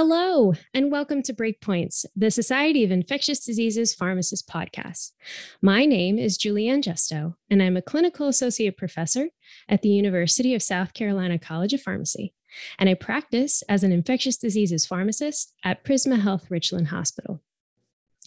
Hello, 0.00 0.52
and 0.72 0.92
welcome 0.92 1.22
to 1.24 1.34
Breakpoints, 1.34 2.06
the 2.14 2.30
Society 2.30 2.84
of 2.84 2.92
Infectious 2.92 3.44
Diseases 3.44 3.92
Pharmacists 3.92 4.48
podcast. 4.48 5.10
My 5.60 5.86
name 5.86 6.20
is 6.20 6.36
Julie 6.36 6.68
Ann 6.68 6.82
Justo, 6.82 7.34
and 7.50 7.60
I'm 7.60 7.76
a 7.76 7.82
clinical 7.82 8.28
associate 8.28 8.76
professor 8.76 9.26
at 9.68 9.82
the 9.82 9.88
University 9.88 10.54
of 10.54 10.62
South 10.62 10.94
Carolina 10.94 11.36
College 11.36 11.74
of 11.74 11.82
Pharmacy, 11.82 12.32
and 12.78 12.88
I 12.88 12.94
practice 12.94 13.64
as 13.68 13.82
an 13.82 13.90
infectious 13.90 14.36
diseases 14.36 14.86
pharmacist 14.86 15.52
at 15.64 15.82
Prisma 15.82 16.20
Health 16.20 16.48
Richland 16.48 16.86
Hospital. 16.86 17.42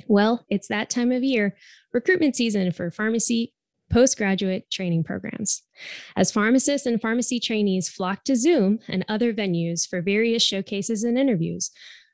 Well, 0.08 0.46
it's 0.50 0.68
that 0.68 0.90
time 0.90 1.14
of 1.14 1.24
year, 1.24 1.56
recruitment 1.94 2.36
season 2.36 2.74
for 2.74 2.92
pharmacy 2.92 3.54
postgraduate 3.92 4.72
training 4.72 5.04
programs. 5.04 5.62
As 6.16 6.32
pharmacists 6.32 6.88
and 6.88 7.02
pharmacy 7.02 7.40
trainees 7.40 7.90
flock 7.90 8.24
to 8.24 8.36
Zoom 8.36 8.80
and 8.88 9.06
other 9.08 9.34
venues 9.34 9.88
for 9.88 10.02
various 10.02 10.42
showcases 10.42 11.04
and 11.04 11.18
interviews, 11.18 11.72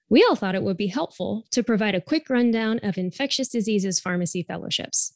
we 0.10 0.24
all 0.24 0.36
thought 0.36 0.56
it 0.56 0.64
would 0.64 0.78
be 0.78 0.88
helpful 0.88 1.46
to 1.52 1.64
provide 1.64 1.96
a 1.96 2.02
quick 2.02 2.30
rundown 2.30 2.80
of 2.84 2.98
infectious 2.98 3.50
diseases 3.50 4.00
pharmacy 4.00 4.44
fellowships. 4.44 5.14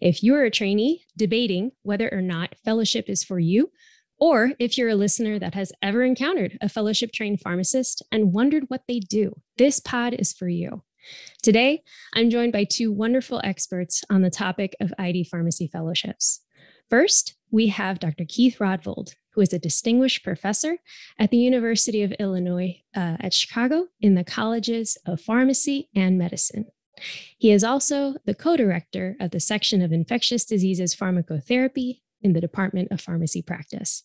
If 0.00 0.22
you're 0.22 0.44
a 0.44 0.50
trainee 0.50 1.04
debating 1.16 1.72
whether 1.82 2.08
or 2.12 2.22
not 2.22 2.56
fellowship 2.64 3.08
is 3.08 3.22
for 3.22 3.38
you, 3.38 3.70
or 4.18 4.52
if 4.58 4.76
you're 4.76 4.88
a 4.88 4.94
listener 4.94 5.38
that 5.38 5.54
has 5.54 5.72
ever 5.82 6.02
encountered 6.02 6.58
a 6.60 6.68
fellowship 6.68 7.12
trained 7.12 7.40
pharmacist 7.40 8.02
and 8.12 8.32
wondered 8.32 8.64
what 8.68 8.82
they 8.86 8.98
do, 8.98 9.34
this 9.56 9.80
pod 9.80 10.14
is 10.14 10.32
for 10.32 10.48
you. 10.48 10.82
Today, 11.42 11.82
I'm 12.14 12.30
joined 12.30 12.52
by 12.52 12.64
two 12.64 12.92
wonderful 12.92 13.40
experts 13.44 14.02
on 14.10 14.22
the 14.22 14.30
topic 14.30 14.76
of 14.80 14.92
ID 14.98 15.24
pharmacy 15.24 15.66
fellowships. 15.66 16.40
First, 16.88 17.36
we 17.50 17.68
have 17.68 18.00
Dr. 18.00 18.24
Keith 18.28 18.58
Rodvold, 18.58 19.14
who 19.32 19.40
is 19.40 19.52
a 19.52 19.58
distinguished 19.58 20.24
professor 20.24 20.78
at 21.18 21.30
the 21.30 21.38
University 21.38 22.02
of 22.02 22.12
Illinois 22.12 22.80
uh, 22.94 23.16
at 23.20 23.32
Chicago 23.32 23.86
in 24.00 24.14
the 24.14 24.24
colleges 24.24 24.98
of 25.06 25.20
pharmacy 25.20 25.88
and 25.94 26.18
medicine. 26.18 26.66
He 27.38 27.50
is 27.50 27.64
also 27.64 28.16
the 28.26 28.34
co 28.34 28.56
director 28.56 29.16
of 29.20 29.30
the 29.30 29.40
section 29.40 29.82
of 29.82 29.92
infectious 29.92 30.44
diseases 30.44 30.94
pharmacotherapy 30.94 32.00
in 32.22 32.32
the 32.32 32.40
Department 32.40 32.88
of 32.90 33.00
Pharmacy 33.00 33.40
Practice. 33.40 34.04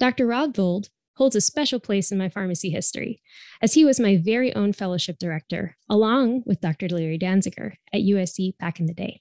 Dr. 0.00 0.26
Rodvold 0.26 0.88
holds 1.18 1.34
a 1.34 1.40
special 1.40 1.80
place 1.80 2.12
in 2.12 2.16
my 2.16 2.28
pharmacy 2.28 2.70
history, 2.70 3.20
as 3.60 3.74
he 3.74 3.84
was 3.84 3.98
my 3.98 4.16
very 4.16 4.54
own 4.54 4.72
fellowship 4.72 5.18
director, 5.18 5.76
along 5.90 6.44
with 6.46 6.60
Dr. 6.60 6.88
Larry 6.88 7.18
Danziger 7.18 7.72
at 7.92 8.02
USC 8.02 8.56
back 8.58 8.78
in 8.78 8.86
the 8.86 8.94
day. 8.94 9.20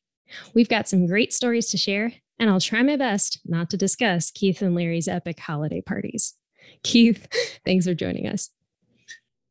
We've 0.54 0.70
got 0.70 0.88
some 0.88 1.08
great 1.08 1.34
stories 1.34 1.70
to 1.72 1.78
share, 1.78 2.14
and 2.38 2.52
I'll 2.52 2.62
try 2.62 2.84
my 2.84 2.98
best 2.98 3.40
not 3.46 3.72
to 3.72 3.78
discuss 3.78 4.30
Keith 4.30 4.62
and 4.62 4.76
Larry's 4.76 5.08
epic 5.08 5.40
holiday 5.40 5.82
parties. 5.82 6.36
Keith, 6.84 7.28
thanks 7.66 7.88
for 7.88 7.96
joining 7.96 8.28
us. 8.28 8.52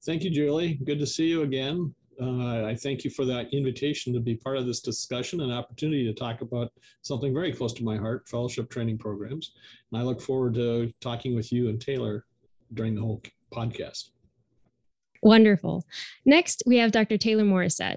Thank 0.04 0.22
you, 0.22 0.30
Julie. 0.30 0.74
Good 0.84 1.00
to 1.00 1.06
see 1.06 1.26
you 1.26 1.42
again. 1.42 1.92
Uh, 2.22 2.64
I 2.64 2.76
thank 2.76 3.02
you 3.02 3.10
for 3.10 3.24
that 3.24 3.52
invitation 3.52 4.14
to 4.14 4.20
be 4.20 4.36
part 4.36 4.56
of 4.56 4.66
this 4.66 4.80
discussion 4.80 5.40
and 5.40 5.52
opportunity 5.52 6.04
to 6.04 6.14
talk 6.14 6.42
about 6.42 6.72
something 7.02 7.34
very 7.34 7.52
close 7.52 7.72
to 7.74 7.84
my 7.84 7.96
heart, 7.96 8.28
fellowship 8.28 8.70
training 8.70 8.98
programs. 8.98 9.52
And 9.90 10.00
I 10.00 10.04
look 10.04 10.20
forward 10.20 10.54
to 10.54 10.92
talking 11.00 11.34
with 11.34 11.50
you 11.50 11.68
and 11.70 11.80
Taylor 11.80 12.24
during 12.72 12.94
the 12.94 13.00
whole 13.00 13.22
podcast. 13.52 14.10
Wonderful. 15.22 15.84
Next, 16.24 16.62
we 16.66 16.78
have 16.78 16.92
Dr. 16.92 17.18
Taylor 17.18 17.44
Morrisette, 17.44 17.96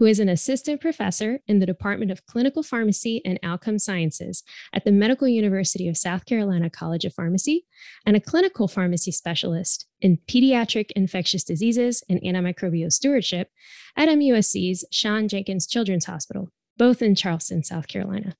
who 0.00 0.06
is 0.06 0.18
an 0.18 0.30
assistant 0.30 0.80
professor 0.80 1.40
in 1.46 1.58
the 1.58 1.66
Department 1.66 2.10
of 2.10 2.24
Clinical 2.24 2.62
Pharmacy 2.62 3.20
and 3.22 3.38
Outcome 3.42 3.78
Sciences 3.78 4.42
at 4.72 4.84
the 4.86 4.92
Medical 4.92 5.28
University 5.28 5.88
of 5.88 5.96
South 5.98 6.24
Carolina 6.24 6.70
College 6.70 7.04
of 7.04 7.12
Pharmacy 7.12 7.66
and 8.06 8.16
a 8.16 8.20
clinical 8.20 8.66
pharmacy 8.66 9.12
specialist 9.12 9.86
in 10.00 10.18
pediatric 10.26 10.90
infectious 10.96 11.44
diseases 11.44 12.02
and 12.08 12.18
antimicrobial 12.22 12.90
stewardship 12.90 13.50
at 13.94 14.08
MUSC's 14.08 14.86
Shawn 14.90 15.28
Jenkins 15.28 15.66
Children's 15.66 16.06
Hospital, 16.06 16.48
both 16.78 17.02
in 17.02 17.14
Charleston, 17.14 17.62
South 17.62 17.86
Carolina. 17.86 18.36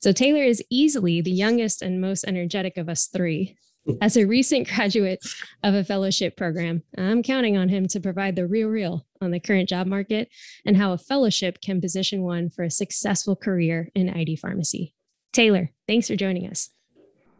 So 0.00 0.12
Taylor 0.12 0.44
is 0.44 0.62
easily 0.70 1.20
the 1.20 1.32
youngest 1.32 1.82
and 1.82 2.00
most 2.00 2.24
energetic 2.24 2.76
of 2.76 2.88
us 2.88 3.08
three. 3.08 3.56
As 4.00 4.16
a 4.16 4.26
recent 4.26 4.68
graduate 4.68 5.20
of 5.62 5.74
a 5.74 5.84
fellowship 5.84 6.36
program, 6.36 6.82
I'm 6.96 7.22
counting 7.22 7.56
on 7.56 7.68
him 7.68 7.86
to 7.88 8.00
provide 8.00 8.36
the 8.36 8.46
real 8.46 8.68
real 8.68 9.06
on 9.20 9.30
the 9.30 9.40
current 9.40 9.68
job 9.68 9.86
market 9.86 10.28
and 10.64 10.76
how 10.76 10.92
a 10.92 10.98
fellowship 10.98 11.60
can 11.60 11.80
position 11.80 12.22
one 12.22 12.50
for 12.50 12.62
a 12.62 12.70
successful 12.70 13.36
career 13.36 13.90
in 13.94 14.10
ID 14.10 14.36
pharmacy. 14.36 14.94
Taylor, 15.32 15.70
thanks 15.86 16.08
for 16.08 16.16
joining 16.16 16.48
us. 16.48 16.70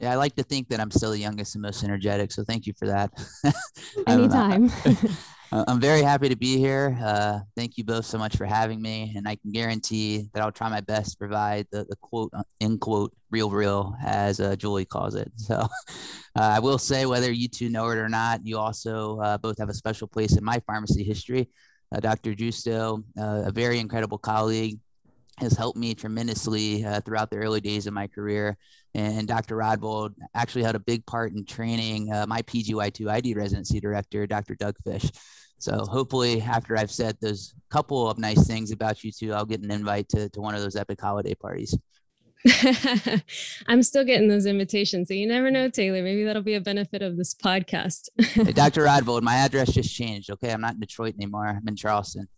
Yeah, 0.01 0.13
I 0.13 0.17
like 0.17 0.37
to 0.37 0.45
think 0.45 0.69
that 0.69 0.81
I'm 0.81 0.91
still 0.91 1.11
the 1.11 1.19
youngest 1.19 1.55
and 1.55 1.63
most 1.63 1.83
energetic, 1.83 2.31
so 2.31 2.45
thank 2.45 2.67
you 2.67 2.73
for 2.79 2.87
that. 2.87 3.11
Anytime. 4.07 4.71
Uh, 5.51 5.65
I'm 5.67 5.81
very 5.81 6.03
happy 6.03 6.29
to 6.29 6.37
be 6.37 6.59
here. 6.59 6.99
Uh, 7.03 7.41
thank 7.57 7.79
you 7.79 7.85
both 7.85 8.05
so 8.05 8.19
much 8.19 8.37
for 8.37 8.45
having 8.45 8.83
me, 8.83 9.15
and 9.17 9.27
I 9.27 9.37
can 9.37 9.51
guarantee 9.51 10.29
that 10.35 10.43
I'll 10.43 10.53
try 10.53 10.69
my 10.69 10.83
best 10.83 11.13
to 11.13 11.17
provide 11.17 11.67
the, 11.71 11.85
the 11.89 11.97
quote 11.97 12.31
uh, 12.35 12.43
in 12.61 12.79
quote 12.79 13.15
real 13.31 13.51
real 13.51 13.97
as 14.05 14.41
uh, 14.41 14.57
Julie 14.57 14.85
calls 14.85 15.15
it. 15.15 15.33
So 15.37 15.55
uh, 15.57 15.67
I 16.35 16.59
will 16.59 16.77
say 16.77 17.07
whether 17.07 17.33
you 17.33 17.49
two 17.49 17.71
know 17.71 17.89
it 17.89 17.97
or 17.97 18.11
not, 18.11 18.45
you 18.45 18.59
also 18.59 19.21
uh, 19.21 19.39
both 19.39 19.59
have 19.59 19.71
a 19.71 19.75
special 19.75 20.07
place 20.07 20.37
in 20.37 20.45
my 20.45 20.61
pharmacy 20.67 21.03
history. 21.03 21.49
Dr. 22.01 22.35
Justo, 22.35 23.03
a 23.17 23.51
very 23.51 23.79
incredible 23.79 24.19
colleague, 24.19 24.79
has 25.39 25.53
helped 25.53 25.79
me 25.79 25.95
tremendously 25.95 26.85
uh, 26.85 27.01
throughout 27.01 27.31
the 27.31 27.37
early 27.37 27.61
days 27.61 27.87
of 27.87 27.95
my 27.95 28.07
career. 28.07 28.57
And 28.95 29.29
Dr. 29.29 29.57
Rodvold 29.57 30.15
actually 30.35 30.65
had 30.65 30.75
a 30.75 30.81
big 30.81 31.05
part 31.07 31.33
in 31.33 31.45
training 31.45 32.13
uh, 32.13 32.27
my 32.27 32.43
PGY2 32.43 33.11
ID 33.11 33.35
residency 33.35 33.81
director, 33.81 34.27
Dr. 34.27 34.55
Doug 34.55 34.77
Fish. 34.85 35.11
So 35.59 35.85
hopefully, 35.85 36.41
after 36.41 36.77
I've 36.77 36.91
said 36.91 37.17
those 37.21 37.55
couple 37.71 38.09
of 38.09 38.19
nice 38.19 38.47
things 38.47 38.71
about 38.71 39.03
you 39.03 39.11
two, 39.11 39.33
I'll 39.33 39.45
get 39.45 39.61
an 39.61 39.71
invite 39.71 40.09
to, 40.11 40.29
to 40.31 40.41
one 40.41 40.55
of 40.55 40.61
those 40.61 40.77
epic 40.77 41.01
holiday 41.01 41.35
parties. 41.35 41.77
I'm 43.67 43.83
still 43.83 44.05
getting 44.05 44.29
those 44.29 44.47
invitations. 44.47 45.09
So 45.09 45.15
you 45.15 45.27
never 45.27 45.51
know, 45.51 45.69
Taylor. 45.69 46.03
Maybe 46.03 46.25
that'll 46.25 46.43
be 46.43 46.55
a 46.55 46.61
benefit 46.61 47.03
of 47.03 47.17
this 47.17 47.35
podcast. 47.35 48.09
hey, 48.19 48.53
Dr. 48.53 48.85
Rodvold, 48.85 49.23
my 49.23 49.35
address 49.37 49.73
just 49.73 49.95
changed. 49.95 50.31
Okay. 50.31 50.53
I'm 50.53 50.61
not 50.61 50.75
in 50.75 50.81
Detroit 50.81 51.15
anymore. 51.17 51.47
I'm 51.47 51.67
in 51.67 51.77
Charleston. 51.77 52.29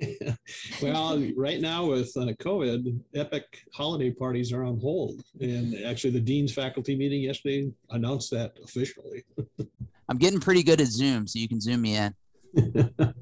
well, 0.82 1.22
right 1.36 1.60
now 1.60 1.86
with 1.86 2.16
uh, 2.16 2.26
COVID, 2.40 3.00
epic 3.14 3.64
holiday 3.72 4.10
parties 4.10 4.52
are 4.52 4.64
on 4.64 4.78
hold. 4.80 5.22
And 5.40 5.74
actually, 5.84 6.10
the 6.10 6.20
dean's 6.20 6.52
faculty 6.52 6.96
meeting 6.96 7.22
yesterday 7.22 7.70
announced 7.90 8.30
that 8.30 8.54
officially. 8.62 9.24
I'm 10.08 10.18
getting 10.18 10.40
pretty 10.40 10.62
good 10.62 10.80
at 10.80 10.86
Zoom, 10.86 11.26
so 11.26 11.38
you 11.38 11.48
can 11.48 11.60
Zoom 11.60 11.82
me 11.82 11.96
in. 11.96 12.14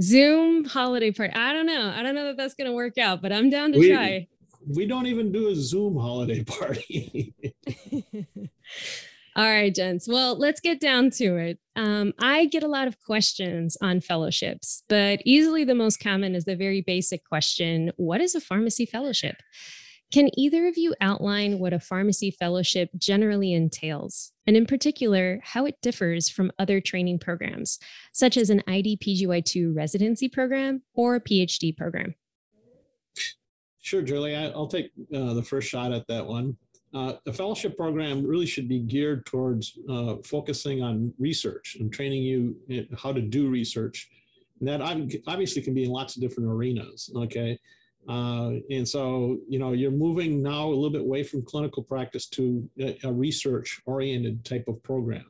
Zoom 0.00 0.64
holiday 0.64 1.10
party. 1.10 1.32
I 1.34 1.52
don't 1.52 1.66
know. 1.66 1.92
I 1.94 2.02
don't 2.02 2.14
know 2.14 2.24
that 2.26 2.36
that's 2.36 2.54
going 2.54 2.68
to 2.68 2.74
work 2.74 2.98
out, 2.98 3.22
but 3.22 3.32
I'm 3.32 3.50
down 3.50 3.72
to 3.72 3.78
we, 3.78 3.90
try. 3.90 4.26
We 4.66 4.86
don't 4.86 5.06
even 5.06 5.32
do 5.32 5.48
a 5.48 5.54
Zoom 5.54 5.96
holiday 5.96 6.44
party. 6.44 7.34
All 9.36 9.44
right, 9.44 9.72
gents. 9.72 10.08
Well, 10.08 10.36
let's 10.36 10.60
get 10.60 10.80
down 10.80 11.10
to 11.10 11.36
it. 11.36 11.58
Um, 11.76 12.12
I 12.18 12.46
get 12.46 12.64
a 12.64 12.68
lot 12.68 12.88
of 12.88 13.00
questions 13.00 13.76
on 13.80 14.00
fellowships, 14.00 14.82
but 14.88 15.20
easily 15.24 15.62
the 15.62 15.74
most 15.74 15.98
common 15.98 16.34
is 16.34 16.44
the 16.44 16.56
very 16.56 16.80
basic 16.80 17.24
question 17.24 17.92
What 17.96 18.20
is 18.20 18.34
a 18.34 18.40
pharmacy 18.40 18.86
fellowship? 18.86 19.36
Can 20.12 20.28
either 20.36 20.66
of 20.66 20.76
you 20.76 20.96
outline 21.00 21.60
what 21.60 21.72
a 21.72 21.78
pharmacy 21.78 22.32
fellowship 22.32 22.90
generally 22.98 23.52
entails, 23.54 24.32
and 24.44 24.56
in 24.56 24.66
particular, 24.66 25.40
how 25.44 25.64
it 25.66 25.80
differs 25.80 26.28
from 26.28 26.50
other 26.58 26.80
training 26.80 27.20
programs, 27.20 27.78
such 28.12 28.36
as 28.36 28.50
an 28.50 28.64
IDPGY2 28.66 29.72
residency 29.72 30.28
program 30.28 30.82
or 30.94 31.14
a 31.14 31.20
PhD 31.20 31.76
program? 31.76 32.16
Sure, 33.80 34.02
Julie. 34.02 34.34
I'll 34.34 34.66
take 34.66 34.90
uh, 35.14 35.34
the 35.34 35.44
first 35.44 35.68
shot 35.68 35.92
at 35.92 36.08
that 36.08 36.26
one. 36.26 36.56
Uh, 36.92 37.12
a 37.26 37.32
fellowship 37.32 37.76
program 37.76 38.26
really 38.26 38.46
should 38.46 38.68
be 38.68 38.80
geared 38.80 39.24
towards 39.24 39.78
uh, 39.88 40.16
focusing 40.24 40.82
on 40.82 41.14
research 41.18 41.76
and 41.78 41.92
training 41.92 42.22
you 42.22 42.56
how 42.98 43.12
to 43.12 43.20
do 43.20 43.48
research. 43.48 44.08
And 44.58 44.68
that 44.68 44.80
obviously 45.26 45.62
can 45.62 45.74
be 45.74 45.84
in 45.84 45.90
lots 45.90 46.16
of 46.16 46.22
different 46.22 46.50
arenas. 46.50 47.10
Okay. 47.14 47.58
Uh, 48.08 48.54
and 48.70 48.88
so, 48.88 49.38
you 49.48 49.58
know, 49.58 49.72
you're 49.72 49.90
moving 49.90 50.42
now 50.42 50.66
a 50.66 50.74
little 50.74 50.90
bit 50.90 51.02
away 51.02 51.22
from 51.22 51.42
clinical 51.42 51.82
practice 51.82 52.26
to 52.26 52.68
a, 52.80 52.98
a 53.04 53.12
research 53.12 53.80
oriented 53.86 54.44
type 54.44 54.66
of 54.68 54.82
program. 54.82 55.26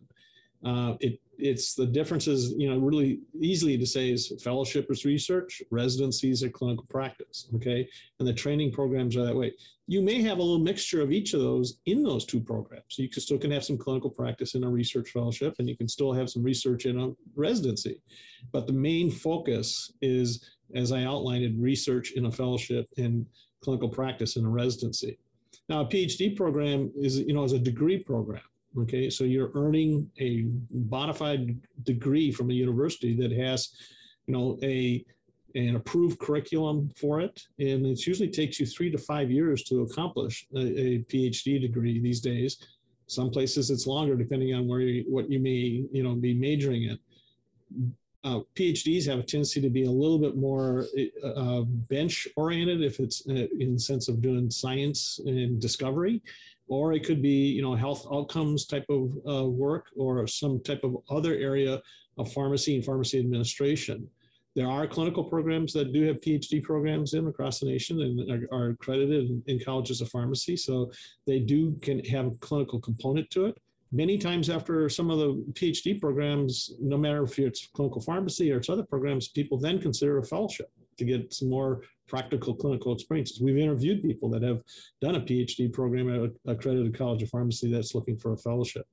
Uh, 0.65 0.95
it, 1.01 1.21
it's 1.43 1.75
the 1.75 1.87
differences, 1.87 2.53
you 2.57 2.69
know, 2.69 2.79
really 2.79 3.21
easily 3.41 3.77
to 3.79 3.87
say 3.87 4.11
is 4.11 4.33
fellowship 4.43 4.91
is 4.91 5.05
research, 5.05 5.63
residencies 5.71 6.43
are 6.43 6.51
clinical 6.51 6.87
practice, 6.89 7.49
okay? 7.55 7.89
And 8.19 8.29
the 8.29 8.33
training 8.33 8.73
programs 8.73 9.17
are 9.17 9.25
that 9.25 9.37
way. 9.37 9.53
You 9.87 10.03
may 10.03 10.23
have 10.23 10.39
a 10.39 10.43
little 10.43 10.59
mixture 10.59 11.03
of 11.03 11.13
each 11.13 11.35
of 11.35 11.41
those 11.41 11.79
in 11.87 12.03
those 12.03 12.25
two 12.25 12.41
programs. 12.41 12.99
You 12.99 13.09
can 13.09 13.23
still 13.23 13.39
can 13.39 13.51
have 13.51 13.65
some 13.65 13.79
clinical 13.79 14.11
practice 14.11 14.55
in 14.55 14.65
a 14.65 14.71
research 14.71 15.11
fellowship 15.11 15.57
and 15.59 15.69
you 15.69 15.77
can 15.77 15.89
still 15.89 16.13
have 16.13 16.31
some 16.31 16.43
research 16.43 16.87
in 16.87 17.01
a 17.01 17.11
residency. 17.35 18.01
But 18.53 18.67
the 18.67 18.73
main 18.73 19.11
focus 19.11 19.93
is 20.01 20.45
as 20.75 20.93
I 20.93 21.05
outlined 21.05 21.45
in 21.45 21.61
research 21.61 22.13
in 22.13 22.27
a 22.27 22.33
fellowship 22.33 22.87
and 22.97 23.27
clinical 23.63 23.89
practice 23.89 24.37
in 24.37 24.45
a 24.45 24.49
residency. 24.49 25.19
Now, 25.69 25.83
a 25.83 25.87
PhD 25.87 26.37
program 26.37 26.91
is, 26.97 27.19
you 27.19 27.33
know, 27.33 27.45
is 27.45 27.53
a 27.53 27.59
degree 27.59 27.99
program. 27.99 28.43
Okay, 28.79 29.11
so 29.11 29.25
you're 29.25 29.51
earning 29.55 30.09
a 30.21 30.45
bona 30.71 31.13
fide 31.13 31.59
degree 31.83 32.31
from 32.31 32.51
a 32.51 32.55
university 32.55 33.17
that 33.17 33.33
has, 33.33 33.71
you 34.27 34.35
know, 34.35 34.59
a 34.63 35.05
an 35.57 35.75
approved 35.75 36.21
curriculum 36.21 36.89
for 36.97 37.21
it, 37.21 37.43
and 37.59 37.85
it 37.85 38.07
usually 38.07 38.29
takes 38.29 38.61
you 38.61 38.67
three 38.67 38.89
to 38.89 38.99
five 38.99 39.33
years 39.33 39.65
to 39.65 39.83
accomplish 39.83 40.47
a, 40.55 40.61
a 40.61 40.99
PhD 41.11 41.61
degree 41.61 41.99
these 42.01 42.21
days. 42.21 42.59
Some 43.09 43.31
places 43.31 43.69
it's 43.71 43.89
longer, 43.89 44.15
depending 44.15 44.55
on 44.55 44.69
where 44.69 44.81
you, 44.81 45.05
what 45.09 45.29
you 45.29 45.41
may, 45.41 45.85
you 45.91 46.05
know, 46.05 46.15
be 46.15 46.35
majoring 46.35 46.85
in. 46.85 47.93
Uh, 48.23 48.41
PhDs 48.55 49.07
have 49.07 49.19
a 49.19 49.23
tendency 49.25 49.61
to 49.61 49.71
be 49.71 49.85
a 49.85 49.91
little 49.91 50.19
bit 50.19 50.37
more 50.37 50.87
uh, 51.25 51.63
bench 51.63 52.29
oriented 52.37 52.83
if 52.83 53.01
it's 53.01 53.27
uh, 53.29 53.47
in 53.59 53.75
the 53.75 53.81
sense 53.81 54.07
of 54.09 54.23
doing 54.23 54.51
science 54.51 55.19
and 55.25 55.61
discovery, 55.61 56.23
or 56.71 56.95
it 56.95 57.05
could 57.05 57.21
be 57.21 57.49
you 57.57 57.61
know 57.61 57.75
health 57.75 58.07
outcomes 58.11 58.65
type 58.65 58.87
of 58.89 59.13
uh, 59.29 59.45
work 59.45 59.87
or 59.97 60.27
some 60.27 60.63
type 60.63 60.83
of 60.83 60.97
other 61.11 61.35
area 61.35 61.83
of 62.17 62.33
pharmacy 62.33 62.77
and 62.77 62.85
pharmacy 62.85 63.19
administration. 63.19 64.09
There 64.57 64.69
are 64.69 64.87
clinical 64.87 65.23
programs 65.23 65.73
that 65.75 65.93
do 65.93 66.03
have 66.07 66.21
PhD 66.21 66.63
programs 66.63 67.15
in 67.15 67.29
across 67.29 67.61
the 67.61 67.67
nation 67.67 68.01
and 68.01 68.31
are, 68.31 68.49
are 68.57 68.71
accredited 68.71 69.31
in, 69.31 69.43
in 69.47 69.61
colleges 69.65 70.01
of 70.01 70.09
pharmacy, 70.09 70.57
so 70.57 70.91
they 71.27 71.41
do 71.41 71.77
can 71.83 72.03
have 72.07 72.27
a 72.27 72.37
clinical 72.37 72.81
component 72.81 73.31
to 73.31 73.47
it 73.47 73.59
many 73.93 74.17
times 74.17 74.49
after 74.49 74.89
some 74.89 75.11
of 75.11 75.19
the 75.19 75.45
PhD 75.53 76.01
programs, 76.01 76.73
no 76.81 76.97
matter 76.97 77.25
if 77.25 77.39
it's 77.39 77.69
clinical 77.75 78.01
pharmacy 78.01 78.53
or 78.53 78.59
it's 78.59 78.69
other 78.69 78.85
programs, 78.85 79.29
people 79.29 79.59
then 79.59 79.81
consider 79.81 80.19
a 80.19 80.25
fellowship 80.25 80.71
to 81.01 81.05
get 81.05 81.35
some 81.35 81.51
more 81.51 81.83
practical 82.07 82.55
clinical 82.55 82.93
experiences. 82.93 83.41
We've 83.41 83.57
interviewed 83.57 84.03
people 84.03 84.29
that 84.31 84.43
have 84.43 84.63
done 85.01 85.17
a 85.17 85.21
PhD 85.21 85.73
program 85.73 86.09
at 86.09 86.21
an 86.21 86.37
accredited 86.47 86.97
college 86.97 87.23
of 87.23 87.31
pharmacy 87.31 87.73
that's 87.73 87.95
looking 87.95 88.17
for 88.17 88.33
a 88.33 88.37
fellowship. 88.37 88.87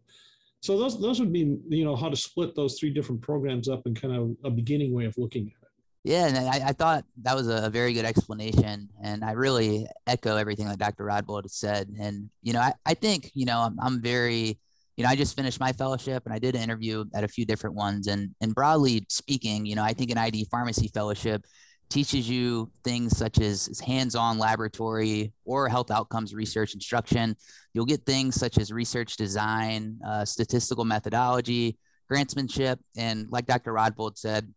So 0.61 0.77
those 0.77 0.99
those 0.99 1.19
would 1.19 1.31
be 1.31 1.57
you 1.69 1.85
know 1.85 1.95
how 1.95 2.09
to 2.09 2.15
split 2.15 2.55
those 2.55 2.79
three 2.79 2.89
different 2.89 3.21
programs 3.21 3.69
up 3.69 3.85
and 3.85 3.99
kind 3.99 4.15
of 4.15 4.35
a 4.43 4.49
beginning 4.49 4.93
way 4.93 5.05
of 5.05 5.15
looking 5.17 5.43
at 5.43 5.67
it. 5.67 5.71
Yeah, 6.03 6.27
and 6.27 6.37
I, 6.37 6.69
I 6.69 6.71
thought 6.71 7.03
that 7.23 7.35
was 7.35 7.47
a 7.47 7.69
very 7.69 7.93
good 7.93 8.05
explanation, 8.05 8.89
and 9.03 9.23
I 9.23 9.31
really 9.31 9.85
echo 10.07 10.37
everything 10.37 10.67
that 10.67 10.79
Dr. 10.79 11.03
Rodvold 11.05 11.49
said. 11.49 11.89
And 11.99 12.29
you 12.41 12.53
know, 12.53 12.61
I, 12.61 12.73
I 12.85 12.93
think 12.93 13.31
you 13.35 13.45
know 13.45 13.59
I'm, 13.59 13.77
I'm 13.79 14.01
very 14.01 14.57
you 14.97 15.03
know, 15.03 15.09
I 15.09 15.15
just 15.15 15.35
finished 15.35 15.59
my 15.59 15.71
fellowship 15.71 16.23
and 16.25 16.33
I 16.33 16.39
did 16.39 16.55
an 16.55 16.61
interview 16.63 17.05
at 17.13 17.23
a 17.23 17.27
few 17.27 17.45
different 17.45 17.75
ones. 17.75 18.07
And 18.07 18.31
and 18.41 18.53
broadly 18.53 19.05
speaking, 19.09 19.65
you 19.65 19.75
know, 19.75 19.83
I 19.83 19.93
think 19.93 20.09
an 20.11 20.17
ID 20.17 20.47
pharmacy 20.49 20.87
fellowship 20.87 21.45
teaches 21.89 22.29
you 22.29 22.69
things 22.83 23.17
such 23.17 23.39
as 23.39 23.79
hands-on 23.79 24.37
laboratory 24.37 25.31
or 25.45 25.69
health 25.69 25.91
outcomes 25.91 26.33
research 26.33 26.73
instruction. 26.73 27.35
You'll 27.73 27.85
get 27.85 28.05
things 28.05 28.35
such 28.35 28.57
as 28.57 28.71
research 28.71 29.15
design, 29.15 29.99
uh, 30.05 30.25
statistical 30.25 30.85
methodology, 30.85 31.77
grantsmanship, 32.11 32.77
and 32.97 33.27
like 33.31 33.45
Dr. 33.45 33.73
Rodvold 33.73 34.17
said, 34.17 34.53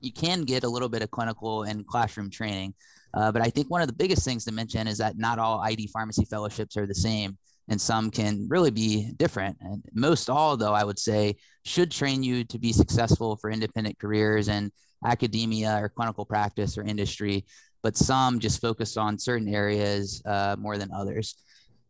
you 0.00 0.12
can 0.12 0.42
get 0.42 0.64
a 0.64 0.68
little 0.68 0.88
bit 0.88 1.02
of 1.02 1.10
clinical 1.10 1.62
and 1.62 1.86
classroom 1.86 2.30
training. 2.30 2.74
Uh, 3.14 3.32
but 3.32 3.40
I 3.40 3.48
think 3.48 3.70
one 3.70 3.80
of 3.80 3.88
the 3.88 3.94
biggest 3.94 4.24
things 4.24 4.44
to 4.44 4.52
mention 4.52 4.86
is 4.86 4.98
that 4.98 5.16
not 5.16 5.38
all 5.38 5.60
ID 5.60 5.86
pharmacy 5.86 6.26
fellowships 6.26 6.76
are 6.76 6.86
the 6.86 6.94
same 6.94 7.38
and 7.68 7.80
some 7.80 8.10
can 8.10 8.46
really 8.48 8.70
be 8.70 9.12
different. 9.16 9.56
And 9.60 9.82
most 9.92 10.30
all, 10.30 10.56
though, 10.56 10.74
I 10.74 10.84
would 10.84 10.98
say, 10.98 11.36
should 11.64 11.90
train 11.90 12.22
you 12.22 12.44
to 12.44 12.58
be 12.58 12.72
successful 12.72 13.36
for 13.36 13.50
independent 13.50 13.98
careers 13.98 14.48
in 14.48 14.70
academia 15.04 15.78
or 15.80 15.88
clinical 15.88 16.24
practice 16.24 16.76
or 16.78 16.82
industry, 16.82 17.44
but 17.82 17.96
some 17.96 18.40
just 18.40 18.60
focus 18.60 18.96
on 18.96 19.18
certain 19.18 19.52
areas 19.52 20.22
uh, 20.26 20.56
more 20.58 20.78
than 20.78 20.90
others. 20.92 21.36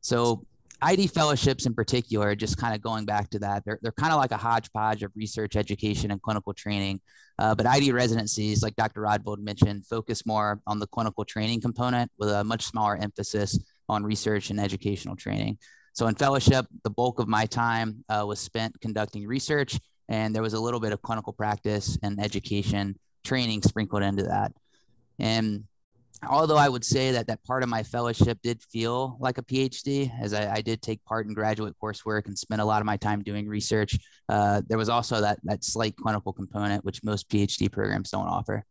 So 0.00 0.44
ID 0.82 1.06
fellowships 1.06 1.66
in 1.66 1.74
particular, 1.74 2.34
just 2.34 2.58
kind 2.58 2.74
of 2.74 2.82
going 2.82 3.06
back 3.06 3.30
to 3.30 3.38
that, 3.38 3.64
they're, 3.64 3.78
they're 3.80 3.92
kind 3.92 4.12
of 4.12 4.18
like 4.18 4.30
a 4.30 4.36
hodgepodge 4.36 5.02
of 5.02 5.10
research, 5.16 5.56
education, 5.56 6.10
and 6.10 6.20
clinical 6.20 6.52
training. 6.52 7.00
Uh, 7.38 7.54
but 7.54 7.66
ID 7.66 7.92
residencies, 7.92 8.62
like 8.62 8.76
Dr. 8.76 9.02
Rodvold 9.02 9.38
mentioned, 9.38 9.86
focus 9.86 10.26
more 10.26 10.60
on 10.66 10.78
the 10.78 10.86
clinical 10.86 11.24
training 11.24 11.60
component 11.60 12.10
with 12.18 12.30
a 12.30 12.44
much 12.44 12.64
smaller 12.64 12.96
emphasis 12.96 13.58
on 13.88 14.04
research 14.04 14.50
and 14.50 14.60
educational 14.60 15.16
training. 15.16 15.58
So 15.92 16.08
in 16.08 16.14
fellowship, 16.14 16.66
the 16.84 16.90
bulk 16.90 17.20
of 17.20 17.28
my 17.28 17.46
time 17.46 18.04
uh, 18.10 18.24
was 18.26 18.38
spent 18.38 18.78
conducting 18.80 19.26
research, 19.26 19.78
and 20.08 20.34
there 20.34 20.42
was 20.42 20.54
a 20.54 20.60
little 20.60 20.80
bit 20.80 20.92
of 20.92 21.02
clinical 21.02 21.32
practice 21.32 21.98
and 22.02 22.20
education 22.20 22.96
training 23.24 23.62
sprinkled 23.62 24.02
into 24.02 24.24
that. 24.24 24.52
And 25.18 25.64
although 26.28 26.56
I 26.56 26.68
would 26.68 26.84
say 26.84 27.12
that 27.12 27.26
that 27.26 27.42
part 27.44 27.62
of 27.62 27.68
my 27.68 27.82
fellowship 27.82 28.38
did 28.42 28.62
feel 28.62 29.16
like 29.20 29.38
a 29.38 29.42
PhD, 29.42 30.10
as 30.20 30.32
I, 30.32 30.54
I 30.56 30.60
did 30.60 30.82
take 30.82 31.04
part 31.04 31.26
in 31.26 31.34
graduate 31.34 31.74
coursework 31.82 32.26
and 32.26 32.38
spent 32.38 32.60
a 32.60 32.64
lot 32.64 32.80
of 32.80 32.86
my 32.86 32.96
time 32.96 33.22
doing 33.22 33.48
research, 33.48 33.98
uh, 34.28 34.62
there 34.68 34.78
was 34.78 34.88
also 34.88 35.20
that 35.20 35.38
that 35.44 35.64
slight 35.64 35.96
clinical 35.96 36.32
component, 36.32 36.84
which 36.84 37.02
most 37.02 37.28
PhD 37.28 37.70
programs 37.70 38.10
don't 38.10 38.28
offer. 38.28 38.64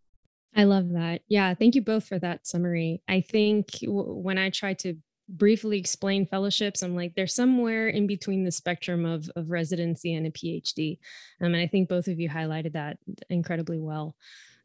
I 0.56 0.64
love 0.64 0.90
that. 0.94 1.22
Yeah, 1.28 1.54
thank 1.54 1.76
you 1.76 1.82
both 1.82 2.08
for 2.08 2.18
that 2.20 2.48
summary. 2.48 3.02
I 3.10 3.22
think 3.22 3.72
w- 3.82 4.14
when 4.14 4.38
I 4.38 4.50
try 4.50 4.74
to 4.76 4.96
briefly 5.28 5.78
explain 5.80 6.26
fellowships, 6.26 6.82
I'm 6.82 6.96
like, 6.96 7.16
they're 7.16 7.28
somewhere 7.28 7.88
in 7.88 8.08
between 8.08 8.44
the 8.44 8.52
spectrum 8.52 9.06
of, 9.06 9.30
of 9.36 9.50
residency 9.50 10.14
and 10.14 10.28
a 10.28 10.32
PhD. 10.32 11.00
Um, 11.42 11.48
and 11.54 11.58
I 11.58 11.68
think 11.68 11.90
both 11.90 12.08
of 12.08 12.20
you 12.20 12.30
highlighted 12.30 12.74
that 12.74 12.98
incredibly 13.30 13.80
well. 13.80 14.16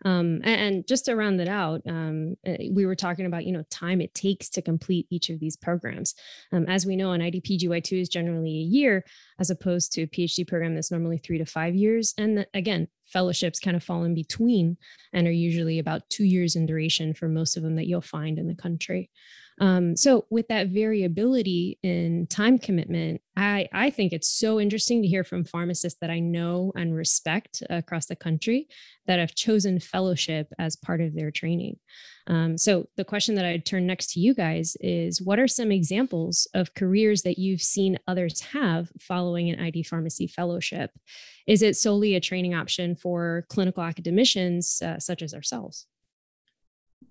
Um, 0.04 0.40
and, 0.44 0.46
and, 0.46 0.86
just 0.86 1.04
to 1.04 1.14
round 1.14 1.40
it 1.40 1.48
out, 1.48 1.82
um, 1.86 2.36
eh, 2.46 2.68
we 2.72 2.86
were 2.86 2.94
talking 2.94 3.26
about 3.26 3.44
you 3.44 3.52
know 3.52 3.64
time 3.70 4.00
it 4.00 4.14
takes 4.14 4.48
to 4.50 4.62
complete 4.62 5.06
each 5.10 5.28
of 5.28 5.40
these 5.40 5.56
programs. 5.56 6.14
Um, 6.52 6.64
as 6.68 6.86
we 6.86 6.96
know, 6.96 7.12
an 7.12 7.20
IDPGY2 7.20 8.00
is 8.00 8.08
generally 8.08 8.48
a 8.48 8.62
year, 8.62 9.04
as 9.38 9.50
opposed 9.50 9.92
to 9.92 10.02
a 10.02 10.06
PhD 10.06 10.48
program 10.48 10.74
that's 10.74 10.90
normally 10.90 11.18
three 11.18 11.36
to 11.36 11.44
five 11.44 11.74
years. 11.74 12.14
And 12.16 12.38
the, 12.38 12.46
again, 12.54 12.88
fellowships 13.06 13.60
kind 13.60 13.76
of 13.76 13.84
fall 13.84 14.04
in 14.04 14.14
between 14.14 14.78
and 15.12 15.26
are 15.26 15.32
usually 15.32 15.78
about 15.78 16.08
two 16.08 16.24
years 16.24 16.56
in 16.56 16.64
duration 16.64 17.12
for 17.12 17.28
most 17.28 17.56
of 17.56 17.62
them 17.62 17.76
that 17.76 17.86
you'll 17.86 18.00
find 18.00 18.38
in 18.38 18.46
the 18.46 18.54
country. 18.54 19.10
Um, 19.60 19.94
so 19.94 20.24
with 20.30 20.48
that 20.48 20.68
variability 20.68 21.78
in 21.82 22.26
time 22.28 22.58
commitment, 22.58 23.20
I, 23.36 23.68
I 23.74 23.90
think 23.90 24.12
it's 24.12 24.28
so 24.28 24.58
interesting 24.58 25.02
to 25.02 25.08
hear 25.08 25.22
from 25.22 25.44
pharmacists 25.44 25.98
that 26.00 26.08
I 26.08 26.18
know 26.18 26.72
and 26.74 26.94
respect 26.94 27.62
across 27.68 28.06
the 28.06 28.16
country 28.16 28.68
that 29.06 29.18
have 29.18 29.34
chosen 29.34 29.78
fellowship 29.78 30.48
as 30.58 30.76
part 30.76 31.02
of 31.02 31.14
their 31.14 31.30
training. 31.30 31.76
Um, 32.26 32.56
so 32.56 32.86
the 32.96 33.04
question 33.04 33.34
that 33.34 33.44
I'd 33.44 33.66
turn 33.66 33.86
next 33.86 34.12
to 34.12 34.20
you 34.20 34.34
guys 34.34 34.76
is 34.80 35.20
what 35.20 35.38
are 35.38 35.48
some 35.48 35.70
examples 35.70 36.48
of 36.54 36.74
careers 36.74 37.22
that 37.22 37.38
you've 37.38 37.62
seen 37.62 37.98
others 38.08 38.40
have 38.40 38.90
following 38.98 39.50
an 39.50 39.60
ID 39.60 39.82
pharmacy 39.82 40.26
fellowship? 40.26 40.90
Is 41.46 41.60
it 41.60 41.76
solely 41.76 42.14
a 42.14 42.20
training 42.20 42.54
option 42.54 42.96
for 42.96 43.44
clinical 43.50 43.82
academicians 43.82 44.80
uh, 44.80 44.98
such 44.98 45.20
as 45.20 45.34
ourselves? 45.34 45.86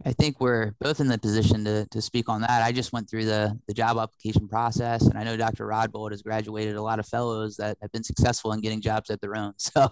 I 0.05 0.13
think 0.13 0.39
we're 0.39 0.71
both 0.79 1.01
in 1.01 1.07
the 1.07 1.17
position 1.17 1.65
to, 1.65 1.85
to 1.87 2.01
speak 2.01 2.29
on 2.29 2.41
that. 2.41 2.63
I 2.63 2.71
just 2.71 2.93
went 2.93 3.09
through 3.09 3.25
the, 3.25 3.59
the 3.67 3.73
job 3.73 3.97
application 3.97 4.47
process, 4.47 5.01
and 5.01 5.17
I 5.17 5.25
know 5.25 5.35
Dr. 5.35 5.67
Rodvold 5.67 6.11
has 6.11 6.21
graduated 6.21 6.75
a 6.75 6.81
lot 6.81 6.99
of 6.99 7.05
fellows 7.05 7.57
that 7.57 7.77
have 7.81 7.91
been 7.91 8.03
successful 8.03 8.53
in 8.53 8.61
getting 8.61 8.79
jobs 8.79 9.09
at 9.09 9.19
their 9.21 9.35
own. 9.35 9.53
So 9.59 9.83
uh, 9.83 9.89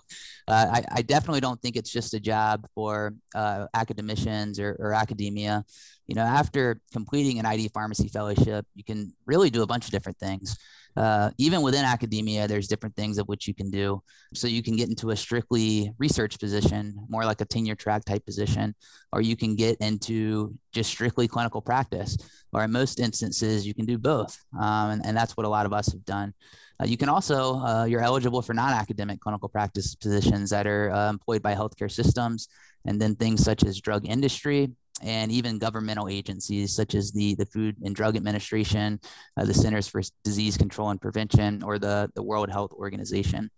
I, 0.48 0.84
I, 0.92 1.02
definitely 1.04 1.42
don't 1.42 1.62
think 1.62 1.76
it's 1.76 1.92
just 1.92 2.14
a 2.14 2.20
job 2.20 2.68
for 2.74 3.14
uh, 3.36 3.68
academicians 3.76 4.60
or, 4.60 4.76
or 4.80 4.94
academia. 4.94 5.66
You 6.08 6.16
know, 6.16 6.24
after 6.24 6.80
completing 6.94 7.40
an 7.40 7.46
ID 7.46 7.70
pharmacy 7.70 8.08
fellowship, 8.08 8.66
you 8.76 8.84
can 8.84 9.14
really 9.26 9.50
do 9.50 9.62
a 9.62 9.68
bunch 9.68 9.86
of 9.86 9.92
different 9.92 10.18
things 10.18 10.58
uh, 10.98 11.30
even 11.38 11.62
within 11.62 11.86
academia, 11.86 12.48
there's 12.48 12.68
different 12.68 12.96
things 12.96 13.20
of 13.20 13.28
which 13.28 13.48
you 13.48 13.54
can 13.54 13.70
do. 13.70 14.02
So 14.34 14.48
you 14.48 14.64
can 14.64 14.76
get 14.76 14.90
into 14.90 15.12
a 15.12 15.16
strictly 15.16 15.92
research 16.00 16.40
position, 16.40 16.96
more 17.08 17.24
like 17.24 17.40
a 17.40 17.46
tenure 17.46 17.76
track 17.76 18.04
type 18.04 18.26
position, 18.26 18.74
or 19.14 19.22
you 19.22 19.38
can 19.38 19.56
get 19.56 19.78
into 19.80 20.56
just 20.72 20.90
strictly 20.90 21.28
clinical 21.28 21.62
practice, 21.62 22.18
or 22.52 22.64
in 22.64 22.72
most 22.72 23.00
instances, 23.00 23.66
you 23.66 23.76
can 23.76 23.86
do 23.86 24.00
both. 24.00 24.36
Um, 24.60 24.90
and, 24.90 25.06
and, 25.06 25.16
that's 25.16 25.38
what 25.38 25.46
a 25.46 25.50
lot 25.50 25.68
of 25.68 25.74
us 25.74 25.92
have 25.92 26.04
done. 26.04 26.34
Uh, 26.82 26.86
you 26.86 26.98
can 26.98 27.10
also, 27.10 27.60
uh, 27.60 27.86
you're 27.86 28.02
eligible 28.02 28.42
for 28.42 28.56
non 28.56 28.74
academic 28.74 29.20
clinical 29.20 29.50
practice 29.50 29.94
positions 29.94 30.50
that 30.50 30.66
are 30.66 30.92
uh, 30.92 31.10
employed 31.12 31.44
by 31.44 31.54
healthcare 31.54 31.92
systems, 31.92 32.48
and 32.86 33.00
then 33.00 33.16
things 33.16 33.44
such 33.44 33.64
as 33.64 33.80
drug 33.80 34.08
industry, 34.08 34.72
and 35.02 35.32
even 35.32 35.60
governmental 35.60 36.10
agencies 36.10 36.76
such 36.76 36.96
as 36.96 37.12
the, 37.12 37.36
the 37.36 37.46
Food 37.46 37.76
and 37.84 37.96
Drug 37.96 38.16
Administration, 38.16 39.00
uh, 39.38 39.46
the 39.46 39.54
Centers 39.54 39.88
for 39.88 40.02
Disease 40.24 40.58
Control 40.58 40.90
and 40.90 41.02
Prevention, 41.02 41.64
or 41.64 41.78
the, 41.78 42.10
the 42.16 42.24
World 42.24 42.50
Health 42.50 42.72
Organization. 42.74 43.50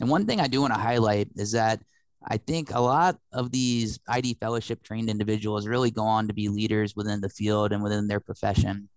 And 0.00 0.08
one 0.08 0.26
thing 0.26 0.40
I 0.40 0.48
do 0.48 0.60
want 0.60 0.74
to 0.74 0.80
highlight 0.80 1.28
is 1.36 1.52
that 1.52 1.80
I 2.24 2.36
think 2.36 2.70
a 2.72 2.80
lot 2.80 3.16
of 3.32 3.50
these 3.52 3.98
ID 4.08 4.34
fellowship 4.40 4.82
trained 4.82 5.08
individuals 5.08 5.66
really 5.66 5.90
go 5.90 6.02
on 6.02 6.26
to 6.28 6.34
be 6.34 6.48
leaders 6.48 6.96
within 6.96 7.20
the 7.20 7.28
field 7.28 7.72
and 7.72 7.82
within 7.82 8.08
their 8.08 8.20
profession. 8.20 8.88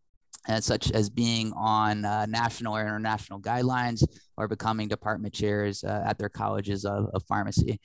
As 0.48 0.66
such 0.66 0.92
as 0.92 1.08
being 1.08 1.54
on 1.56 2.04
uh, 2.04 2.26
national 2.26 2.76
or 2.76 2.82
international 2.82 3.40
guidelines 3.40 4.04
or 4.38 4.48
becoming 4.48 4.88
department 4.88 5.36
chairs 5.36 5.84
uh, 5.84 6.04
at 6.04 6.18
their 6.18 6.30
colleges 6.30 6.84
of, 6.84 7.12
of 7.14 7.24
pharmacy. 7.28 7.80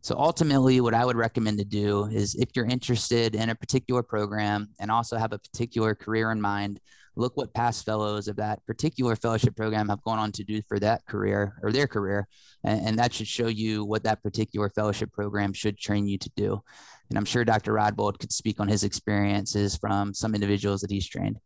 So 0.00 0.16
ultimately, 0.16 0.80
what 0.80 0.94
I 0.94 1.04
would 1.04 1.16
recommend 1.16 1.58
to 1.58 1.64
do 1.64 2.04
is 2.06 2.34
if 2.34 2.50
you're 2.54 2.64
interested 2.66 3.34
in 3.34 3.50
a 3.50 3.54
particular 3.54 4.02
program 4.02 4.68
and 4.78 4.90
also 4.90 5.16
have 5.16 5.32
a 5.32 5.38
particular 5.38 5.94
career 5.94 6.30
in 6.30 6.40
mind, 6.40 6.80
look 7.16 7.36
what 7.36 7.52
past 7.52 7.84
fellows 7.84 8.28
of 8.28 8.36
that 8.36 8.64
particular 8.64 9.16
fellowship 9.16 9.56
program 9.56 9.88
have 9.88 10.02
gone 10.02 10.18
on 10.18 10.30
to 10.32 10.44
do 10.44 10.62
for 10.68 10.78
that 10.78 11.04
career 11.06 11.58
or 11.62 11.72
their 11.72 11.88
career. 11.88 12.28
And, 12.62 12.86
and 12.86 12.98
that 12.98 13.12
should 13.12 13.26
show 13.26 13.48
you 13.48 13.84
what 13.84 14.04
that 14.04 14.22
particular 14.22 14.70
fellowship 14.70 15.12
program 15.12 15.52
should 15.52 15.78
train 15.78 16.06
you 16.06 16.16
to 16.18 16.30
do. 16.36 16.62
And 17.08 17.18
I'm 17.18 17.24
sure 17.24 17.44
Dr. 17.44 17.72
Rodvold 17.72 18.20
could 18.20 18.32
speak 18.32 18.60
on 18.60 18.68
his 18.68 18.84
experiences 18.84 19.76
from 19.76 20.14
some 20.14 20.34
individuals 20.34 20.82
that 20.82 20.90
he's 20.90 21.08
trained. 21.08 21.38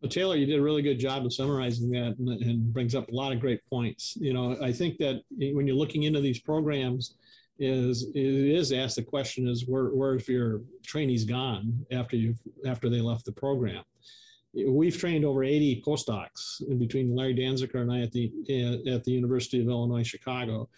Well, 0.00 0.08
Taylor, 0.08 0.36
you 0.36 0.46
did 0.46 0.58
a 0.58 0.62
really 0.62 0.80
good 0.80 0.98
job 0.98 1.26
of 1.26 1.32
summarizing 1.32 1.90
that 1.90 2.16
and, 2.18 2.28
and, 2.28 2.72
brings 2.72 2.94
up 2.94 3.08
a 3.08 3.14
lot 3.14 3.32
of 3.32 3.40
great 3.40 3.60
points. 3.68 4.16
You 4.18 4.32
know, 4.32 4.56
I 4.62 4.72
think 4.72 4.96
that 4.96 5.22
when 5.36 5.66
you're 5.66 5.76
looking 5.76 6.04
into 6.04 6.20
these 6.20 6.40
programs, 6.40 7.16
is 7.58 8.04
it 8.14 8.16
is 8.16 8.72
asked 8.72 8.96
the 8.96 9.02
question 9.02 9.46
is 9.46 9.68
where 9.68 9.88
where's 9.88 10.26
your 10.26 10.62
trainees 10.82 11.26
gone 11.26 11.84
after 11.92 12.16
you 12.16 12.34
after 12.66 12.88
they 12.88 13.02
left 13.02 13.26
the 13.26 13.32
program? 13.32 13.84
We've 14.54 14.96
trained 14.96 15.26
over 15.26 15.44
80 15.44 15.82
postdocs 15.86 16.66
in 16.68 16.78
between 16.78 17.14
Larry 17.14 17.34
Danziger 17.34 17.82
and 17.82 17.92
I 17.92 18.00
at 18.00 18.12
the 18.12 18.32
at 18.90 19.04
the 19.04 19.12
University 19.12 19.60
of 19.60 19.68
Illinois 19.68 20.02
Chicago. 20.02 20.70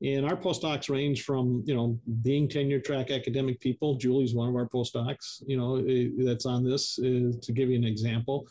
And 0.00 0.24
our 0.24 0.36
postdocs 0.36 0.88
range 0.88 1.24
from, 1.24 1.64
you 1.66 1.74
know, 1.74 1.98
being 2.22 2.48
tenure 2.48 2.78
track 2.78 3.10
academic 3.10 3.58
people. 3.58 3.96
Julie's 3.96 4.32
one 4.32 4.48
of 4.48 4.54
our 4.54 4.68
postdocs, 4.68 5.42
you 5.44 5.56
know, 5.56 5.78
eh, 5.78 6.10
that's 6.24 6.46
on 6.46 6.62
this 6.62 7.00
uh, 7.00 7.32
to 7.42 7.52
give 7.52 7.68
you 7.68 7.74
an 7.74 7.82
example 7.82 8.46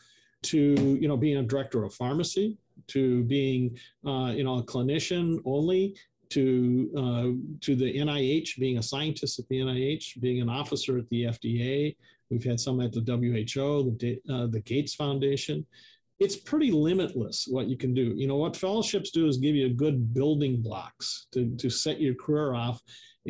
to 0.47 0.97
you 1.01 1.07
know 1.07 1.17
being 1.17 1.37
a 1.37 1.43
director 1.43 1.83
of 1.83 1.93
pharmacy 1.93 2.57
to 2.87 3.23
being 3.23 3.77
uh, 4.05 4.31
you 4.35 4.43
know 4.43 4.59
a 4.59 4.63
clinician 4.63 5.39
only 5.45 5.95
to 6.29 6.91
uh, 6.97 7.59
to 7.61 7.75
the 7.75 7.97
NIH 7.97 8.57
being 8.59 8.77
a 8.77 8.83
scientist 8.83 9.39
at 9.39 9.47
the 9.49 9.59
NIH 9.59 10.19
being 10.19 10.41
an 10.41 10.49
officer 10.49 10.97
at 10.97 11.09
the 11.09 11.23
FDA 11.23 11.95
we've 12.29 12.43
had 12.43 12.59
some 12.59 12.81
at 12.81 12.91
the 12.91 13.01
WHO 13.01 13.95
the 13.99 14.21
uh, 14.29 14.47
the 14.47 14.61
Gates 14.61 14.95
Foundation. 14.95 15.65
It's 16.19 16.35
pretty 16.35 16.71
limitless 16.71 17.47
what 17.47 17.67
you 17.67 17.77
can 17.77 17.93
do. 17.93 18.13
You 18.15 18.27
know 18.27 18.37
what 18.37 18.55
fellowships 18.55 19.11
do 19.11 19.27
is 19.27 19.37
give 19.37 19.55
you 19.55 19.69
good 19.69 20.13
building 20.13 20.61
blocks 20.61 21.27
to, 21.33 21.55
to 21.57 21.69
set 21.69 22.01
your 22.01 22.15
career 22.15 22.55
off 22.55 22.81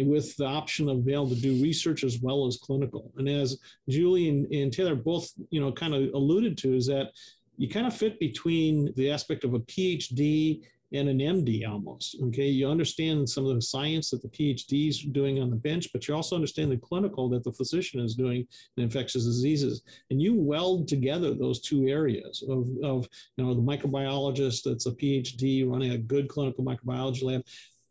with 0.06 0.36
the 0.38 0.46
option 0.46 0.90
of 0.90 1.06
being 1.06 1.18
able 1.18 1.30
to 1.30 1.42
do 1.42 1.62
research 1.62 2.04
as 2.04 2.20
well 2.22 2.46
as 2.46 2.58
clinical. 2.58 3.12
And 3.18 3.28
as 3.28 3.60
Julie 3.90 4.30
and, 4.30 4.46
and 4.54 4.72
Taylor 4.72 4.96
both, 4.96 5.32
you 5.50 5.60
know, 5.60 5.72
kind 5.72 5.96
of 5.96 6.14
alluded 6.14 6.58
to, 6.60 6.76
is 6.76 6.86
that 6.88 7.12
you 7.58 7.68
kind 7.68 7.88
of 7.88 7.96
fit 7.96 8.20
between 8.20 8.94
the 8.96 9.10
aspect 9.10 9.44
of 9.44 9.54
a 9.56 9.60
PhD 9.60 10.62
and 10.94 11.10
an 11.10 11.20
MD 11.20 11.68
almost. 11.68 12.18
Okay, 12.26 12.48
you 12.48 12.70
understand 12.70 13.30
some 13.30 13.46
of 13.46 13.56
the 13.56 13.62
science 13.62 14.10
that 14.12 14.22
the 14.22 14.30
PhD 14.30 14.88
is 14.88 15.02
doing 15.02 15.42
on 15.42 15.50
the 15.50 15.56
bench, 15.56 15.92
but 15.92 16.08
you 16.08 16.16
also 16.16 16.36
understand 16.36 16.72
the 16.72 16.78
clinical 16.78 17.28
that 17.30 17.44
the 17.44 17.52
physician 17.52 18.00
is 18.00 18.16
doing 18.16 18.48
in 18.78 18.84
infectious 18.84 19.26
diseases, 19.26 19.82
and 20.12 20.22
you 20.22 20.34
weld 20.34 20.88
together 20.88 21.34
those 21.34 21.60
two 21.60 21.88
areas 21.88 22.44
of, 22.48 22.70
of 22.84 23.08
you 23.36 23.44
know 23.44 23.54
the 23.54 23.62
microbiologist 23.62 24.64
that's 24.64 24.86
a 24.86 24.92
PhD 24.92 25.70
running 25.70 25.92
a 25.92 25.98
good 25.98 26.30
clinical 26.30 26.64
microbiology 26.64 27.24
lab 27.24 27.44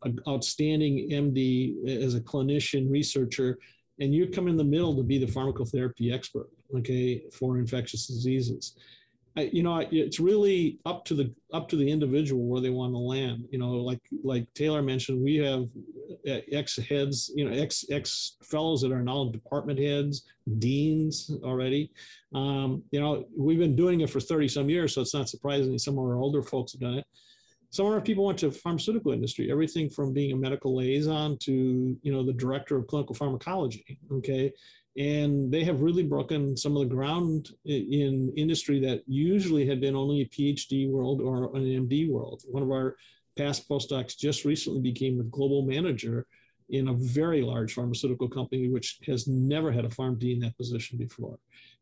an 0.03 0.19
outstanding 0.27 1.09
MD 1.09 2.03
as 2.03 2.15
a 2.15 2.21
clinician 2.21 2.89
researcher, 2.89 3.57
and 3.99 4.13
you 4.13 4.27
come 4.27 4.47
in 4.47 4.57
the 4.57 4.63
middle 4.63 4.95
to 4.95 5.03
be 5.03 5.17
the 5.17 5.25
pharmacotherapy 5.25 6.13
expert, 6.13 6.49
okay, 6.75 7.23
for 7.31 7.57
infectious 7.57 8.07
diseases. 8.07 8.75
I, 9.35 9.49
you 9.53 9.61
know, 9.61 9.85
it's 9.91 10.19
really 10.19 10.79
up 10.85 11.05
to 11.05 11.13
the 11.13 11.31
up 11.53 11.69
to 11.69 11.75
the 11.75 11.89
individual 11.89 12.43
where 12.45 12.59
they 12.59 12.71
want 12.71 12.93
to 12.93 12.97
land. 12.97 13.45
You 13.51 13.59
know, 13.59 13.69
like 13.69 14.01
like 14.23 14.51
Taylor 14.55 14.81
mentioned, 14.81 15.23
we 15.23 15.35
have 15.37 15.67
uh, 16.27 16.41
ex 16.51 16.77
heads, 16.77 17.31
you 17.35 17.47
know, 17.47 17.55
ex 17.55 17.85
ex 17.91 18.37
fellows 18.41 18.81
that 18.81 18.91
are 18.91 19.03
now 19.03 19.29
department 19.29 19.79
heads, 19.79 20.23
deans 20.57 21.31
already. 21.43 21.91
Um, 22.33 22.81
you 22.91 22.99
know, 22.99 23.25
we've 23.35 23.59
been 23.59 23.75
doing 23.75 24.01
it 24.01 24.09
for 24.09 24.19
thirty 24.19 24.47
some 24.47 24.69
years, 24.69 24.95
so 24.95 25.01
it's 25.01 25.13
not 25.13 25.29
surprising 25.29 25.77
some 25.77 25.99
of 25.99 26.05
our 26.05 26.17
older 26.17 26.41
folks 26.41 26.71
have 26.71 26.81
done 26.81 26.95
it 26.95 27.05
some 27.69 27.85
of 27.85 27.93
our 27.93 28.01
people 28.01 28.25
went 28.25 28.39
to 28.39 28.51
pharmaceutical 28.51 29.11
industry 29.11 29.51
everything 29.51 29.89
from 29.89 30.13
being 30.13 30.31
a 30.31 30.35
medical 30.35 30.75
liaison 30.75 31.37
to 31.37 31.97
you 32.01 32.11
know 32.11 32.25
the 32.25 32.33
director 32.33 32.77
of 32.77 32.87
clinical 32.87 33.15
pharmacology 33.15 33.97
okay? 34.11 34.51
And 34.97 35.51
they 35.51 35.63
have 35.63 35.81
really 35.81 36.03
broken 36.03 36.57
some 36.57 36.75
of 36.75 36.81
the 36.81 36.95
ground 36.95 37.51
in 37.65 38.33
industry 38.35 38.79
that 38.79 39.03
usually 39.05 39.67
had 39.67 39.79
been 39.79 39.95
only 39.95 40.21
a 40.21 40.25
phd 40.25 40.89
world 40.89 41.21
or 41.21 41.55
an 41.55 41.63
md 41.63 42.09
world. 42.09 42.41
One 42.49 42.63
of 42.63 42.71
our 42.71 42.95
past 43.37 43.69
postdocs 43.69 44.17
just 44.17 44.43
recently 44.43 44.81
became 44.81 45.19
a 45.19 45.23
global 45.23 45.61
manager 45.61 46.25
in 46.69 46.89
a 46.89 46.93
very 46.93 47.43
large 47.43 47.73
pharmaceutical 47.73 48.27
company 48.27 48.69
which 48.69 48.99
has 49.05 49.27
never 49.27 49.71
had 49.71 49.85
a 49.85 49.89
pharmd 49.89 50.23
in 50.23 50.39
that 50.39 50.57
position 50.57 50.97
before. 50.97 51.37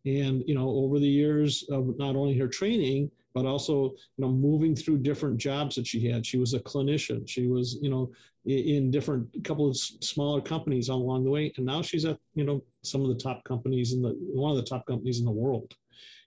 And 0.05 0.43
you 0.45 0.53
know 0.53 0.69
over 0.69 0.99
the 0.99 1.07
years 1.07 1.63
of 1.71 1.97
not 1.97 2.17
only 2.17 2.37
her 2.37 2.49
training 2.49 3.11
but 3.35 3.45
also 3.45 3.93
you 4.17 4.25
know 4.25 4.29
moving 4.29 4.75
through 4.75 4.97
different 4.97 5.37
jobs 5.37 5.75
that 5.75 5.85
she 5.85 6.07
had. 6.07 6.25
She 6.25 6.37
was 6.37 6.55
a 6.55 6.59
clinician. 6.61 7.27
She 7.29 7.47
was 7.47 7.77
you 7.81 7.89
know 7.91 8.11
in 8.45 8.89
different 8.89 9.27
couple 9.43 9.67
of 9.67 9.75
smaller 9.75 10.39
companies 10.39 10.89
along 10.89 11.23
the 11.23 11.31
way 11.31 11.51
and 11.57 11.65
now 11.65 11.81
she's 11.81 12.05
at 12.05 12.17
you 12.35 12.43
know 12.43 12.63
some 12.83 13.01
of 13.01 13.09
the 13.09 13.15
top 13.15 13.43
companies 13.43 13.91
in 13.93 14.01
the 14.01 14.15
one 14.33 14.51
of 14.51 14.57
the 14.57 14.63
top 14.63 14.87
companies 14.87 15.19
in 15.19 15.25
the 15.25 15.31
world. 15.31 15.73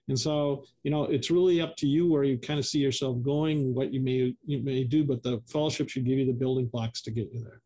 And 0.07 0.19
so 0.19 0.63
you 0.83 0.91
know 0.91 1.03
it's 1.05 1.31
really 1.31 1.59
up 1.59 1.75
to 1.77 1.87
you 1.87 2.07
where 2.07 2.23
you 2.23 2.37
kind 2.37 2.59
of 2.59 2.65
see 2.65 2.79
yourself 2.79 3.21
going 3.23 3.73
what 3.73 3.91
you 3.91 3.99
may 3.99 4.35
you 4.45 4.59
may 4.63 4.83
do 4.83 5.03
but 5.03 5.23
the 5.23 5.41
fellowship 5.47 5.89
should 5.89 6.05
give 6.05 6.19
you 6.19 6.25
the 6.25 6.39
building 6.43 6.67
blocks 6.67 7.01
to 7.01 7.11
get 7.11 7.33
you 7.33 7.41
there 7.41 7.61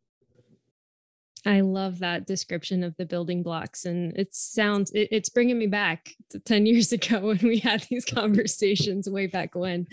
I 1.45 1.59
love 1.59 1.99
that 1.99 2.25
description 2.25 2.83
of 2.83 2.95
the 2.95 3.05
building 3.05 3.43
blocks. 3.43 3.83
And 3.85 4.15
it 4.17 4.33
sounds, 4.33 4.91
it, 4.91 5.09
it's 5.11 5.27
bringing 5.27 5.57
me 5.57 5.67
back 5.67 6.15
to 6.29 6.39
10 6.39 6.65
years 6.67 6.91
ago 6.91 7.19
when 7.19 7.39
we 7.39 7.59
had 7.59 7.85
these 7.89 8.05
conversations 8.05 9.09
way 9.09 9.27
back 9.27 9.55
when. 9.55 9.87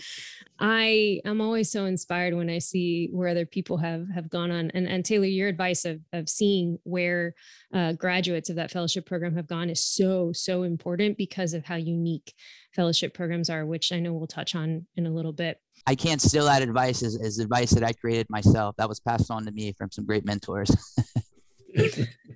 I 0.61 1.21
am 1.25 1.41
always 1.41 1.71
so 1.71 1.87
inspired 1.87 2.35
when 2.35 2.51
I 2.51 2.59
see 2.59 3.09
where 3.13 3.29
other 3.29 3.47
people 3.47 3.79
have 3.79 4.09
have 4.11 4.29
gone 4.29 4.51
on. 4.51 4.71
And, 4.75 4.87
and 4.87 5.05
Taylor, 5.05 5.25
your 5.25 5.49
advice 5.49 5.87
of, 5.87 6.01
of 6.13 6.29
seeing 6.29 6.79
where 6.85 7.35
uh, 7.75 7.95
graduates 7.95 8.51
of 8.51 8.57
that 8.57 8.71
fellowship 8.71 9.07
program 9.07 9.35
have 9.37 9.47
gone 9.47 9.71
is 9.71 9.83
so, 9.83 10.33
so 10.33 10.63
important 10.63 11.17
because 11.17 11.55
of 11.55 11.65
how 11.65 11.77
unique 11.77 12.35
fellowship 12.75 13.15
programs 13.15 13.49
are, 13.49 13.65
which 13.65 13.91
I 13.91 14.01
know 14.01 14.13
we'll 14.13 14.27
touch 14.27 14.55
on 14.55 14.87
in 14.97 15.07
a 15.07 15.11
little 15.11 15.33
bit. 15.33 15.59
I 15.87 15.95
can't 15.95 16.21
steal 16.21 16.45
that 16.45 16.63
advice 16.63 17.03
as, 17.03 17.19
as 17.21 17.39
advice 17.39 17.71
that 17.71 17.83
I 17.83 17.93
created 17.93 18.29
myself. 18.29 18.77
That 18.77 18.89
was 18.89 19.01
passed 19.01 19.31
on 19.31 19.47
to 19.47 19.53
me 19.53 19.73
from 19.73 19.91
some 19.91 20.05
great 20.05 20.27
mentors. 20.27 20.71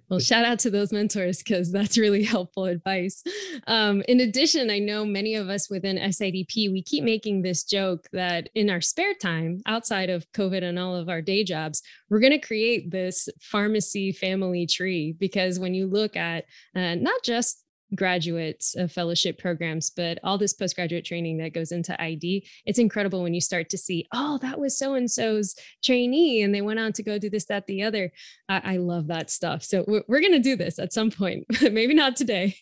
well, 0.09 0.21
shout 0.21 0.45
out 0.45 0.59
to 0.61 0.71
those 0.71 0.93
mentors 0.93 1.39
because 1.39 1.73
that's 1.73 1.99
really 1.99 2.23
helpful 2.23 2.67
advice. 2.67 3.23
Um, 3.67 4.03
in 4.09 4.21
addition, 4.21 4.71
I 4.71 4.79
know 4.79 5.05
many 5.05 5.35
of 5.35 5.49
us 5.49 5.71
within 5.71 5.97
SIDP, 5.97 6.71
we 6.73 6.83
keep 6.83 7.05
making 7.05 7.43
this 7.43 7.65
joke 7.65 8.07
that 8.13 8.49
in 8.55 8.71
our 8.71 8.81
spare 8.81 9.15
time, 9.15 9.61
outside 9.67 10.11
of 10.11 10.31
COVID 10.33 10.63
and 10.63 10.79
all 10.79 10.95
of 10.95 11.09
our 11.09 11.23
day 11.23 11.45
jobs, 11.45 11.83
we're 12.11 12.21
going 12.21 12.39
to 12.39 12.47
create 12.47 12.91
this 12.91 13.29
pharmacy 13.41 14.13
family 14.13 14.67
tree 14.67 15.17
because 15.19 15.59
when 15.59 15.75
you 15.75 15.87
look 15.87 16.17
at 16.17 16.45
uh, 16.77 16.95
not 16.95 17.23
just 17.23 17.64
graduates 17.95 18.75
of 18.75 18.93
fellowship 18.93 19.39
programs, 19.39 19.91
but 19.91 20.19
all 20.23 20.39
this 20.39 20.53
postgraduate 20.53 21.05
training 21.05 21.39
that 21.39 21.53
goes 21.53 21.73
into 21.73 22.01
ID, 22.01 22.47
it's 22.67 22.79
incredible 22.79 23.23
when 23.23 23.35
you 23.35 23.41
start 23.41 23.69
to 23.71 23.79
see, 23.79 24.07
oh, 24.13 24.39
that 24.39 24.59
was 24.59 24.79
so 24.79 24.95
and 24.95 25.11
so's 25.11 25.55
trainee, 25.83 26.43
and 26.43 26.55
they 26.55 26.63
went 26.63 26.81
on 26.81 26.93
to 26.93 27.03
go 27.03 27.19
do 27.19 27.31
this, 27.31 27.47
that, 27.47 27.67
the 27.67 27.83
other. 27.83 28.13
I, 28.49 28.75
I 28.75 28.77
love 28.79 29.07
that 29.09 29.31
stuff. 29.31 29.63
So 29.63 29.85
we're, 29.87 30.05
we're 30.09 30.21
going 30.21 30.33
to 30.33 30.39
do 30.39 30.57
this 30.57 30.79
at 30.79 30.93
some 30.93 31.11
point, 31.11 31.45
maybe 31.63 31.95
not 31.95 32.17
today. 32.17 32.57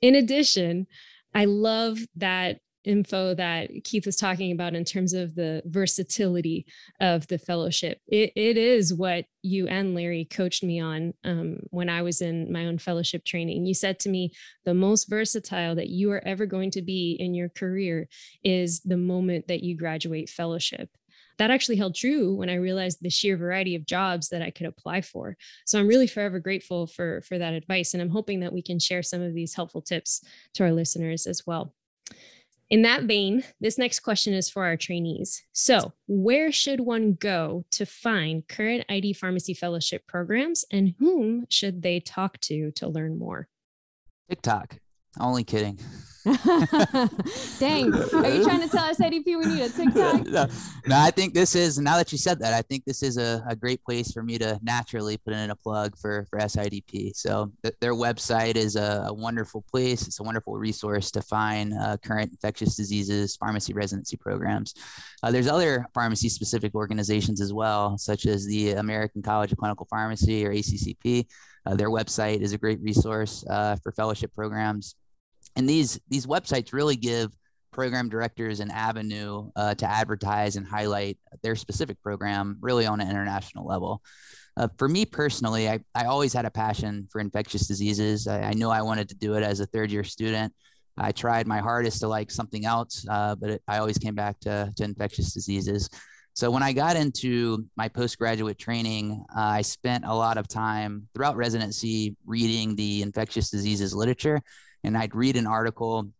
In 0.00 0.14
addition, 0.14 0.86
I 1.34 1.46
love 1.46 1.98
that 2.16 2.58
info 2.84 3.34
that 3.34 3.70
Keith 3.84 4.06
was 4.06 4.16
talking 4.16 4.52
about 4.52 4.74
in 4.74 4.84
terms 4.84 5.12
of 5.12 5.34
the 5.34 5.62
versatility 5.64 6.66
of 7.00 7.26
the 7.28 7.38
fellowship. 7.38 8.00
It, 8.06 8.32
it 8.36 8.56
is 8.56 8.94
what 8.94 9.26
you 9.42 9.66
and 9.68 9.94
Larry 9.94 10.24
coached 10.24 10.62
me 10.62 10.80
on 10.80 11.14
um, 11.24 11.58
when 11.70 11.88
I 11.88 12.02
was 12.02 12.20
in 12.20 12.52
my 12.52 12.66
own 12.66 12.78
fellowship 12.78 13.24
training. 13.24 13.66
You 13.66 13.74
said 13.74 13.98
to 14.00 14.08
me, 14.08 14.32
the 14.64 14.74
most 14.74 15.08
versatile 15.08 15.74
that 15.74 15.88
you 15.88 16.10
are 16.12 16.26
ever 16.26 16.46
going 16.46 16.70
to 16.72 16.82
be 16.82 17.16
in 17.18 17.34
your 17.34 17.48
career 17.48 18.08
is 18.42 18.80
the 18.80 18.96
moment 18.96 19.48
that 19.48 19.62
you 19.62 19.76
graduate 19.76 20.30
fellowship 20.30 20.90
that 21.38 21.50
actually 21.50 21.76
held 21.76 21.94
true 21.94 22.34
when 22.34 22.48
I 22.48 22.54
realized 22.54 22.98
the 23.00 23.10
sheer 23.10 23.36
variety 23.36 23.74
of 23.74 23.86
jobs 23.86 24.28
that 24.28 24.42
I 24.42 24.50
could 24.50 24.66
apply 24.66 25.00
for. 25.00 25.36
So 25.64 25.78
I'm 25.78 25.88
really 25.88 26.06
forever 26.06 26.38
grateful 26.38 26.86
for 26.86 27.22
for 27.22 27.38
that 27.38 27.54
advice 27.54 27.94
and 27.94 28.02
I'm 28.02 28.10
hoping 28.10 28.40
that 28.40 28.52
we 28.52 28.62
can 28.62 28.78
share 28.78 29.02
some 29.02 29.22
of 29.22 29.34
these 29.34 29.54
helpful 29.54 29.82
tips 29.82 30.24
to 30.54 30.64
our 30.64 30.72
listeners 30.72 31.26
as 31.26 31.46
well. 31.46 31.74
In 32.74 32.82
that 32.82 33.04
vein, 33.04 33.44
this 33.60 33.78
next 33.78 34.00
question 34.00 34.34
is 34.34 34.50
for 34.50 34.64
our 34.64 34.76
trainees. 34.76 35.44
So, 35.52 35.92
where 36.08 36.50
should 36.50 36.80
one 36.80 37.12
go 37.12 37.64
to 37.70 37.86
find 37.86 38.48
current 38.48 38.84
ID 38.88 39.12
pharmacy 39.12 39.54
fellowship 39.54 40.08
programs 40.08 40.64
and 40.72 40.96
whom 40.98 41.46
should 41.48 41.82
they 41.82 42.00
talk 42.00 42.40
to 42.40 42.72
to 42.72 42.88
learn 42.88 43.16
more? 43.16 43.46
TikTok. 44.28 44.78
Only 45.20 45.44
kidding. 45.44 45.78
Dang. 47.58 47.92
Are 47.92 48.30
you 48.30 48.44
trying 48.44 48.62
to 48.62 48.68
tell 48.70 48.84
us 48.84 48.98
ADP 48.98 49.26
we 49.26 49.44
need 49.44 49.60
a 49.60 49.68
TikTok? 49.68 50.24
no, 50.26 50.46
no, 50.86 50.98
I 50.98 51.10
think 51.10 51.34
this 51.34 51.54
is 51.54 51.78
now 51.78 51.98
that 51.98 52.12
you 52.12 52.18
said 52.18 52.38
that, 52.38 52.54
I 52.54 52.62
think 52.62 52.86
this 52.86 53.02
is 53.02 53.18
a, 53.18 53.44
a 53.46 53.54
great 53.54 53.84
place 53.84 54.10
for 54.10 54.22
me 54.22 54.38
to 54.38 54.58
naturally 54.62 55.18
put 55.18 55.34
in 55.34 55.50
a 55.50 55.56
plug 55.56 55.98
for 55.98 56.26
for 56.30 56.38
SIDP. 56.38 57.14
So 57.14 57.52
th- 57.62 57.74
their 57.82 57.92
website 57.92 58.56
is 58.56 58.74
a, 58.76 59.04
a, 59.08 59.12
wonderful 59.12 59.66
place. 59.70 60.06
It's 60.06 60.18
a 60.18 60.22
wonderful 60.22 60.54
resource 60.54 61.10
to 61.10 61.20
find 61.20 61.74
uh, 61.74 61.98
current 61.98 62.30
infectious 62.30 62.74
diseases 62.74 63.36
pharmacy 63.36 63.74
residency 63.74 64.16
programs. 64.16 64.72
Uh, 65.22 65.30
there's 65.30 65.48
other 65.48 65.86
pharmacy 65.92 66.30
specific 66.30 66.74
organizations 66.74 67.42
as 67.42 67.52
well, 67.52 67.98
such 67.98 68.24
as 68.24 68.46
the 68.46 68.72
American 68.72 69.20
College 69.20 69.52
of 69.52 69.58
Clinical 69.58 69.86
Pharmacy 69.90 70.46
or 70.46 70.54
ACCP. 70.54 71.26
Uh, 71.66 71.74
their 71.74 71.90
website 71.90 72.40
is 72.40 72.54
a 72.54 72.58
great 72.58 72.80
resource 72.80 73.44
uh, 73.50 73.76
for 73.82 73.92
fellowship 73.92 74.34
programs 74.34 74.96
and 75.56 75.68
these 75.68 76.00
these 76.08 76.26
websites 76.26 76.72
really 76.72 76.96
give 76.96 77.30
program 77.72 78.08
directors 78.08 78.60
an 78.60 78.70
avenue 78.70 79.50
uh, 79.56 79.74
to 79.74 79.90
advertise 79.90 80.56
and 80.56 80.66
highlight 80.66 81.18
their 81.42 81.56
specific 81.56 82.00
program 82.02 82.56
really 82.60 82.86
on 82.86 83.00
an 83.00 83.10
international 83.10 83.66
level. 83.66 84.00
Uh, 84.56 84.68
for 84.78 84.88
me 84.88 85.04
personally, 85.04 85.68
I, 85.68 85.80
I 85.94 86.04
always 86.04 86.32
had 86.32 86.44
a 86.44 86.50
passion 86.50 87.08
for 87.10 87.20
infectious 87.20 87.66
diseases. 87.66 88.28
I, 88.28 88.42
I 88.42 88.52
knew 88.52 88.70
I 88.70 88.82
wanted 88.82 89.08
to 89.08 89.16
do 89.16 89.34
it 89.34 89.42
as 89.42 89.58
a 89.58 89.66
third 89.66 89.90
year 89.90 90.04
student. 90.04 90.52
I 90.96 91.10
tried 91.10 91.48
my 91.48 91.58
hardest 91.58 92.00
to 92.00 92.08
like 92.08 92.30
something 92.30 92.64
else, 92.64 93.04
uh, 93.10 93.34
but 93.34 93.50
it, 93.50 93.62
I 93.66 93.78
always 93.78 93.98
came 93.98 94.14
back 94.14 94.38
to, 94.40 94.72
to 94.76 94.84
infectious 94.84 95.34
diseases. 95.34 95.90
So 96.34 96.52
when 96.52 96.62
I 96.62 96.72
got 96.72 96.96
into 96.96 97.64
my 97.76 97.88
postgraduate 97.88 98.58
training, 98.58 99.24
uh, 99.36 99.40
I 99.40 99.62
spent 99.62 100.04
a 100.04 100.14
lot 100.14 100.38
of 100.38 100.46
time 100.46 101.08
throughout 101.14 101.36
residency 101.36 102.16
reading 102.24 102.76
the 102.76 103.02
infectious 103.02 103.50
diseases 103.50 103.94
literature 103.94 104.40
and 104.84 104.96
I'd 104.96 105.14
read 105.14 105.36
an 105.36 105.46
article 105.46 106.10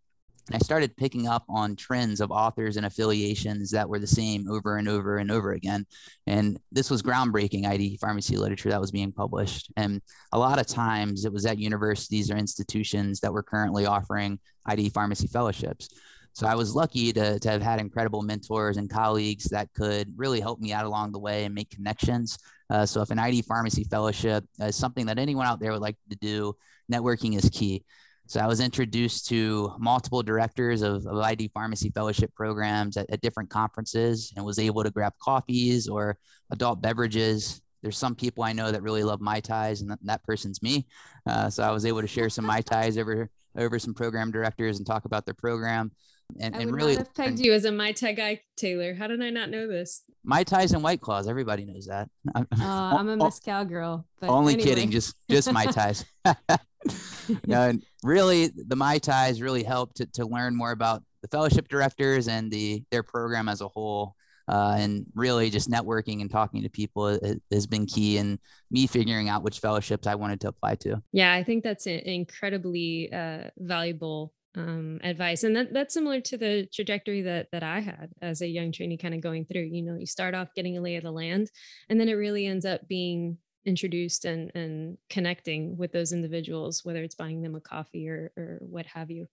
and 0.46 0.56
I 0.56 0.58
started 0.58 0.96
picking 0.96 1.26
up 1.26 1.44
on 1.48 1.74
trends 1.74 2.20
of 2.20 2.30
authors 2.30 2.76
and 2.76 2.84
affiliations 2.84 3.70
that 3.70 3.88
were 3.88 3.98
the 3.98 4.06
same 4.06 4.50
over 4.50 4.76
and 4.76 4.88
over 4.88 5.16
and 5.16 5.30
over 5.30 5.52
again. 5.52 5.86
And 6.26 6.58
this 6.70 6.90
was 6.90 7.02
groundbreaking 7.02 7.66
ID 7.66 7.96
pharmacy 7.96 8.36
literature 8.36 8.68
that 8.68 8.80
was 8.80 8.90
being 8.90 9.10
published. 9.10 9.72
And 9.78 10.02
a 10.32 10.38
lot 10.38 10.58
of 10.58 10.66
times 10.66 11.24
it 11.24 11.32
was 11.32 11.46
at 11.46 11.58
universities 11.58 12.30
or 12.30 12.36
institutions 12.36 13.20
that 13.20 13.32
were 13.32 13.42
currently 13.42 13.86
offering 13.86 14.38
ID 14.66 14.90
pharmacy 14.90 15.28
fellowships. 15.28 15.88
So 16.34 16.46
I 16.46 16.56
was 16.56 16.74
lucky 16.74 17.12
to, 17.12 17.38
to 17.38 17.50
have 17.50 17.62
had 17.62 17.80
incredible 17.80 18.20
mentors 18.20 18.76
and 18.76 18.90
colleagues 18.90 19.44
that 19.44 19.72
could 19.72 20.12
really 20.16 20.40
help 20.40 20.60
me 20.60 20.72
out 20.72 20.84
along 20.84 21.12
the 21.12 21.20
way 21.20 21.44
and 21.44 21.54
make 21.54 21.70
connections. 21.70 22.38
Uh, 22.68 22.84
so 22.84 23.00
if 23.00 23.10
an 23.10 23.18
ID 23.18 23.42
pharmacy 23.42 23.84
fellowship 23.84 24.44
is 24.60 24.76
something 24.76 25.06
that 25.06 25.18
anyone 25.18 25.46
out 25.46 25.60
there 25.60 25.72
would 25.72 25.80
like 25.80 25.96
to 26.10 26.16
do, 26.16 26.54
networking 26.92 27.36
is 27.36 27.48
key. 27.50 27.84
So 28.26 28.40
I 28.40 28.46
was 28.46 28.60
introduced 28.60 29.28
to 29.28 29.74
multiple 29.78 30.22
directors 30.22 30.80
of, 30.82 31.06
of 31.06 31.18
ID 31.18 31.50
pharmacy 31.52 31.90
fellowship 31.90 32.34
programs 32.34 32.96
at, 32.96 33.08
at, 33.10 33.20
different 33.20 33.50
conferences 33.50 34.32
and 34.34 34.44
was 34.44 34.58
able 34.58 34.82
to 34.82 34.90
grab 34.90 35.12
coffees 35.20 35.88
or 35.88 36.16
adult 36.50 36.80
beverages. 36.80 37.60
There's 37.82 37.98
some 37.98 38.14
people 38.14 38.42
I 38.42 38.54
know 38.54 38.72
that 38.72 38.82
really 38.82 39.04
love 39.04 39.20
Mai 39.20 39.40
Tais 39.40 39.82
and 39.82 39.90
that, 39.90 39.98
that 40.04 40.22
person's 40.24 40.62
me. 40.62 40.86
Uh, 41.26 41.50
so 41.50 41.62
I 41.62 41.70
was 41.70 41.84
able 41.84 42.00
to 42.00 42.06
share 42.06 42.30
some 42.30 42.46
Mai 42.46 42.62
Tais 42.62 42.96
over, 42.96 43.28
over 43.58 43.78
some 43.78 43.92
program 43.92 44.30
directors 44.30 44.78
and 44.78 44.86
talk 44.86 45.04
about 45.04 45.26
their 45.26 45.34
program. 45.34 45.92
And, 46.40 46.56
I 46.56 46.60
and 46.60 46.72
really 46.72 46.96
have 46.96 47.14
pegged 47.14 47.38
you 47.38 47.52
as 47.52 47.66
a 47.66 47.72
Mai 47.72 47.92
Tai 47.92 48.12
guy, 48.12 48.40
Taylor. 48.56 48.94
How 48.94 49.06
did 49.06 49.22
I 49.22 49.28
not 49.28 49.50
know 49.50 49.68
this? 49.68 50.02
Mai 50.24 50.42
Tais 50.42 50.72
and 50.72 50.82
White 50.82 51.02
Claws. 51.02 51.28
Everybody 51.28 51.66
knows 51.66 51.86
that. 51.86 52.08
Uh, 52.34 52.44
I'm 52.52 53.08
a 53.10 53.16
mezcal 53.18 53.66
girl. 53.66 54.06
only 54.22 54.54
anyway. 54.54 54.68
kidding. 54.68 54.90
Just 54.90 55.14
just 55.28 55.52
Mai 55.52 55.66
Tais. 55.66 56.04
no, 57.46 57.62
and 57.62 57.84
really 58.02 58.48
the 58.48 58.76
Mai 58.76 58.98
Tais 58.98 59.40
really 59.40 59.62
helped 59.62 59.96
to, 59.96 60.06
to 60.06 60.26
learn 60.26 60.54
more 60.54 60.72
about 60.72 61.02
the 61.22 61.28
fellowship 61.28 61.68
directors 61.68 62.28
and 62.28 62.50
the 62.50 62.82
their 62.90 63.02
program 63.02 63.48
as 63.48 63.60
a 63.60 63.68
whole. 63.68 64.14
Uh, 64.46 64.76
and 64.78 65.06
really 65.14 65.48
just 65.48 65.70
networking 65.70 66.20
and 66.20 66.30
talking 66.30 66.62
to 66.62 66.68
people 66.68 67.18
has 67.50 67.66
been 67.66 67.86
key 67.86 68.18
in 68.18 68.38
me 68.70 68.86
figuring 68.86 69.30
out 69.30 69.42
which 69.42 69.58
fellowships 69.58 70.06
I 70.06 70.16
wanted 70.16 70.38
to 70.42 70.48
apply 70.48 70.74
to. 70.74 71.02
Yeah, 71.12 71.32
I 71.32 71.42
think 71.42 71.64
that's 71.64 71.86
incredibly 71.86 73.10
uh, 73.10 73.44
valuable 73.56 74.34
um, 74.56 75.00
advice, 75.02 75.44
and 75.44 75.56
that 75.56 75.72
that's 75.72 75.94
similar 75.94 76.20
to 76.20 76.36
the 76.36 76.68
trajectory 76.72 77.22
that 77.22 77.48
that 77.52 77.62
I 77.62 77.80
had 77.80 78.10
as 78.22 78.40
a 78.40 78.46
young 78.46 78.70
trainee, 78.70 78.96
kind 78.96 79.14
of 79.14 79.20
going 79.20 79.46
through. 79.46 79.62
You 79.62 79.82
know, 79.82 79.96
you 79.96 80.06
start 80.06 80.34
off 80.34 80.54
getting 80.54 80.78
a 80.78 80.80
lay 80.80 80.96
of 80.96 81.04
the 81.04 81.10
land, 81.10 81.50
and 81.88 81.98
then 81.98 82.08
it 82.08 82.14
really 82.14 82.46
ends 82.46 82.64
up 82.64 82.86
being 82.86 83.38
introduced 83.66 84.24
and 84.24 84.50
and 84.54 84.98
connecting 85.08 85.76
with 85.76 85.92
those 85.92 86.12
individuals 86.12 86.84
whether 86.84 87.02
it's 87.02 87.14
buying 87.14 87.42
them 87.42 87.54
a 87.54 87.60
coffee 87.60 88.08
or 88.08 88.32
or 88.36 88.58
what 88.60 88.86
have 88.86 89.10
you. 89.10 89.26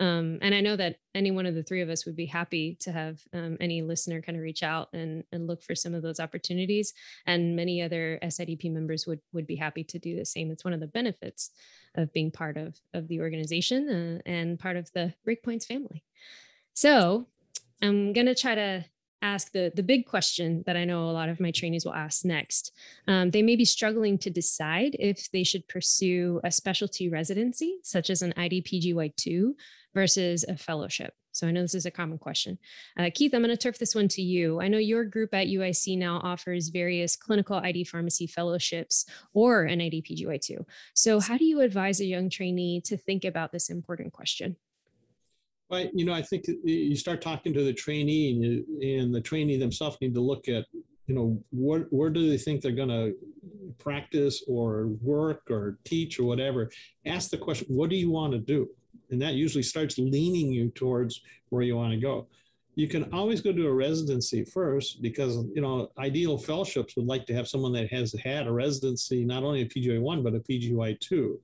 Um, 0.00 0.38
and 0.42 0.54
i 0.54 0.60
know 0.60 0.76
that 0.76 0.96
any 1.14 1.30
one 1.30 1.46
of 1.46 1.54
the 1.54 1.62
three 1.62 1.82
of 1.82 1.88
us 1.88 2.04
would 2.06 2.16
be 2.16 2.26
happy 2.26 2.76
to 2.80 2.92
have 2.92 3.20
um, 3.32 3.56
any 3.60 3.82
listener 3.82 4.20
kind 4.20 4.36
of 4.36 4.42
reach 4.42 4.62
out 4.62 4.88
and 4.92 5.24
and 5.32 5.46
look 5.46 5.62
for 5.62 5.74
some 5.74 5.94
of 5.94 6.02
those 6.02 6.20
opportunities 6.20 6.94
and 7.26 7.56
many 7.56 7.82
other 7.82 8.18
sidp 8.24 8.70
members 8.70 9.06
would 9.06 9.20
would 9.32 9.46
be 9.46 9.56
happy 9.56 9.84
to 9.84 9.98
do 9.98 10.16
the 10.16 10.24
same. 10.24 10.50
It's 10.50 10.64
one 10.64 10.74
of 10.74 10.80
the 10.80 10.86
benefits 10.86 11.50
of 11.94 12.12
being 12.12 12.30
part 12.30 12.56
of 12.56 12.80
of 12.92 13.08
the 13.08 13.20
organization 13.20 13.88
uh, 13.88 14.28
and 14.28 14.58
part 14.58 14.76
of 14.76 14.90
the 14.92 15.14
breakpoints 15.26 15.66
family. 15.66 16.04
So 16.72 17.26
i'm 17.82 18.12
going 18.12 18.26
to 18.26 18.34
try 18.34 18.54
to 18.54 18.84
ask 19.22 19.52
the, 19.52 19.72
the 19.74 19.82
big 19.82 20.06
question 20.06 20.62
that 20.66 20.76
I 20.76 20.84
know 20.84 21.08
a 21.08 21.12
lot 21.12 21.28
of 21.28 21.40
my 21.40 21.50
trainees 21.50 21.84
will 21.84 21.94
ask 21.94 22.24
next. 22.24 22.72
Um, 23.08 23.30
they 23.30 23.42
may 23.42 23.56
be 23.56 23.64
struggling 23.64 24.18
to 24.18 24.30
decide 24.30 24.96
if 24.98 25.30
they 25.30 25.44
should 25.44 25.66
pursue 25.68 26.40
a 26.44 26.50
specialty 26.50 27.08
residency, 27.08 27.78
such 27.82 28.10
as 28.10 28.22
an 28.22 28.34
IDPGY2 28.36 29.54
versus 29.94 30.44
a 30.48 30.56
fellowship. 30.56 31.14
So 31.34 31.48
I 31.48 31.50
know 31.50 31.62
this 31.62 31.74
is 31.74 31.86
a 31.86 31.90
common 31.90 32.18
question. 32.18 32.58
Uh, 32.96 33.10
Keith, 33.12 33.34
I'm 33.34 33.42
going 33.42 33.50
to 33.50 33.56
turf 33.56 33.78
this 33.78 33.94
one 33.94 34.06
to 34.08 34.22
you. 34.22 34.60
I 34.60 34.68
know 34.68 34.78
your 34.78 35.04
group 35.04 35.34
at 35.34 35.48
UIC 35.48 35.98
now 35.98 36.20
offers 36.22 36.68
various 36.68 37.16
clinical 37.16 37.56
ID 37.56 37.84
pharmacy 37.84 38.28
fellowships 38.28 39.04
or 39.32 39.64
an 39.64 39.80
IDPGY2. 39.80 40.64
So 40.94 41.18
how 41.18 41.36
do 41.36 41.44
you 41.44 41.60
advise 41.60 42.00
a 42.00 42.04
young 42.04 42.30
trainee 42.30 42.80
to 42.82 42.96
think 42.96 43.24
about 43.24 43.50
this 43.50 43.68
important 43.68 44.12
question? 44.12 44.56
Well, 45.70 45.88
you 45.94 46.04
know, 46.04 46.12
I 46.12 46.22
think 46.22 46.44
you 46.62 46.94
start 46.96 47.22
talking 47.22 47.52
to 47.54 47.64
the 47.64 47.72
trainee, 47.72 48.32
and, 48.32 48.42
you, 48.42 49.00
and 49.00 49.14
the 49.14 49.20
trainee 49.20 49.56
themselves 49.56 49.96
need 50.00 50.14
to 50.14 50.20
look 50.20 50.48
at, 50.48 50.66
you 51.06 51.14
know, 51.14 51.42
what 51.50 51.92
where 51.92 52.10
do 52.10 52.28
they 52.28 52.38
think 52.38 52.60
they're 52.60 52.72
going 52.72 52.88
to 52.88 53.14
practice 53.78 54.42
or 54.46 54.88
work 55.02 55.42
or 55.50 55.78
teach 55.84 56.18
or 56.18 56.24
whatever. 56.24 56.70
Ask 57.06 57.30
the 57.30 57.38
question, 57.38 57.66
what 57.68 57.90
do 57.90 57.96
you 57.96 58.10
want 58.10 58.32
to 58.32 58.38
do? 58.38 58.68
And 59.10 59.20
that 59.20 59.34
usually 59.34 59.62
starts 59.62 59.98
leaning 59.98 60.52
you 60.52 60.70
towards 60.70 61.20
where 61.50 61.62
you 61.62 61.76
want 61.76 61.92
to 61.92 61.98
go. 61.98 62.26
You 62.76 62.88
can 62.88 63.12
always 63.12 63.40
go 63.40 63.52
to 63.52 63.66
a 63.68 63.72
residency 63.72 64.44
first 64.44 65.00
because 65.00 65.36
you 65.54 65.60
know 65.60 65.90
ideal 65.98 66.36
fellowships 66.36 66.96
would 66.96 67.06
like 67.06 67.24
to 67.26 67.34
have 67.34 67.46
someone 67.46 67.72
that 67.74 67.90
has 67.90 68.12
had 68.24 68.46
a 68.46 68.52
residency, 68.52 69.24
not 69.24 69.44
only 69.44 69.62
a 69.62 69.66
PGY 69.66 70.00
one 70.00 70.22
but 70.22 70.34
a 70.34 70.40
PGY 70.40 70.98
two 70.98 71.40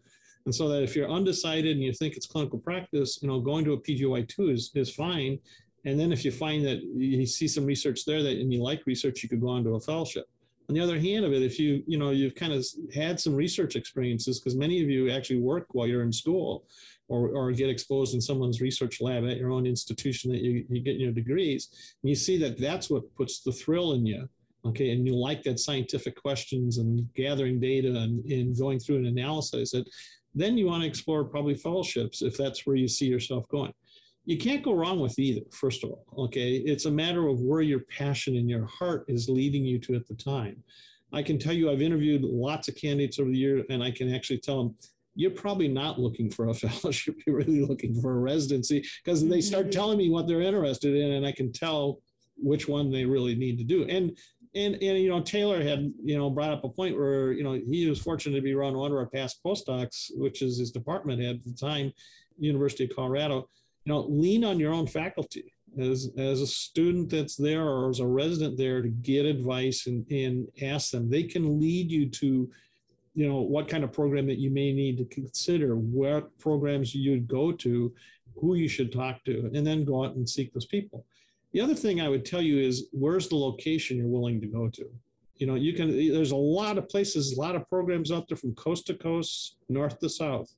and 0.46 0.54
so 0.54 0.68
that 0.68 0.82
if 0.82 0.96
you're 0.96 1.10
undecided 1.10 1.76
and 1.76 1.84
you 1.84 1.92
think 1.92 2.16
it's 2.16 2.26
clinical 2.26 2.58
practice, 2.58 3.18
you 3.22 3.28
know, 3.28 3.40
going 3.40 3.64
to 3.64 3.72
a 3.74 3.80
PGY2 3.80 4.52
is, 4.52 4.70
is 4.74 4.94
fine. 4.94 5.38
And 5.84 5.98
then 5.98 6.12
if 6.12 6.24
you 6.24 6.30
find 6.30 6.64
that 6.66 6.82
you 6.82 7.26
see 7.26 7.48
some 7.48 7.64
research 7.64 8.04
there 8.04 8.22
that 8.22 8.38
and 8.38 8.52
you 8.52 8.62
like 8.62 8.86
research, 8.86 9.22
you 9.22 9.28
could 9.28 9.40
go 9.40 9.48
on 9.48 9.64
to 9.64 9.74
a 9.74 9.80
fellowship. 9.80 10.26
On 10.68 10.74
the 10.74 10.80
other 10.80 11.00
hand 11.00 11.24
of 11.24 11.32
it, 11.32 11.42
if 11.42 11.58
you, 11.58 11.82
you 11.86 11.98
know, 11.98 12.10
you've 12.10 12.34
kind 12.34 12.52
of 12.52 12.64
had 12.94 13.18
some 13.18 13.34
research 13.34 13.76
experiences, 13.76 14.38
because 14.38 14.54
many 14.54 14.82
of 14.82 14.88
you 14.88 15.10
actually 15.10 15.40
work 15.40 15.66
while 15.72 15.86
you're 15.86 16.02
in 16.02 16.12
school 16.12 16.64
or, 17.08 17.30
or 17.30 17.50
get 17.50 17.68
exposed 17.68 18.14
in 18.14 18.20
someone's 18.20 18.60
research 18.60 19.00
lab 19.00 19.24
at 19.24 19.36
your 19.36 19.50
own 19.50 19.66
institution 19.66 20.30
that 20.30 20.42
you, 20.42 20.64
you 20.68 20.80
get 20.80 20.96
your 20.96 21.10
degrees, 21.10 21.94
and 22.02 22.08
you 22.08 22.14
see 22.14 22.38
that 22.38 22.58
that's 22.58 22.88
what 22.88 23.12
puts 23.16 23.40
the 23.40 23.52
thrill 23.52 23.94
in 23.94 24.06
you 24.06 24.28
okay 24.64 24.90
and 24.90 25.06
you 25.06 25.16
like 25.16 25.42
that 25.42 25.58
scientific 25.58 26.20
questions 26.20 26.78
and 26.78 27.08
gathering 27.14 27.58
data 27.58 27.88
and, 27.88 28.24
and 28.26 28.58
going 28.58 28.78
through 28.78 28.96
an 28.96 29.06
analysis 29.06 29.72
that 29.72 29.88
then 30.34 30.56
you 30.56 30.66
want 30.66 30.82
to 30.82 30.88
explore 30.88 31.24
probably 31.24 31.54
fellowships 31.54 32.22
if 32.22 32.36
that's 32.36 32.66
where 32.66 32.76
you 32.76 32.88
see 32.88 33.06
yourself 33.06 33.48
going. 33.48 33.72
You 34.26 34.38
can't 34.38 34.62
go 34.62 34.74
wrong 34.74 35.00
with 35.00 35.18
either, 35.18 35.40
first 35.50 35.82
of 35.82 35.90
all. 35.90 36.04
Okay. 36.26 36.56
It's 36.56 36.84
a 36.84 36.90
matter 36.90 37.26
of 37.26 37.40
where 37.40 37.62
your 37.62 37.80
passion 37.80 38.36
and 38.36 38.48
your 38.48 38.66
heart 38.66 39.04
is 39.08 39.28
leading 39.28 39.64
you 39.64 39.78
to 39.80 39.94
at 39.94 40.06
the 40.06 40.14
time. 40.14 40.62
I 41.12 41.22
can 41.22 41.38
tell 41.38 41.52
you, 41.52 41.70
I've 41.70 41.82
interviewed 41.82 42.22
lots 42.22 42.68
of 42.68 42.76
candidates 42.76 43.18
over 43.18 43.30
the 43.30 43.38
year, 43.38 43.64
and 43.70 43.82
I 43.82 43.90
can 43.90 44.14
actually 44.14 44.38
tell 44.38 44.62
them, 44.62 44.76
you're 45.16 45.32
probably 45.32 45.68
not 45.68 45.98
looking 45.98 46.30
for 46.30 46.48
a 46.48 46.54
fellowship. 46.54 47.16
You're 47.26 47.36
really 47.36 47.62
looking 47.62 48.00
for 48.00 48.12
a 48.12 48.20
residency 48.20 48.84
because 49.04 49.26
they 49.26 49.40
start 49.40 49.64
mm-hmm. 49.64 49.70
telling 49.72 49.98
me 49.98 50.10
what 50.10 50.28
they're 50.28 50.42
interested 50.42 50.94
in, 50.94 51.12
and 51.12 51.26
I 51.26 51.32
can 51.32 51.52
tell 51.52 52.00
which 52.36 52.68
one 52.68 52.90
they 52.90 53.04
really 53.04 53.34
need 53.34 53.58
to 53.58 53.64
do. 53.64 53.84
And 53.84 54.16
and 54.54 54.74
and 54.74 54.98
you 54.98 55.08
know 55.08 55.20
Taylor 55.20 55.62
had 55.62 55.92
you 56.02 56.18
know 56.18 56.30
brought 56.30 56.52
up 56.52 56.64
a 56.64 56.68
point 56.68 56.96
where 56.96 57.32
you 57.32 57.44
know 57.44 57.52
he 57.52 57.88
was 57.88 58.00
fortunate 58.00 58.36
to 58.36 58.42
be 58.42 58.54
around 58.54 58.76
one 58.76 58.90
of 58.90 58.96
our 58.96 59.06
past 59.06 59.40
postdocs, 59.44 60.10
which 60.16 60.42
is 60.42 60.58
his 60.58 60.70
department 60.70 61.20
head 61.20 61.36
at 61.36 61.44
the 61.44 61.54
time, 61.54 61.92
University 62.38 62.84
of 62.84 62.94
Colorado. 62.94 63.48
You 63.84 63.92
know, 63.92 64.00
lean 64.08 64.44
on 64.44 64.58
your 64.58 64.72
own 64.72 64.86
faculty 64.86 65.52
as 65.78 66.10
as 66.18 66.40
a 66.40 66.46
student 66.46 67.10
that's 67.10 67.36
there 67.36 67.62
or 67.62 67.90
as 67.90 68.00
a 68.00 68.06
resident 68.06 68.56
there 68.58 68.82
to 68.82 68.88
get 68.88 69.24
advice 69.24 69.86
and 69.86 70.04
and 70.10 70.48
ask 70.62 70.90
them. 70.90 71.08
They 71.08 71.22
can 71.22 71.60
lead 71.60 71.90
you 71.90 72.08
to 72.08 72.50
you 73.14 73.28
know 73.28 73.40
what 73.40 73.68
kind 73.68 73.84
of 73.84 73.92
program 73.92 74.26
that 74.26 74.38
you 74.38 74.50
may 74.50 74.72
need 74.72 74.98
to 74.98 75.04
consider, 75.04 75.76
what 75.76 76.36
programs 76.38 76.94
you'd 76.94 77.28
go 77.28 77.52
to, 77.52 77.92
who 78.36 78.54
you 78.54 78.68
should 78.68 78.92
talk 78.92 79.24
to, 79.24 79.50
and 79.54 79.64
then 79.66 79.84
go 79.84 80.04
out 80.04 80.16
and 80.16 80.28
seek 80.28 80.52
those 80.52 80.66
people. 80.66 81.04
The 81.52 81.60
other 81.60 81.74
thing 81.74 82.00
I 82.00 82.08
would 82.08 82.24
tell 82.24 82.42
you 82.42 82.58
is 82.58 82.88
where's 82.92 83.28
the 83.28 83.36
location 83.36 83.96
you're 83.96 84.06
willing 84.06 84.40
to 84.40 84.46
go 84.46 84.68
to. 84.68 84.90
You 85.36 85.46
know, 85.46 85.54
you 85.54 85.72
can. 85.72 85.90
There's 86.12 86.32
a 86.32 86.36
lot 86.36 86.78
of 86.78 86.88
places, 86.88 87.32
a 87.32 87.40
lot 87.40 87.56
of 87.56 87.68
programs 87.68 88.12
out 88.12 88.28
there 88.28 88.36
from 88.36 88.54
coast 88.54 88.86
to 88.86 88.94
coast, 88.94 89.56
north 89.68 89.98
to 90.00 90.08
south. 90.08 90.54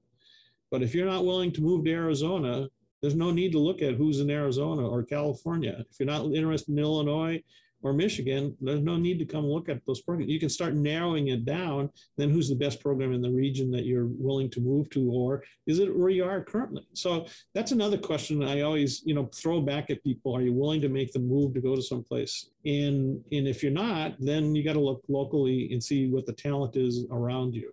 But 0.70 0.82
if 0.82 0.94
you're 0.94 1.06
not 1.06 1.24
willing 1.24 1.52
to 1.52 1.62
move 1.62 1.84
to 1.84 1.92
Arizona, 1.92 2.68
there's 3.00 3.14
no 3.14 3.30
need 3.30 3.52
to 3.52 3.58
look 3.58 3.80
at 3.80 3.94
who's 3.94 4.20
in 4.20 4.30
Arizona 4.30 4.86
or 4.86 5.02
California. 5.02 5.84
If 5.90 5.98
you're 5.98 6.06
not 6.06 6.24
interested 6.34 6.70
in 6.70 6.78
Illinois 6.78 7.42
or 7.82 7.92
Michigan, 7.92 8.56
there's 8.60 8.80
no 8.80 8.96
need 8.96 9.18
to 9.18 9.24
come 9.24 9.44
look 9.44 9.68
at 9.68 9.84
those 9.86 10.00
programs. 10.00 10.30
You 10.30 10.38
can 10.38 10.48
start 10.48 10.74
narrowing 10.74 11.28
it 11.28 11.44
down. 11.44 11.90
Then 12.16 12.30
who's 12.30 12.48
the 12.48 12.54
best 12.54 12.80
program 12.80 13.12
in 13.12 13.20
the 13.20 13.30
region 13.30 13.70
that 13.72 13.84
you're 13.84 14.06
willing 14.06 14.50
to 14.50 14.60
move 14.60 14.88
to, 14.90 15.10
or 15.10 15.42
is 15.66 15.78
it 15.78 15.94
where 15.94 16.10
you 16.10 16.24
are 16.24 16.42
currently? 16.42 16.86
So 16.94 17.26
that's 17.54 17.72
another 17.72 17.98
question 17.98 18.42
I 18.42 18.60
always, 18.60 19.02
you 19.04 19.14
know, 19.14 19.28
throw 19.34 19.60
back 19.60 19.90
at 19.90 20.02
people. 20.04 20.34
Are 20.36 20.42
you 20.42 20.52
willing 20.52 20.80
to 20.82 20.88
make 20.88 21.12
the 21.12 21.18
move 21.18 21.54
to 21.54 21.60
go 21.60 21.74
to 21.74 21.82
someplace? 21.82 22.50
And 22.64 23.22
and 23.32 23.48
if 23.48 23.62
you're 23.62 23.72
not, 23.72 24.14
then 24.20 24.54
you 24.54 24.62
got 24.62 24.74
to 24.74 24.80
look 24.80 25.02
locally 25.08 25.72
and 25.72 25.82
see 25.82 26.08
what 26.08 26.26
the 26.26 26.32
talent 26.32 26.76
is 26.76 27.04
around 27.10 27.54
you. 27.54 27.72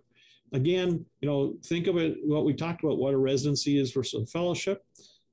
Again, 0.52 1.04
you 1.20 1.28
know, 1.28 1.54
think 1.64 1.86
of 1.86 1.96
it. 1.96 2.16
What 2.24 2.44
we 2.44 2.54
talked 2.54 2.82
about, 2.82 2.98
what 2.98 3.14
a 3.14 3.18
residency 3.18 3.78
is 3.78 3.92
versus 3.92 4.24
a 4.24 4.26
fellowship 4.26 4.82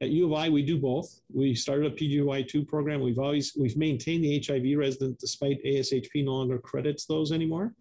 at 0.02 0.10
U 0.10 0.26
of 0.26 0.34
I, 0.34 0.50
we 0.50 0.64
do 0.64 0.78
both. 0.78 1.22
We 1.34 1.56
started 1.56 1.92
a 1.92 1.96
PGY2 1.96 2.68
program. 2.68 3.02
We've 3.02 3.20
always 3.20 3.54
we've 3.58 3.78
maintained 3.78 4.24
the 4.24 4.44
HIV 4.46 4.78
resident 4.78 5.20
despite 5.20 5.64
ASHP 5.64 6.24
no 6.26 6.34
longer 6.34 6.60
credits 6.60 7.06
those 7.06 7.32
anymore, 7.32 7.74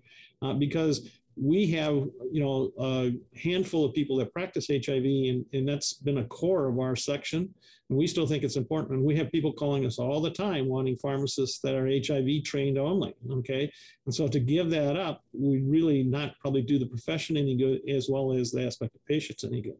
uh, 0.42 0.55
because 0.55 1.11
we 1.38 1.70
have 1.72 1.94
you 2.33 2.42
know 2.42 2.72
a 2.79 3.12
handful 3.38 3.85
of 3.85 3.92
people 3.92 4.16
that 4.16 4.33
practice 4.33 4.68
HIV, 4.68 5.05
and, 5.05 5.44
and 5.52 5.68
that's 5.68 5.92
been 5.92 6.18
a 6.18 6.24
core 6.24 6.68
of 6.68 6.79
our 6.79 6.96
section. 6.96 7.52
And 7.88 7.96
we 7.96 8.09
still 8.09 8.26
think 8.26 8.42
it's 8.42 8.57
important. 8.57 8.94
And 8.94 9.05
we 9.05 9.14
have 9.16 9.31
people 9.31 9.52
calling 9.52 9.87
us 9.87 10.00
all 10.00 10.20
the 10.20 10.31
time 10.31 10.66
wanting 10.66 10.96
pharmacists 10.96 11.61
that 11.61 11.74
are 11.74 11.87
HIV 11.87 12.42
trained 12.44 12.79
only. 12.79 13.14
Okay, 13.31 13.70
and 14.07 14.14
so 14.14 14.26
to 14.26 14.40
give 14.40 14.70
that 14.70 14.96
up, 14.96 15.22
we 15.35 15.61
really 15.61 16.02
not 16.02 16.33
probably 16.40 16.62
do 16.62 16.79
the 16.79 16.87
profession 16.87 17.37
any 17.37 17.57
good 17.57 17.83
as 17.90 18.09
well 18.09 18.33
as 18.33 18.52
the 18.52 18.64
aspect 18.64 18.94
of 18.94 19.05
patients 19.05 19.44
any 19.44 19.61
good 19.61 19.76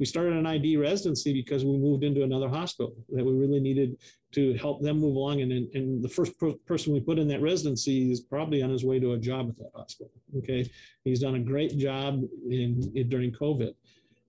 we 0.00 0.06
started 0.06 0.32
an 0.32 0.46
ID 0.46 0.78
residency 0.78 1.34
because 1.34 1.62
we 1.62 1.76
moved 1.76 2.04
into 2.04 2.24
another 2.24 2.48
hospital 2.48 2.96
that 3.10 3.24
we 3.24 3.34
really 3.34 3.60
needed 3.60 3.98
to 4.32 4.54
help 4.54 4.80
them 4.80 4.98
move 4.98 5.14
along. 5.14 5.42
And, 5.42 5.52
and 5.52 6.02
the 6.02 6.08
first 6.08 6.38
per- 6.38 6.54
person 6.66 6.94
we 6.94 7.00
put 7.00 7.18
in 7.18 7.28
that 7.28 7.42
residency 7.42 8.10
is 8.10 8.20
probably 8.22 8.62
on 8.62 8.70
his 8.70 8.82
way 8.82 8.98
to 8.98 9.12
a 9.12 9.18
job 9.18 9.50
at 9.50 9.58
that 9.58 9.72
hospital. 9.74 10.10
Okay. 10.38 10.68
He's 11.04 11.20
done 11.20 11.34
a 11.34 11.38
great 11.38 11.76
job 11.76 12.22
in, 12.48 12.90
in 12.94 13.10
during 13.10 13.30
COVID. 13.30 13.74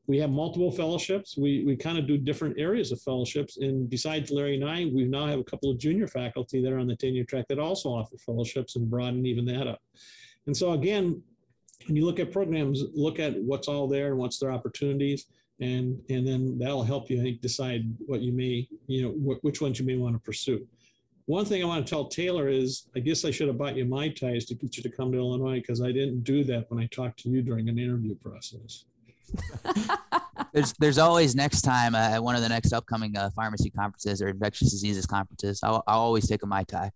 We 0.07 0.17
have 0.17 0.29
multiple 0.29 0.71
fellowships. 0.71 1.37
We, 1.37 1.63
we 1.63 1.77
kind 1.77 1.97
of 1.97 2.05
do 2.05 2.17
different 2.17 2.59
areas 2.59 2.91
of 2.91 3.01
fellowships. 3.01 3.55
And 3.55 3.89
besides 3.89 4.29
Larry 4.29 4.55
and 4.55 4.69
I, 4.69 4.91
we 4.93 5.05
now 5.05 5.25
have 5.27 5.39
a 5.39 5.43
couple 5.45 5.71
of 5.71 5.77
junior 5.77 6.07
faculty 6.07 6.61
that 6.61 6.73
are 6.73 6.79
on 6.79 6.87
the 6.87 6.97
tenure 6.97 7.23
track 7.23 7.45
that 7.47 7.59
also 7.59 7.89
offer 7.89 8.17
fellowships 8.17 8.75
and 8.75 8.89
broaden 8.89 9.25
even 9.25 9.45
that 9.45 9.67
up. 9.67 9.81
And 10.47 10.57
so 10.57 10.73
again, 10.73 11.23
when 11.87 11.95
you 11.95 12.05
look 12.05 12.19
at 12.19 12.33
programs, 12.33 12.83
look 12.93 13.19
at 13.19 13.41
what's 13.41 13.69
all 13.69 13.87
there 13.87 14.07
and 14.07 14.17
what's 14.17 14.37
their 14.37 14.51
opportunities 14.51 15.27
and 15.61 16.01
and 16.09 16.27
then 16.27 16.57
that'll 16.57 16.83
help 16.83 17.09
you 17.09 17.19
I 17.19 17.23
think, 17.23 17.41
decide 17.41 17.85
what 18.05 18.21
you 18.21 18.33
may 18.33 18.67
you 18.87 19.03
know 19.03 19.11
wh- 19.11 19.43
which 19.43 19.61
ones 19.61 19.79
you 19.79 19.85
may 19.85 19.95
want 19.95 20.15
to 20.15 20.19
pursue. 20.19 20.67
One 21.25 21.45
thing 21.45 21.63
I 21.63 21.67
want 21.67 21.85
to 21.85 21.89
tell 21.89 22.07
Taylor 22.07 22.49
is 22.49 22.89
I 22.95 22.99
guess 22.99 23.23
I 23.23 23.31
should 23.31 23.47
have 23.47 23.57
bought 23.57 23.77
you 23.77 23.85
Mai 23.85 24.09
Tais 24.09 24.45
to 24.45 24.55
get 24.55 24.75
you 24.75 24.83
to 24.83 24.89
come 24.89 25.11
to 25.11 25.17
Illinois 25.17 25.59
because 25.61 25.81
I 25.81 25.91
didn't 25.91 26.23
do 26.23 26.43
that 26.45 26.69
when 26.69 26.83
I 26.83 26.87
talked 26.87 27.19
to 27.19 27.29
you 27.29 27.41
during 27.41 27.69
an 27.69 27.77
interview 27.77 28.15
process. 28.15 28.85
there's 30.53 30.73
there's 30.79 30.97
always 30.97 31.35
next 31.35 31.61
time 31.61 31.95
uh, 31.95 32.09
at 32.09 32.23
one 32.23 32.35
of 32.35 32.41
the 32.41 32.49
next 32.49 32.73
upcoming 32.73 33.15
uh, 33.17 33.29
pharmacy 33.35 33.69
conferences 33.69 34.21
or 34.21 34.29
infectious 34.29 34.71
diseases 34.71 35.05
conferences. 35.05 35.61
I'll, 35.63 35.83
I'll 35.87 35.99
always 35.99 36.27
take 36.27 36.43
a 36.43 36.47
mai 36.47 36.63
tai. 36.63 36.91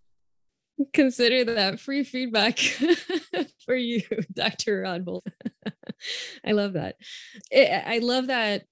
Consider 0.92 1.44
that 1.54 1.80
free 1.80 2.04
feedback 2.04 2.58
for 3.66 3.76
you, 3.76 4.00
Dr. 4.32 4.82
Rodvold. 4.82 5.22
I 6.46 6.52
love 6.52 6.74
that. 6.74 6.96
I 7.52 7.98
love 8.02 8.28
that 8.28 8.64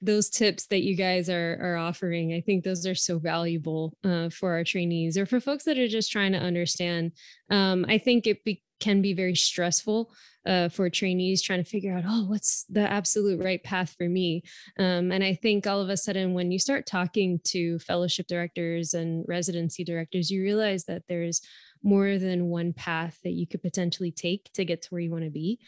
those 0.00 0.30
tips 0.30 0.66
that 0.66 0.82
you 0.82 0.96
guys 0.96 1.28
are 1.28 1.58
are 1.60 1.76
offering 1.76 2.32
i 2.32 2.40
think 2.40 2.62
those 2.62 2.86
are 2.86 2.94
so 2.94 3.18
valuable 3.18 3.92
uh, 4.04 4.28
for 4.28 4.52
our 4.52 4.64
trainees 4.64 5.18
or 5.18 5.26
for 5.26 5.40
folks 5.40 5.64
that 5.64 5.78
are 5.78 5.88
just 5.88 6.12
trying 6.12 6.32
to 6.32 6.38
understand 6.38 7.12
um, 7.50 7.84
i 7.88 7.98
think 7.98 8.26
it 8.26 8.42
be, 8.44 8.62
can 8.80 9.02
be 9.02 9.14
very 9.14 9.34
stressful 9.34 10.12
uh, 10.46 10.68
for 10.68 10.90
trainees 10.90 11.42
trying 11.42 11.62
to 11.62 11.68
figure 11.68 11.96
out 11.96 12.04
oh 12.06 12.24
what's 12.26 12.64
the 12.68 12.88
absolute 12.88 13.42
right 13.42 13.64
path 13.64 13.94
for 13.98 14.08
me 14.08 14.42
um, 14.78 15.10
and 15.10 15.24
i 15.24 15.34
think 15.34 15.66
all 15.66 15.80
of 15.80 15.88
a 15.88 15.96
sudden 15.96 16.34
when 16.34 16.52
you 16.52 16.58
start 16.58 16.86
talking 16.86 17.40
to 17.44 17.78
fellowship 17.80 18.26
directors 18.28 18.94
and 18.94 19.24
residency 19.26 19.82
directors 19.82 20.30
you 20.30 20.42
realize 20.42 20.84
that 20.84 21.02
there's 21.08 21.40
more 21.84 22.18
than 22.18 22.46
one 22.46 22.72
path 22.72 23.18
that 23.22 23.32
you 23.32 23.46
could 23.46 23.62
potentially 23.62 24.10
take 24.10 24.50
to 24.54 24.64
get 24.64 24.82
to 24.82 24.88
where 24.88 25.00
you 25.00 25.10
want 25.10 25.24
to 25.24 25.30
be. 25.30 25.60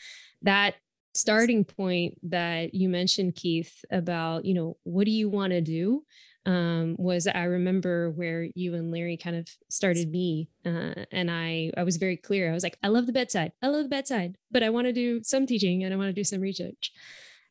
That 0.42 0.74
starting 1.16 1.64
point 1.64 2.18
that 2.22 2.74
you 2.74 2.88
mentioned 2.88 3.35
keith 3.35 3.85
about 3.90 4.44
you 4.44 4.52
know 4.52 4.76
what 4.85 5.05
do 5.05 5.11
you 5.11 5.29
want 5.29 5.50
to 5.50 5.61
do 5.61 6.05
um, 6.44 6.94
was 6.98 7.26
i 7.26 7.44
remember 7.44 8.11
where 8.11 8.46
you 8.55 8.74
and 8.74 8.92
larry 8.92 9.16
kind 9.16 9.35
of 9.35 9.48
started 9.70 10.11
me 10.11 10.48
uh, 10.66 10.92
and 11.11 11.31
i 11.31 11.70
i 11.76 11.83
was 11.83 11.96
very 11.96 12.16
clear. 12.16 12.50
I 12.50 12.52
was 12.52 12.62
like 12.62 12.79
i 12.83 12.88
love 12.88 13.07
the 13.07 13.12
bedside. 13.12 13.52
I 13.62 13.68
love 13.68 13.85
the 13.85 13.88
bedside 13.88 14.37
but 14.50 14.62
i 14.62 14.70
want 14.70 14.87
to 14.88 14.92
do 14.92 15.22
some 15.24 15.46
teaching 15.46 15.85
and 15.85 15.94
i 15.94 15.96
want 15.96 16.09
to 16.09 16.12
do 16.12 16.24
some 16.24 16.40
research 16.40 16.92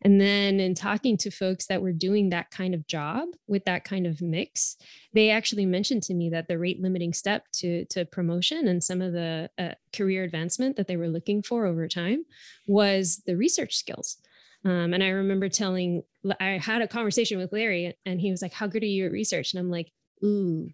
and 0.06 0.22
then 0.22 0.60
in 0.60 0.76
talking 0.76 1.18
to 1.18 1.32
folks 1.32 1.66
that 1.66 1.82
were 1.82 1.92
doing 1.92 2.30
that 2.30 2.52
kind 2.52 2.76
of 2.76 2.86
job 2.86 3.30
with 3.48 3.66
that 3.66 3.86
kind 3.86 4.06
of 4.06 4.22
mix, 4.22 4.78
they 5.14 5.32
actually 5.32 5.66
mentioned 5.66 6.04
to 6.04 6.14
me 6.14 6.30
that 6.30 6.48
the 6.48 6.60
rate 6.60 6.80
limiting 6.80 7.12
step 7.12 7.48
to, 7.54 7.86
to 7.86 8.06
promotion 8.06 8.68
and 8.68 8.84
some 8.84 9.02
of 9.02 9.14
the 9.14 9.50
uh, 9.58 9.72
career 9.94 10.24
advancement 10.24 10.76
that 10.76 10.88
they 10.88 10.96
were 10.96 11.08
looking 11.08 11.42
for 11.42 11.66
over 11.66 11.88
time 11.88 12.24
was 12.68 13.24
the 13.26 13.36
research 13.36 13.76
skills. 13.76 14.18
Um, 14.64 14.94
and 14.94 15.04
I 15.04 15.08
remember 15.08 15.50
telling, 15.50 16.04
I 16.40 16.60
had 16.64 16.84
a 16.84 16.88
conversation 16.88 17.40
with 17.40 17.52
Larry 17.52 17.98
and 18.06 18.22
he 18.22 18.30
was 18.30 18.44
like, 18.44 18.54
How 18.54 18.68
good 18.68 18.84
are 18.84 18.86
you 18.86 19.08
at 19.08 19.12
research? 19.12 19.54
And 19.54 19.60
I'm 19.60 19.72
like, 19.72 19.92
Ooh, 20.24 20.70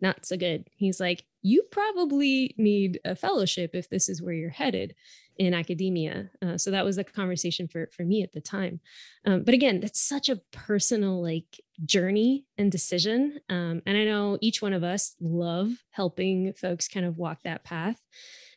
not 0.00 0.26
so 0.26 0.36
good. 0.36 0.68
He's 0.74 0.98
like, 0.98 1.24
You 1.42 1.62
probably 1.70 2.56
need 2.58 2.98
a 3.04 3.14
fellowship 3.14 3.70
if 3.74 3.88
this 3.88 4.08
is 4.08 4.20
where 4.20 4.34
you're 4.34 4.50
headed 4.50 4.96
in 5.38 5.54
academia. 5.54 6.30
Uh, 6.40 6.56
so 6.56 6.70
that 6.70 6.84
was 6.84 6.96
the 6.96 7.04
conversation 7.04 7.66
for 7.68 7.88
for 7.92 8.04
me 8.04 8.22
at 8.22 8.32
the 8.32 8.40
time. 8.40 8.80
Um, 9.24 9.42
but 9.42 9.54
again, 9.54 9.80
that's 9.80 10.00
such 10.00 10.28
a 10.28 10.40
personal 10.52 11.22
like 11.22 11.60
journey 11.84 12.44
and 12.56 12.70
decision. 12.70 13.40
Um, 13.48 13.82
and 13.86 13.96
I 13.96 14.04
know 14.04 14.38
each 14.40 14.62
one 14.62 14.72
of 14.72 14.84
us 14.84 15.16
love 15.20 15.70
helping 15.90 16.52
folks 16.52 16.88
kind 16.88 17.06
of 17.06 17.18
walk 17.18 17.42
that 17.42 17.64
path. 17.64 18.00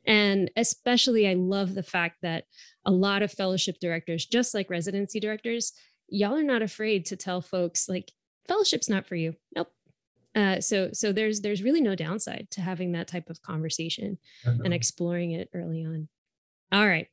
And 0.06 0.50
especially, 0.56 1.28
I 1.28 1.34
love 1.34 1.74
the 1.74 1.84
fact 1.84 2.18
that 2.22 2.46
a 2.86 2.92
lot 2.92 3.24
of 3.24 3.32
fellowship 3.32 3.78
directors, 3.82 4.26
just 4.26 4.54
like 4.54 4.70
residency 4.70 5.20
directors, 5.20 5.74
y'all 6.08 6.36
are 6.36 6.44
not 6.44 6.62
afraid 6.62 7.06
to 7.08 7.18
tell 7.18 7.42
folks 7.42 7.90
like 7.90 8.12
fellowship's 8.48 8.90
not 8.90 9.06
for 9.06 9.16
you. 9.16 9.36
Nope. 9.56 9.72
Uh, 10.36 10.62
so 10.62 10.90
so 10.94 11.12
there's 11.12 11.42
there's 11.42 11.63
really 11.63 11.82
no 11.82 11.96
downside 11.96 12.48
to 12.52 12.62
having 12.62 12.92
that 12.92 13.08
type 13.08 13.30
of 13.30 13.42
conversation 13.42 14.20
and 14.46 14.74
exploring 14.74 15.32
it 15.32 15.50
early 15.54 15.84
on. 15.84 16.08
All 16.71 16.88
right. 16.88 17.08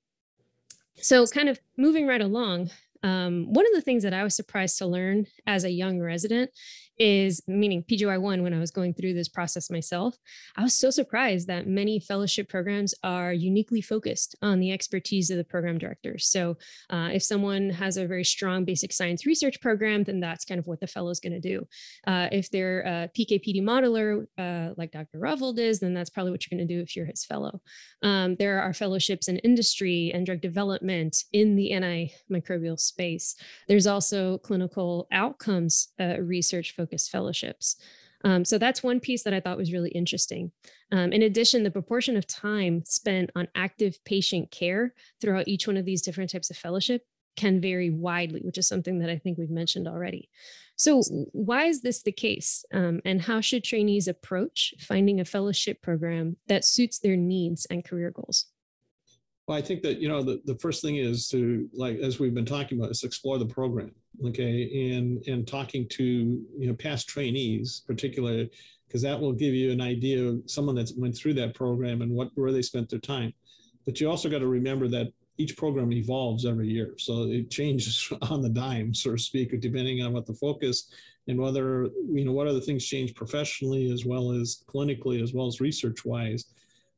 So, 0.97 1.27
kind 1.27 1.49
of 1.49 1.61
moving 1.77 2.07
right 2.07 2.21
along, 2.21 2.71
um, 3.03 3.53
one 3.53 3.67
of 3.67 3.73
the 3.75 3.81
things 3.83 4.03
that 4.03 4.15
I 4.15 4.25
was 4.25 4.35
surprised 4.35 4.79
to 4.79 4.87
learn 4.87 5.27
as 5.47 5.65
a 5.65 5.71
young 5.71 6.01
resident 6.01 6.51
is 6.99 7.43
meaning 7.47 7.83
PGY1 7.83 8.43
when 8.43 8.55
I 8.55 8.59
was 8.59 8.71
going 8.71 8.95
through 8.95 9.15
this 9.15 9.29
process 9.29 9.71
myself, 9.71 10.17
I 10.57 10.63
was 10.63 10.77
so 10.77 10.91
surprised 10.91 11.47
that 11.49 11.67
many 11.67 11.99
fellowship 11.99 12.49
programs 12.49 12.95
are 13.03 13.33
uniquely 13.33 13.81
focused 13.81 14.37
on 14.43 14.61
the 14.61 14.73
expertise 14.73 15.31
of 15.31 15.37
the 15.37 15.45
program 15.45 15.79
directors. 15.79 16.27
So 16.27 16.57
uh, 16.91 17.11
if 17.13 17.23
someone 17.23 17.71
has 17.71 17.97
a 17.97 18.07
very 18.07 18.25
strong 18.25 18.65
basic 18.65 18.93
science 18.93 19.27
research 19.27 19.61
program, 19.61 20.05
then 20.05 20.21
that's 20.21 20.45
kind 20.45 20.59
of 20.59 20.67
what 20.67 20.81
the 20.81 20.87
fellow 20.87 21.11
is 21.11 21.21
going 21.21 21.33
to 21.33 21.41
do. 21.41 21.67
Uh, 22.07 22.29
if 22.33 22.51
they're 22.51 22.81
a 22.81 23.11
PKPD 23.17 23.63
modeler, 23.63 24.27
uh, 24.39 24.75
like 24.77 24.93
Dr. 24.93 25.19
Rodvold 25.19 25.59
is, 25.59 25.81
then 25.81 25.95
that's 25.95 26.11
probably 26.11 26.33
what 26.33 26.45
you're 26.47 26.57
going 26.57 26.67
to 26.67 26.75
do 26.75 26.81
if 26.81 26.95
you're 26.95 27.07
his 27.07 27.25
fellow. 27.25 27.61
Um, 28.03 28.37
there 28.37 28.61
are 28.61 28.73
fellowships 28.73 29.29
in 29.29 29.39
industry 29.39 30.13
and 30.15 30.27
drug 30.27 30.41
development 30.41 31.25
in 31.33 31.57
the 31.57 31.71
antimicrobial 31.71 32.79
space. 32.79 33.35
There's 33.69 33.87
also 33.87 34.39
clinical 34.39 35.07
outcomes 35.13 35.89
uh, 36.01 36.21
research 36.21 36.77
focused 36.85 37.11
fellowships. 37.11 37.77
Um, 38.25 38.45
so 38.45 38.57
that's 38.57 38.83
one 38.83 39.01
piece 39.01 39.23
that 39.23 39.35
I 39.35 39.41
thought 39.41 39.59
was 39.59 39.73
really 39.73 39.91
interesting. 39.91 40.53
Um, 40.91 41.13
in 41.13 41.23
addition, 41.23 41.63
the 41.63 41.71
proportion 41.71 42.17
of 42.17 42.27
time 42.27 42.83
spent 42.87 43.31
on 43.37 43.49
active 43.55 44.03
patient 44.05 44.51
care 44.51 44.95
throughout 45.21 45.49
each 45.49 45.67
one 45.67 45.77
of 45.77 45.85
these 45.85 46.03
different 46.03 46.33
types 46.33 46.51
of 46.51 46.57
fellowship 46.57 47.03
can 47.37 47.61
vary 47.61 47.91
widely, 47.91 48.41
which 48.41 48.59
is 48.59 48.69
something 48.69 49.01
that 49.01 49.11
I 49.11 49.19
think 49.19 49.39
we've 49.39 49.51
mentioned 49.51 49.89
already. 49.89 50.31
So, 50.77 51.03
why 51.33 51.65
is 51.65 51.83
this 51.83 52.03
the 52.03 52.13
case? 52.13 52.65
Um, 52.73 53.01
and 53.05 53.23
how 53.23 53.41
should 53.41 53.65
trainees 53.65 54.09
approach 54.09 54.75
finding 54.81 55.21
a 55.21 55.25
fellowship 55.25 55.83
program 55.83 56.37
that 56.49 56.65
suits 56.65 56.99
their 56.99 57.17
needs 57.17 57.67
and 57.67 57.85
career 57.85 58.11
goals? 58.11 58.47
Well, 59.47 59.59
I 59.59 59.63
think 59.63 59.83
that 59.83 59.99
you 59.99 60.09
know 60.09 60.23
the, 60.23 60.41
the 60.47 60.57
first 60.57 60.81
thing 60.81 60.97
is 60.97 61.29
to 61.29 61.69
like 61.75 61.99
as 61.99 62.19
we've 62.19 62.35
been 62.35 62.47
talking 62.47 62.79
about 62.79 62.91
is 62.91 63.05
explore 63.05 63.39
the 63.39 63.47
program, 63.47 63.93
okay, 64.27 64.95
and 64.95 65.23
and 65.27 65.47
talking 65.47 65.87
to 65.91 66.05
you 66.05 66.67
know 66.67 66.75
past 66.75 67.09
trainees, 67.09 67.83
particularly 67.87 68.51
because 68.89 69.03
that 69.03 69.21
will 69.21 69.33
give 69.33 69.53
you 69.53 69.71
an 69.71 69.81
idea 69.81 70.25
of 70.25 70.43
someone 70.47 70.75
that's 70.75 70.95
went 70.95 71.17
through 71.17 71.35
that 71.35 71.55
program 71.55 72.01
and 72.01 72.11
what 72.11 72.31
where 72.37 72.53
they 72.53 72.63
spent 72.63 72.89
their 72.89 73.01
time. 73.01 73.35
But 73.85 74.01
you 74.01 74.09
also 74.09 74.31
got 74.31 74.39
to 74.39 74.47
remember 74.47 74.89
that 74.89 75.13
each 75.37 75.57
program 75.59 75.93
evolves 75.93 76.47
every 76.47 76.69
year, 76.69 76.95
so 76.97 77.25
it 77.25 77.51
changes 77.51 78.11
on 78.23 78.41
the 78.41 78.49
dime, 78.49 78.95
so 78.95 79.11
to 79.11 79.19
speak, 79.19 79.61
depending 79.61 80.03
on 80.03 80.15
what 80.15 80.25
the 80.25 80.35
focus 80.35 80.91
and 81.29 81.39
whether 81.39 81.91
you 82.11 82.25
know 82.25 82.33
what 82.33 82.47
other 82.47 82.61
things 82.61 82.87
change 82.87 83.15
professionally 83.15 83.91
as 83.91 84.07
well 84.07 84.31
as 84.31 84.65
clinically 84.67 85.23
as 85.23 85.35
well 85.35 85.47
as 85.47 85.61
research 85.61 86.07
wise. 86.07 86.47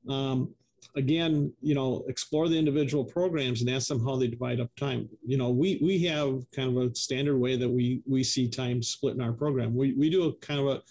Um, 0.09 0.55
again, 0.95 1.53
you 1.61 1.75
know, 1.75 2.05
explore 2.09 2.49
the 2.49 2.59
individual 2.59 3.05
programs 3.05 3.61
and 3.61 3.71
ask 3.71 3.89
them 3.89 4.05
how 4.05 4.17
they 4.17 4.29
divide 4.29 4.61
up 4.61 4.75
time. 4.77 5.09
You 5.25 5.37
know, 5.37 5.51
we 5.51 5.79
we 5.83 5.99
have 6.05 6.45
kind 6.55 6.77
of 6.77 6.83
a 6.83 6.95
standard 6.95 7.39
way 7.39 7.57
that 7.57 7.69
we 7.69 8.03
we 8.07 8.23
see 8.23 8.49
time 8.49 8.83
split 8.83 9.15
in 9.15 9.21
our 9.21 9.33
program. 9.33 9.75
We 9.75 9.93
we 9.95 10.11
do 10.11 10.25
a 10.25 10.35
kind 10.35 10.61
of 10.61 10.67
a 10.67 10.83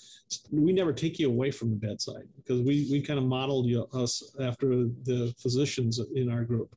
we 0.51 0.73
never 0.73 0.93
take 0.93 1.19
you 1.19 1.29
away 1.29 1.51
from 1.51 1.69
the 1.69 1.75
bedside 1.75 2.27
because 2.37 2.61
we 2.61 2.87
we 2.91 3.01
kind 3.01 3.19
of 3.19 3.25
modeled 3.25 3.67
you, 3.67 3.87
us 3.93 4.35
after 4.41 4.85
the 5.03 5.33
physicians 5.37 5.99
in 6.15 6.29
our 6.29 6.43
group. 6.43 6.75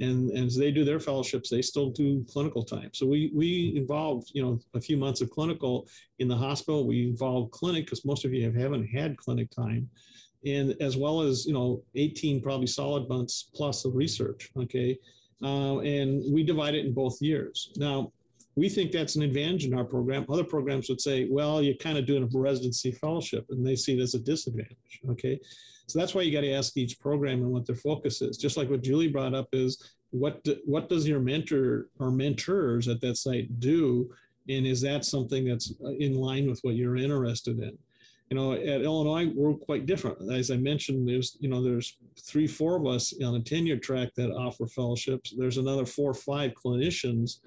And, 0.00 0.30
and 0.30 0.46
as 0.46 0.56
they 0.56 0.70
do 0.70 0.82
their 0.82 0.98
fellowships, 0.98 1.50
they 1.50 1.60
still 1.60 1.90
do 1.90 2.24
clinical 2.30 2.64
time. 2.64 2.90
So 2.94 3.06
we 3.06 3.30
we 3.34 3.74
involve 3.76 4.24
you 4.32 4.42
know 4.42 4.58
a 4.74 4.80
few 4.80 4.96
months 4.96 5.20
of 5.20 5.30
clinical 5.30 5.88
in 6.18 6.28
the 6.28 6.36
hospital. 6.36 6.86
We 6.86 7.04
involve 7.04 7.50
clinic 7.50 7.84
because 7.84 8.04
most 8.04 8.24
of 8.24 8.32
you 8.32 8.44
have, 8.44 8.54
haven't 8.54 8.86
had 8.86 9.16
clinic 9.16 9.50
time 9.50 9.90
and 10.44 10.74
as 10.80 10.96
well 10.96 11.20
as 11.20 11.46
you 11.46 11.52
know 11.52 11.82
18 11.94 12.40
probably 12.40 12.66
solid 12.66 13.08
months 13.08 13.50
plus 13.54 13.84
of 13.84 13.94
research 13.94 14.50
okay? 14.56 14.98
Uh, 15.42 15.78
and 15.78 16.22
we 16.32 16.42
divide 16.42 16.74
it 16.74 16.84
in 16.84 16.92
both 16.92 17.20
years. 17.22 17.72
Now 17.76 18.12
we 18.56 18.68
think 18.68 18.92
that's 18.92 19.16
an 19.16 19.22
advantage 19.22 19.64
in 19.64 19.72
our 19.72 19.84
program. 19.84 20.26
Other 20.28 20.44
programs 20.44 20.88
would 20.88 21.00
say 21.00 21.28
well 21.30 21.62
you're 21.62 21.74
kind 21.74 21.98
of 21.98 22.06
doing 22.06 22.22
a 22.22 22.38
residency 22.38 22.92
fellowship 22.92 23.46
and 23.50 23.66
they 23.66 23.76
see 23.76 23.98
it 23.98 24.02
as 24.02 24.14
a 24.14 24.20
disadvantage 24.20 25.00
okay? 25.10 25.38
So 25.86 25.98
that's 25.98 26.14
why 26.14 26.22
you 26.22 26.32
got 26.32 26.42
to 26.42 26.52
ask 26.52 26.76
each 26.76 27.00
program 27.00 27.42
and 27.42 27.50
what 27.50 27.66
their 27.66 27.74
focus 27.74 28.22
is. 28.22 28.36
Just 28.36 28.56
like 28.56 28.70
what 28.70 28.82
julie 28.82 29.08
brought 29.08 29.34
up 29.34 29.48
is 29.52 29.92
what 30.10 30.42
do, 30.44 30.56
what 30.64 30.88
does 30.88 31.06
your 31.06 31.20
mentor 31.20 31.88
or 31.98 32.10
mentors 32.10 32.88
at 32.88 33.00
that 33.00 33.16
site 33.16 33.60
do? 33.60 34.10
And 34.48 34.66
is 34.66 34.80
that 34.82 35.04
something 35.04 35.44
that's 35.44 35.72
in 35.98 36.14
line 36.14 36.48
with 36.48 36.60
what 36.62 36.74
you're 36.74 36.96
interested 36.96 37.58
in 37.58 37.76
you 38.30 38.36
know, 38.36 38.52
at 38.52 38.82
Illinois, 38.82 39.32
we're 39.34 39.54
quite 39.54 39.86
different. 39.86 40.30
As 40.32 40.52
I 40.52 40.56
mentioned, 40.56 41.08
there's, 41.08 41.36
you 41.40 41.48
know, 41.48 41.62
there's 41.62 41.96
three, 42.16 42.46
four 42.46 42.76
of 42.76 42.86
us 42.86 43.12
on 43.24 43.34
a 43.34 43.40
tenure 43.40 43.76
track 43.76 44.10
that 44.14 44.30
offer 44.30 44.68
fellowships. 44.68 45.34
There's 45.36 45.58
another 45.58 45.84
four 45.84 46.12
or 46.12 46.14
five 46.14 46.52
clinicians. 46.52 47.40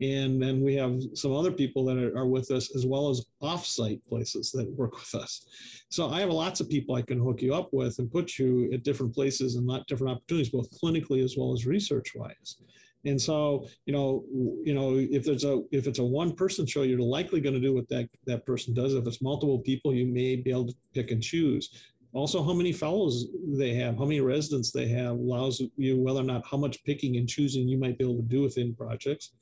And 0.00 0.40
then 0.40 0.62
we 0.62 0.76
have 0.76 1.02
some 1.14 1.34
other 1.34 1.50
people 1.50 1.84
that 1.86 1.98
are, 2.16 2.24
with 2.24 2.52
us 2.52 2.76
as 2.76 2.86
well 2.86 3.10
as 3.10 3.26
offsite 3.42 4.00
places 4.06 4.52
that 4.52 4.70
work 4.76 4.94
with 4.94 5.12
us. 5.16 5.44
So 5.88 6.08
I 6.08 6.20
have 6.20 6.30
lots 6.30 6.60
of 6.60 6.68
people 6.68 6.94
I 6.94 7.02
can 7.02 7.18
hook 7.18 7.42
you 7.42 7.52
up 7.52 7.70
with 7.72 7.98
and 7.98 8.08
put 8.08 8.38
you 8.38 8.70
at 8.72 8.84
different 8.84 9.12
places 9.12 9.56
and 9.56 9.66
not 9.66 9.88
different 9.88 10.12
opportunities, 10.12 10.50
both 10.50 10.70
clinically 10.80 11.24
as 11.24 11.34
well 11.36 11.52
as 11.52 11.66
research 11.66 12.12
wise. 12.14 12.58
And 13.04 13.20
so, 13.20 13.66
you 13.86 13.92
know, 13.92 14.24
you 14.64 14.74
know, 14.74 14.96
if 14.96 15.24
there's 15.24 15.44
a 15.44 15.62
if 15.70 15.86
it's 15.86 16.00
a 16.00 16.04
one 16.04 16.34
person 16.34 16.66
show, 16.66 16.82
you're 16.82 16.98
likely 16.98 17.40
going 17.40 17.54
to 17.54 17.60
do 17.60 17.74
what 17.74 17.88
that 17.88 18.08
that 18.26 18.44
person 18.44 18.74
does. 18.74 18.94
If 18.94 19.06
it's 19.06 19.22
multiple 19.22 19.60
people, 19.60 19.94
you 19.94 20.06
may 20.06 20.36
be 20.36 20.50
able 20.50 20.66
to 20.66 20.74
pick 20.94 21.10
and 21.10 21.22
choose. 21.22 21.70
Also, 22.12 22.42
how 22.42 22.54
many 22.54 22.72
fellows 22.72 23.28
they 23.56 23.74
have, 23.74 23.96
how 23.96 24.04
many 24.04 24.20
residents 24.20 24.72
they 24.72 24.88
have, 24.88 25.12
allows 25.12 25.62
you 25.76 26.00
whether 26.00 26.20
or 26.20 26.24
not 26.24 26.46
how 26.50 26.56
much 26.56 26.82
picking 26.84 27.16
and 27.18 27.28
choosing 27.28 27.68
you 27.68 27.78
might 27.78 27.98
be 27.98 28.04
able 28.04 28.16
to 28.16 28.22
do 28.22 28.42
within 28.42 28.74
projects. 28.74 29.32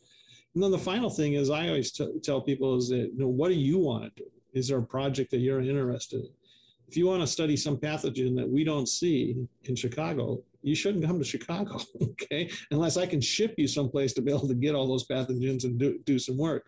And 0.54 0.62
then 0.62 0.72
the 0.72 0.78
final 0.78 1.10
thing 1.10 1.34
is, 1.34 1.48
I 1.48 1.68
always 1.68 1.92
t- 1.92 2.18
tell 2.22 2.40
people 2.40 2.76
is 2.76 2.88
that, 2.88 3.10
you 3.12 3.18
know, 3.18 3.28
what 3.28 3.48
do 3.48 3.54
you 3.54 3.78
want 3.78 4.04
to 4.04 4.22
do? 4.22 4.28
Is 4.52 4.68
there 4.68 4.78
a 4.78 4.82
project 4.82 5.30
that 5.30 5.38
you're 5.38 5.60
interested 5.60 6.20
in? 6.24 6.30
If 6.88 6.96
you 6.96 7.06
want 7.06 7.20
to 7.20 7.26
study 7.26 7.56
some 7.56 7.76
pathogen 7.76 8.34
that 8.36 8.48
we 8.48 8.64
don't 8.64 8.88
see 8.88 9.36
in 9.64 9.76
Chicago, 9.76 10.42
you 10.66 10.74
shouldn't 10.74 11.04
come 11.04 11.18
to 11.18 11.24
Chicago, 11.24 11.78
okay? 12.02 12.50
Unless 12.72 12.96
I 12.96 13.06
can 13.06 13.20
ship 13.20 13.54
you 13.56 13.68
someplace 13.68 14.12
to 14.14 14.22
be 14.22 14.32
able 14.32 14.48
to 14.48 14.54
get 14.54 14.74
all 14.74 14.88
those 14.88 15.06
pathogens 15.06 15.64
and 15.64 15.78
do, 15.78 15.98
do 16.04 16.18
some 16.18 16.36
work. 16.36 16.66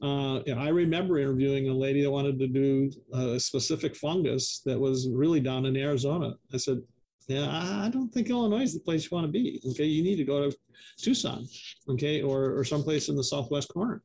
Uh, 0.00 0.38
I 0.56 0.68
remember 0.68 1.18
interviewing 1.18 1.68
a 1.68 1.74
lady 1.74 2.02
that 2.02 2.10
wanted 2.10 2.38
to 2.38 2.46
do 2.46 2.90
a 3.12 3.38
specific 3.40 3.96
fungus 3.96 4.60
that 4.64 4.78
was 4.78 5.08
really 5.10 5.40
down 5.40 5.66
in 5.66 5.76
Arizona. 5.76 6.34
I 6.54 6.56
said, 6.56 6.80
yeah, 7.26 7.48
I 7.84 7.90
don't 7.90 8.08
think 8.08 8.30
Illinois 8.30 8.62
is 8.62 8.74
the 8.74 8.80
place 8.80 9.04
you 9.04 9.14
want 9.14 9.26
to 9.26 9.32
be. 9.32 9.60
Okay, 9.70 9.84
you 9.84 10.02
need 10.02 10.16
to 10.16 10.24
go 10.24 10.48
to 10.48 10.56
Tucson, 10.96 11.46
okay, 11.88 12.22
or 12.22 12.56
or 12.58 12.64
someplace 12.64 13.08
in 13.08 13.16
the 13.16 13.22
southwest 13.22 13.68
corner, 13.68 14.02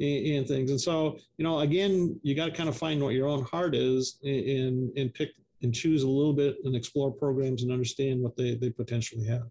and, 0.00 0.26
and 0.26 0.48
things. 0.48 0.70
And 0.70 0.80
so, 0.80 1.18
you 1.36 1.44
know, 1.44 1.60
again, 1.60 2.18
you 2.22 2.34
got 2.34 2.46
to 2.46 2.50
kind 2.50 2.68
of 2.68 2.76
find 2.76 3.00
what 3.02 3.14
your 3.14 3.28
own 3.28 3.44
heart 3.44 3.74
is, 3.74 4.18
and 4.24 4.90
and 4.96 5.12
pick 5.14 5.30
and 5.66 5.74
choose 5.74 6.04
a 6.04 6.08
little 6.08 6.32
bit 6.32 6.58
and 6.64 6.76
explore 6.76 7.10
programs 7.10 7.64
and 7.64 7.72
understand 7.72 8.22
what 8.22 8.36
they, 8.36 8.54
they 8.54 8.70
potentially 8.70 9.26
have. 9.26 9.48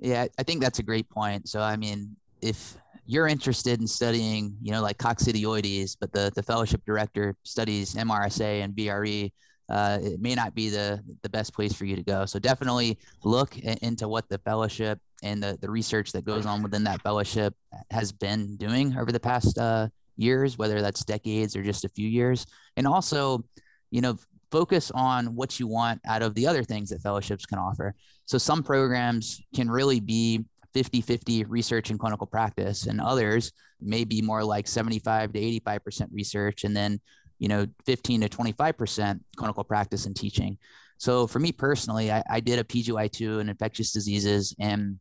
Yeah, 0.00 0.26
I 0.36 0.42
think 0.42 0.60
that's 0.60 0.80
a 0.80 0.82
great 0.82 1.08
point. 1.08 1.48
So, 1.48 1.60
I 1.60 1.76
mean, 1.76 2.16
if 2.42 2.76
you're 3.06 3.28
interested 3.28 3.80
in 3.80 3.86
studying, 3.86 4.56
you 4.60 4.72
know, 4.72 4.82
like 4.82 4.98
coccidioides, 4.98 5.96
but 5.98 6.12
the, 6.12 6.32
the 6.34 6.42
fellowship 6.42 6.82
director 6.84 7.36
studies 7.44 7.94
MRSA 7.94 8.64
and 8.64 8.74
VRE, 8.74 9.30
uh, 9.68 9.98
it 10.02 10.20
may 10.20 10.34
not 10.34 10.56
be 10.56 10.68
the, 10.70 11.00
the 11.22 11.28
best 11.28 11.54
place 11.54 11.72
for 11.72 11.84
you 11.84 11.94
to 11.94 12.02
go. 12.02 12.26
So 12.26 12.40
definitely 12.40 12.98
look 13.22 13.56
into 13.56 14.08
what 14.08 14.28
the 14.28 14.38
fellowship 14.38 14.98
and 15.22 15.40
the, 15.40 15.56
the 15.60 15.70
research 15.70 16.10
that 16.12 16.24
goes 16.24 16.46
on 16.46 16.64
within 16.64 16.82
that 16.84 17.00
fellowship 17.02 17.54
has 17.92 18.10
been 18.10 18.56
doing 18.56 18.98
over 18.98 19.12
the 19.12 19.20
past 19.20 19.56
uh, 19.56 19.88
years, 20.16 20.58
whether 20.58 20.82
that's 20.82 21.04
decades 21.04 21.54
or 21.54 21.62
just 21.62 21.84
a 21.84 21.88
few 21.90 22.08
years. 22.08 22.46
And 22.76 22.88
also, 22.88 23.44
you 23.92 24.00
know, 24.00 24.18
focus 24.50 24.90
on 24.92 25.34
what 25.34 25.58
you 25.58 25.66
want 25.66 26.00
out 26.06 26.22
of 26.22 26.34
the 26.34 26.46
other 26.46 26.62
things 26.62 26.90
that 26.90 27.02
fellowships 27.02 27.46
can 27.46 27.58
offer. 27.58 27.94
So 28.26 28.38
some 28.38 28.62
programs 28.62 29.40
can 29.54 29.70
really 29.70 30.00
be 30.00 30.44
50 30.72 31.00
50 31.02 31.44
research 31.44 31.90
and 31.90 31.98
clinical 31.98 32.26
practice, 32.26 32.86
and 32.86 33.00
others 33.00 33.52
may 33.80 34.04
be 34.04 34.20
more 34.20 34.42
like 34.42 34.66
75 34.66 35.32
to 35.32 35.40
85% 35.40 36.08
research, 36.12 36.64
and 36.64 36.76
then 36.76 37.00
you 37.38 37.48
know 37.48 37.66
15 37.86 38.22
to 38.22 38.28
25% 38.28 39.20
clinical 39.36 39.64
practice 39.64 40.06
and 40.06 40.16
teaching. 40.16 40.58
So 40.98 41.26
for 41.26 41.38
me 41.38 41.52
personally, 41.52 42.10
I, 42.10 42.22
I 42.28 42.40
did 42.40 42.58
a 42.58 42.64
PGY2 42.64 43.40
in 43.40 43.48
infectious 43.48 43.92
diseases, 43.92 44.54
and 44.58 44.98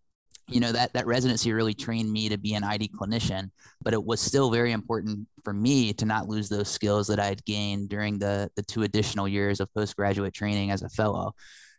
you 0.47 0.59
know 0.59 0.71
that 0.71 0.93
that 0.93 1.07
residency 1.07 1.53
really 1.53 1.73
trained 1.73 2.11
me 2.11 2.29
to 2.29 2.37
be 2.37 2.53
an 2.53 2.63
ID 2.63 2.89
clinician, 2.89 3.49
but 3.81 3.93
it 3.93 4.03
was 4.03 4.19
still 4.19 4.51
very 4.51 4.71
important 4.71 5.27
for 5.43 5.53
me 5.53 5.93
to 5.93 6.05
not 6.05 6.27
lose 6.27 6.49
those 6.49 6.69
skills 6.69 7.07
that 7.07 7.19
I 7.19 7.25
had 7.25 7.43
gained 7.45 7.89
during 7.89 8.19
the 8.19 8.49
the 8.55 8.63
two 8.63 8.83
additional 8.83 9.27
years 9.27 9.59
of 9.59 9.73
postgraduate 9.73 10.33
training 10.33 10.71
as 10.71 10.81
a 10.81 10.89
fellow. 10.89 11.33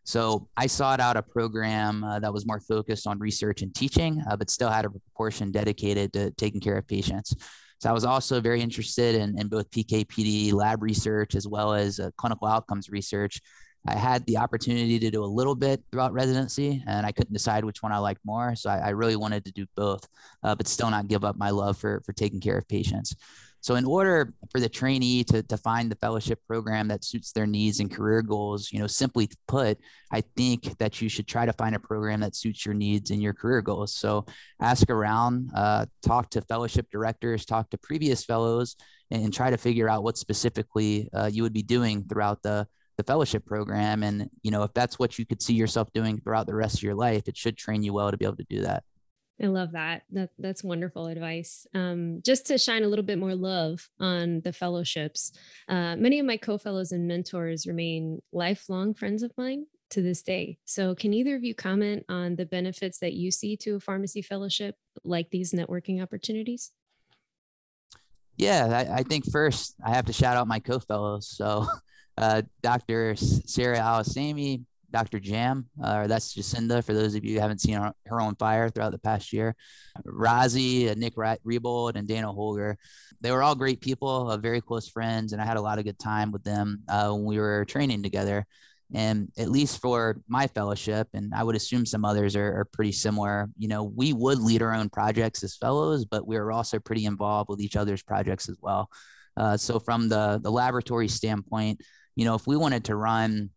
So 0.05 0.48
I 0.57 0.66
sought 0.66 1.00
out 1.00 1.16
a 1.16 1.22
program 1.22 2.05
uh, 2.05 2.18
that 2.18 2.33
was 2.33 2.46
more 2.46 2.61
focused 2.61 3.07
on 3.07 3.18
research 3.18 3.62
and 3.62 3.74
teaching, 3.74 4.22
uh, 4.29 4.37
but 4.37 4.50
still 4.50 4.68
had 4.68 4.85
a 4.85 4.90
proportion 4.90 5.50
dedicated 5.50 6.12
to 6.12 6.31
taking 6.33 6.61
care 6.61 6.77
of 6.77 6.87
patients. 6.87 7.35
So 7.81 7.88
I 7.88 7.92
was 7.92 8.05
also 8.05 8.40
very 8.40 8.61
interested 8.61 9.14
in, 9.14 9.38
in 9.38 9.48
both 9.48 9.70
PKPD 9.70 10.53
lab 10.53 10.83
research 10.83 11.35
as 11.35 11.48
well 11.48 11.74
as 11.74 12.00
uh, 12.00 12.11
clinical 12.16 12.48
outcomes 12.48 12.90
research 12.90 13.40
I 13.87 13.97
had 13.97 14.25
the 14.27 14.38
opportunity 14.38 14.99
to 14.99 15.11
do 15.11 15.25
a 15.25 15.27
little 15.27 15.55
bit 15.55 15.83
throughout 15.90 16.12
residency, 16.12 16.83
and 16.87 17.05
I 17.05 17.12
couldn't 17.12 17.33
decide 17.33 17.64
which 17.64 17.83
one 17.83 17.92
I 17.92 17.99
liked 17.99 18.20
more. 18.25 18.55
So 18.57 18.70
I, 18.70 18.79
I 18.79 18.88
really 18.90 19.16
wanted 19.16 19.44
to 19.44 19.53
do 19.53 19.66
both, 19.77 20.07
uh, 20.42 20.55
but 20.55 20.68
still 20.68 20.90
not 20.90 21.09
give 21.09 21.25
up 21.25 21.37
my 21.37 21.51
love 21.51 21.77
for 21.77 22.01
for 22.05 22.12
taking 22.12 22.40
care 22.40 22.57
of 22.57 22.66
patients. 22.68 23.14
So 23.64 23.77
in 23.77 23.87
order 23.87 24.35
for 24.53 24.61
the 24.61 24.68
trainee 24.68 25.25
to, 25.25 25.42
to 25.42 25.57
find 25.57 25.90
the 25.90 25.97
fellowship 25.97 26.38
program 26.47 26.88
that 26.88 27.03
suits 27.03 27.33
their 27.33 27.47
needs 27.47 27.81
and 27.81 27.90
career 27.90 28.20
goals, 28.20 28.70
you 28.70 28.79
know, 28.79 28.87
simply 28.87 29.31
put, 29.49 29.79
I 30.12 30.23
think 30.37 30.77
that 30.77 31.01
you 31.01 31.09
should 31.09 31.27
try 31.27 31.47
to 31.47 31.53
find 31.55 31.75
a 31.75 31.79
program 31.79 32.20
that 32.20 32.37
suits 32.37 32.66
your 32.66 32.75
needs 32.75 33.11
and 33.11 33.23
your 33.23 33.33
career 33.33 33.62
goals. 33.62 33.94
So 33.94 34.27
ask 34.61 34.90
around, 34.90 35.51
uh, 35.55 35.87
talk 36.03 36.29
to 36.33 36.42
fellowship 36.42 36.88
directors, 36.92 37.47
talk 37.47 37.70
to 37.70 37.79
previous 37.79 38.23
fellows, 38.23 38.77
and, 39.11 39.33
try 39.33 39.49
to 39.49 39.57
figure 39.57 39.88
out 39.88 40.03
what 40.03 40.18
specifically 40.18 41.09
uh, 41.14 41.31
you 41.33 41.42
would 41.42 41.55
be 41.55 41.62
doing 41.62 42.05
throughout 42.05 42.42
the 42.42 42.68
the 42.96 43.04
fellowship 43.04 43.44
program 43.44 44.02
and 44.02 44.28
you 44.42 44.50
know 44.50 44.62
if 44.62 44.72
that's 44.74 44.98
what 44.98 45.18
you 45.18 45.26
could 45.26 45.42
see 45.42 45.54
yourself 45.54 45.92
doing 45.92 46.18
throughout 46.20 46.46
the 46.46 46.54
rest 46.54 46.76
of 46.76 46.83
your 46.83 46.94
life 46.94 47.22
it 47.26 47.37
should 47.37 47.57
train 47.57 47.83
you 47.83 47.92
well 47.92 48.11
to 48.11 48.16
be 48.16 48.24
able 48.24 48.37
to 48.37 48.46
do 48.48 48.61
that 48.62 48.85
I 49.42 49.46
love 49.46 49.72
that. 49.72 50.02
That 50.12 50.30
that's 50.38 50.62
wonderful 50.62 51.07
advice. 51.07 51.66
Um, 51.74 52.20
just 52.24 52.46
to 52.46 52.59
shine 52.59 52.85
a 52.85 52.88
little 52.88 53.04
bit 53.04 53.18
more 53.18 53.35
love 53.35 53.88
on 53.98 54.42
the 54.42 54.52
fellowships, 54.52 55.33
uh, 55.68 55.96
many 55.96 56.20
of 56.20 56.26
my 56.26 56.37
co-fellows 56.37 56.92
and 56.92 57.09
mentors 57.09 57.66
remain 57.66 58.22
lifelong 58.33 58.94
friends 58.94 59.24
of 59.24 59.33
mine 59.37 59.66
to 59.90 60.02
this 60.02 60.22
day. 60.22 60.59
So, 60.64 60.94
can 60.94 61.12
either 61.12 61.35
of 61.35 61.42
you 61.42 61.54
comment 61.54 62.04
on 62.09 62.37
the 62.37 62.46
benefits 62.46 62.98
that 62.98 63.14
you 63.14 63.33
see 63.33 63.57
to 63.59 63.76
a 63.76 63.80
pharmacy 63.80 64.22
fellowship, 64.22 64.76
like 65.02 65.30
these 65.30 65.52
networking 65.52 66.00
opportunities? 66.00 66.70
Yeah, 68.37 68.87
I, 68.88 68.98
I 68.98 69.02
think 69.02 69.30
first 69.30 69.74
I 69.85 69.94
have 69.94 70.07
to 70.07 70.12
shout 70.12 70.37
out 70.37 70.46
my 70.46 70.61
co-fellows. 70.61 71.28
So, 71.28 71.66
uh, 72.16 72.42
Dr. 72.62 73.16
Sarah 73.16 73.79
Alosaimy, 73.79 74.64
Dr. 74.94 75.18
Jam, 75.18 75.66
uh, 75.83 76.07
that's 76.07 76.35
Jacinda, 76.35 76.83
for 76.85 76.94
those 76.94 77.16
of 77.16 77.24
you 77.24 77.35
who 77.35 77.40
haven't 77.40 77.61
seen 77.61 77.74
her, 77.74 77.92
her 78.07 78.20
on 78.20 78.37
fire 78.37 78.70
throughout 78.70 78.92
the 78.92 78.98
past 78.98 79.33
year. 79.33 79.57
Razi, 80.07 80.88
uh, 80.88 80.94
Nick 80.96 81.16
Rebold, 81.16 81.96
and 81.96 82.07
Dana 82.07 82.31
Holger. 82.31 82.79
They 83.20 83.33
were 83.33 83.42
all 83.42 83.57
great 83.57 83.81
people, 83.81 84.31
uh, 84.31 84.37
very 84.37 84.61
close 84.61 84.88
friends, 84.88 85.33
and 85.33 85.42
I 85.42 85.46
had 85.46 85.57
a 85.57 85.61
lot 85.61 85.81
of 85.81 85.85
good 85.85 85.98
time 85.98 86.31
with 86.31 86.44
them 86.44 86.85
uh, 86.88 87.11
when 87.11 87.24
we 87.24 87.38
were 87.38 87.64
training 87.64 88.05
together. 88.05 88.46
And 88.94 89.33
at 89.37 89.50
least 89.50 89.81
for 89.81 90.20
my 90.29 90.46
fellowship, 90.46 91.09
and 91.12 91.35
I 91.35 91.42
would 91.42 91.57
assume 91.57 91.87
some 91.87 92.05
others 92.05 92.37
are, 92.37 92.61
are, 92.61 92.64
pretty 92.64 92.92
similar, 92.92 93.48
you 93.59 93.66
know, 93.66 93.83
we 93.83 94.12
would 94.12 94.38
lead 94.38 94.62
our 94.62 94.72
own 94.72 94.90
projects 94.90 95.42
as 95.42 95.57
fellows, 95.57 96.05
but 96.05 96.24
we 96.24 96.38
were 96.38 96.53
also 96.53 96.79
pretty 96.79 97.05
involved 97.05 97.48
with 97.48 97.61
each 97.61 97.74
other's 97.74 98.03
projects 98.03 98.48
as 98.48 98.59
well. 98.61 98.88
Uh, 99.37 99.57
so 99.57 99.81
from 99.81 100.09
the, 100.09 100.38
the 100.42 100.50
laboratory 100.50 101.09
standpoint, 101.09 101.81
you 102.16 102.24
know, 102.24 102.35
if 102.35 102.46
we 102.46 102.57
wanted 102.57 102.85
to 102.85 102.96
run, 102.96 103.50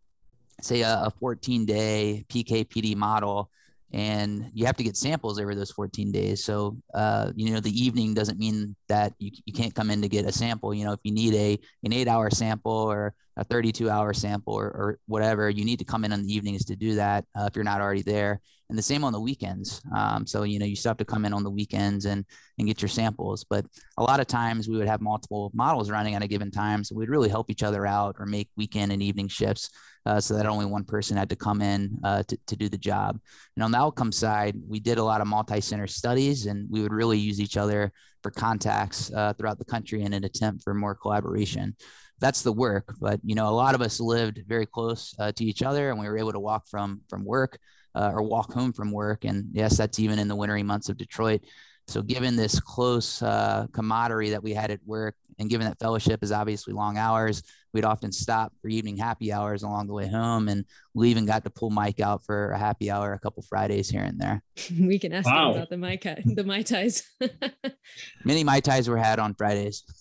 say, 0.60 0.82
a, 0.82 1.04
a 1.04 1.12
14 1.18 1.64
day 1.64 2.24
PKPD 2.28 2.96
model, 2.96 3.50
and 3.92 4.50
you 4.52 4.66
have 4.66 4.76
to 4.76 4.84
get 4.84 4.96
samples 4.96 5.40
over 5.40 5.54
those 5.54 5.70
14 5.70 6.12
days. 6.12 6.44
So, 6.44 6.76
uh, 6.92 7.32
you 7.34 7.52
know, 7.52 7.60
the 7.60 7.70
evening 7.70 8.12
doesn't 8.12 8.38
mean 8.38 8.76
that 8.88 9.14
you, 9.18 9.30
you 9.46 9.52
can't 9.52 9.74
come 9.74 9.90
in 9.90 10.02
to 10.02 10.08
get 10.08 10.26
a 10.26 10.32
sample. 10.32 10.74
You 10.74 10.84
know, 10.84 10.92
if 10.92 11.00
you 11.04 11.12
need 11.12 11.34
a 11.34 11.58
an 11.84 11.92
eight 11.94 12.06
hour 12.06 12.28
sample 12.30 12.72
or 12.72 13.14
a 13.38 13.44
32 13.44 13.88
hour 13.88 14.12
sample 14.12 14.54
or, 14.54 14.66
or 14.66 14.98
whatever, 15.06 15.48
you 15.48 15.64
need 15.64 15.78
to 15.78 15.86
come 15.86 16.04
in 16.04 16.12
on 16.12 16.22
the 16.22 16.34
evenings 16.34 16.66
to 16.66 16.76
do 16.76 16.96
that 16.96 17.24
uh, 17.38 17.44
if 17.44 17.56
you're 17.56 17.64
not 17.64 17.80
already 17.80 18.02
there. 18.02 18.40
And 18.68 18.76
the 18.76 18.82
same 18.82 19.02
on 19.02 19.14
the 19.14 19.20
weekends. 19.20 19.80
Um, 19.96 20.26
so, 20.26 20.42
you 20.42 20.58
know, 20.58 20.66
you 20.66 20.76
still 20.76 20.90
have 20.90 20.98
to 20.98 21.04
come 21.04 21.24
in 21.24 21.32
on 21.32 21.42
the 21.42 21.50
weekends 21.50 22.04
and, 22.04 22.24
and 22.58 22.68
get 22.68 22.82
your 22.82 22.90
samples. 22.90 23.44
But 23.48 23.64
a 23.96 24.02
lot 24.02 24.20
of 24.20 24.26
times 24.26 24.68
we 24.68 24.76
would 24.76 24.88
have 24.88 25.00
multiple 25.00 25.50
models 25.54 25.90
running 25.90 26.14
at 26.14 26.22
a 26.22 26.28
given 26.28 26.50
time. 26.50 26.84
So 26.84 26.94
we'd 26.94 27.08
really 27.08 27.30
help 27.30 27.50
each 27.50 27.62
other 27.62 27.86
out 27.86 28.16
or 28.18 28.26
make 28.26 28.50
weekend 28.56 28.92
and 28.92 29.02
evening 29.02 29.28
shifts 29.28 29.70
uh, 30.04 30.20
so 30.20 30.34
that 30.34 30.44
only 30.44 30.66
one 30.66 30.84
person 30.84 31.16
had 31.16 31.30
to 31.30 31.36
come 31.36 31.62
in 31.62 31.98
uh, 32.04 32.22
to, 32.24 32.38
to 32.46 32.56
do 32.56 32.68
the 32.68 32.76
job. 32.76 33.18
And 33.56 33.64
on 33.64 33.72
the 33.72 33.78
outcome 33.78 34.12
side, 34.12 34.54
we 34.66 34.80
did 34.80 34.98
a 34.98 35.04
lot 35.04 35.22
of 35.22 35.26
multi-center 35.26 35.86
studies 35.86 36.44
and 36.44 36.68
we 36.70 36.82
would 36.82 36.92
really 36.92 37.18
use 37.18 37.40
each 37.40 37.56
other 37.56 37.90
for 38.22 38.30
contacts 38.30 39.10
uh, 39.12 39.32
throughout 39.32 39.58
the 39.58 39.64
country 39.64 40.02
in 40.02 40.12
an 40.12 40.24
attempt 40.24 40.62
for 40.62 40.74
more 40.74 40.94
collaboration. 40.94 41.74
That's 42.20 42.42
the 42.42 42.52
work, 42.52 42.96
but 43.00 43.20
you 43.22 43.36
know, 43.36 43.48
a 43.48 43.54
lot 43.54 43.76
of 43.76 43.80
us 43.80 44.00
lived 44.00 44.42
very 44.46 44.66
close 44.66 45.14
uh, 45.20 45.30
to 45.32 45.44
each 45.44 45.62
other, 45.62 45.90
and 45.90 46.00
we 46.00 46.08
were 46.08 46.18
able 46.18 46.32
to 46.32 46.40
walk 46.40 46.66
from 46.68 47.02
from 47.08 47.24
work 47.24 47.60
uh, 47.98 48.12
or 48.14 48.22
walk 48.22 48.52
home 48.52 48.72
from 48.72 48.92
work. 48.92 49.24
And 49.24 49.48
yes, 49.52 49.76
that's 49.76 49.98
even 49.98 50.18
in 50.18 50.28
the 50.28 50.36
wintry 50.36 50.62
months 50.62 50.88
of 50.88 50.96
Detroit. 50.96 51.42
So, 51.88 52.02
given 52.02 52.36
this 52.36 52.60
close 52.60 53.22
uh, 53.22 53.66
camaraderie 53.72 54.30
that 54.30 54.42
we 54.42 54.52
had 54.52 54.70
at 54.70 54.80
work, 54.86 55.16
and 55.38 55.48
given 55.48 55.66
that 55.66 55.78
fellowship 55.78 56.22
is 56.22 56.32
obviously 56.32 56.74
long 56.74 56.98
hours, 56.98 57.42
we'd 57.72 57.84
often 57.84 58.12
stop 58.12 58.52
for 58.60 58.68
evening 58.68 58.96
happy 58.96 59.32
hours 59.32 59.62
along 59.62 59.86
the 59.86 59.92
way 59.94 60.06
home. 60.06 60.48
And 60.48 60.64
we 60.94 61.10
even 61.10 61.26
got 61.26 61.44
to 61.44 61.50
pull 61.50 61.70
Mike 61.70 62.00
out 62.00 62.24
for 62.24 62.50
a 62.50 62.58
happy 62.58 62.90
hour 62.90 63.12
a 63.12 63.18
couple 63.18 63.42
Fridays 63.42 63.88
here 63.88 64.02
and 64.02 64.20
there. 64.20 64.42
we 64.80 64.98
can 64.98 65.12
ask 65.12 65.26
wow. 65.26 65.52
about 65.52 65.70
the 65.70 65.76
Mai 65.76 65.98
the 66.24 66.44
Mai 66.44 66.62
Tais. 66.62 67.02
Many 68.24 68.44
Mai 68.44 68.60
Tais 68.60 68.88
were 68.88 68.98
had 68.98 69.18
on 69.18 69.34
Fridays. 69.34 69.82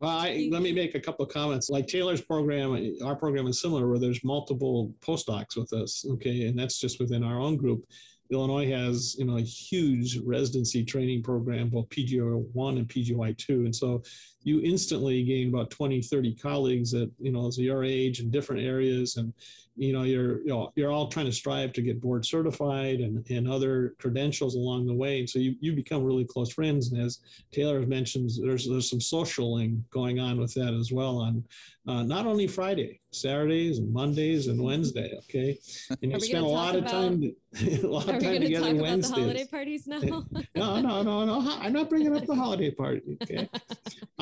Well, 0.00 0.10
I, 0.10 0.48
let 0.52 0.62
me 0.62 0.72
make 0.72 0.94
a 0.94 1.00
couple 1.00 1.24
of 1.24 1.32
comments. 1.32 1.68
Like 1.68 1.88
Taylor's 1.88 2.20
program, 2.20 2.96
our 3.04 3.16
program 3.16 3.48
is 3.48 3.60
similar 3.60 3.88
where 3.88 3.98
there's 3.98 4.22
multiple 4.22 4.94
postdocs 5.00 5.56
with 5.56 5.72
us. 5.72 6.04
Okay. 6.12 6.46
And 6.46 6.58
that's 6.58 6.78
just 6.78 7.00
within 7.00 7.24
our 7.24 7.40
own 7.40 7.56
group. 7.56 7.84
Illinois 8.30 8.70
has, 8.70 9.16
you 9.18 9.24
know, 9.24 9.38
a 9.38 9.42
huge 9.42 10.18
residency 10.18 10.84
training 10.84 11.22
program, 11.22 11.70
both 11.70 11.88
PGY1 11.88 12.78
and 12.78 12.88
PGY2. 12.88 13.48
And 13.48 13.74
so 13.74 14.02
you 14.42 14.60
instantly 14.62 15.22
gain 15.24 15.48
about 15.48 15.70
20, 15.70 16.02
30 16.02 16.34
colleagues 16.36 16.90
that, 16.92 17.10
you 17.20 17.32
know, 17.32 17.46
as 17.46 17.58
your 17.58 17.84
age 17.84 18.20
in 18.20 18.30
different 18.30 18.62
areas. 18.62 19.16
And, 19.16 19.32
you 19.76 19.92
know, 19.92 20.02
you're, 20.02 20.40
you 20.40 20.48
know, 20.48 20.72
you're 20.74 20.90
all 20.90 21.08
trying 21.08 21.26
to 21.26 21.32
strive 21.32 21.72
to 21.74 21.82
get 21.82 22.00
board 22.00 22.24
certified 22.24 23.00
and, 23.00 23.24
and 23.30 23.48
other 23.48 23.94
credentials 23.98 24.54
along 24.54 24.86
the 24.86 24.94
way. 24.94 25.20
And 25.20 25.30
so 25.30 25.38
you, 25.38 25.54
you 25.60 25.72
become 25.72 26.02
really 26.02 26.24
close 26.24 26.52
friends. 26.52 26.90
And 26.90 27.00
as 27.00 27.20
Taylor 27.52 27.78
has 27.78 27.88
mentioned, 27.88 28.30
there's, 28.42 28.68
there's 28.68 28.90
some 28.90 28.98
socialing 28.98 29.82
going 29.90 30.18
on 30.18 30.38
with 30.38 30.54
that 30.54 30.74
as 30.74 30.90
well 30.90 31.18
on 31.18 31.44
uh, 31.88 32.02
not 32.02 32.26
only 32.26 32.46
Friday, 32.46 33.00
Saturdays 33.12 33.78
and 33.78 33.90
Mondays 33.90 34.48
and 34.48 34.62
Wednesday. 34.62 35.10
Okay. 35.24 35.58
And 36.02 36.12
you 36.12 36.20
spend 36.20 36.44
a 36.44 36.48
lot 36.48 36.76
of 36.76 36.86
time, 36.86 37.34
a 37.62 37.76
lot 37.86 38.08
of 38.08 38.22
time 38.22 38.40
together 38.42 38.74
Wednesdays. 38.74 39.14
the 39.14 39.20
holiday 39.20 39.46
parties 39.46 39.86
now? 39.86 40.00
no, 40.54 40.80
no, 40.80 41.02
no, 41.02 41.24
no. 41.24 41.58
I'm 41.60 41.72
not 41.72 41.88
bringing 41.88 42.14
up 42.14 42.26
the 42.26 42.34
holiday 42.34 42.70
party. 42.70 43.16
Okay. 43.22 43.48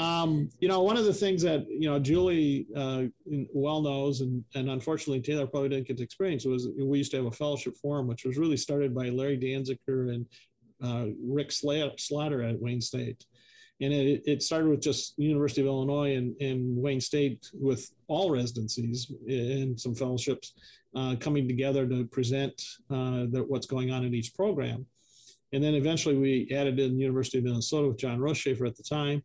Um, 0.07 0.51
you 0.61 0.69
know, 0.69 0.83
one 0.83 0.97
of 0.97 1.05
the 1.05 1.13
things 1.13 1.43
that, 1.43 1.67
you 1.69 1.89
know, 1.89 1.99
Julie 1.99 2.67
uh, 2.77 3.05
well 3.53 3.83
knows, 3.83 4.21
and, 4.21 4.45
and 4.55 4.71
unfortunately 4.71 5.21
Taylor 5.21 5.47
probably 5.47 5.71
didn't 5.71 5.89
get 5.89 5.97
to 5.97 6.03
experience 6.03 6.45
was 6.45 6.69
we 6.79 6.99
used 6.99 7.11
to 7.13 7.17
have 7.17 7.27
a 7.27 7.31
fellowship 7.31 7.77
forum, 7.77 8.07
which 8.07 8.25
was 8.25 8.37
really 8.37 8.57
started 8.57 8.95
by 8.95 9.09
Larry 9.09 9.39
Danziger 9.39 10.15
and 10.15 10.27
uh, 10.83 11.07
Rick 11.23 11.51
Slaughter 11.51 12.43
at 12.43 12.61
Wayne 12.61 12.81
State 12.81 13.25
and 13.81 13.93
it, 13.93 14.23
it 14.27 14.43
started 14.43 14.69
with 14.69 14.81
just 14.81 15.19
University 15.19 15.61
of 15.61 15.67
Illinois 15.67 16.17
and, 16.17 16.35
and 16.41 16.77
Wayne 16.77 17.01
State 17.01 17.51
with 17.53 17.91
all 18.09 18.31
residencies 18.31 19.13
and 19.29 19.79
some 19.79 19.95
fellowships 19.95 20.55
uh, 20.95 21.15
coming 21.21 21.47
together 21.47 21.87
to 21.87 22.05
present 22.07 22.55
uh, 22.91 23.27
the, 23.31 23.45
what's 23.47 23.67
going 23.67 23.91
on 23.91 24.05
in 24.05 24.15
each 24.15 24.35
program. 24.35 24.87
And 25.53 25.63
then 25.63 25.75
eventually 25.75 26.17
we 26.17 26.51
added 26.55 26.81
in 26.81 26.99
University 26.99 27.39
of 27.39 27.45
Minnesota 27.45 27.89
with 27.89 27.99
John 27.99 28.19
Rotschafer 28.19 28.67
at 28.67 28.77
the 28.77 28.83
time. 28.83 29.23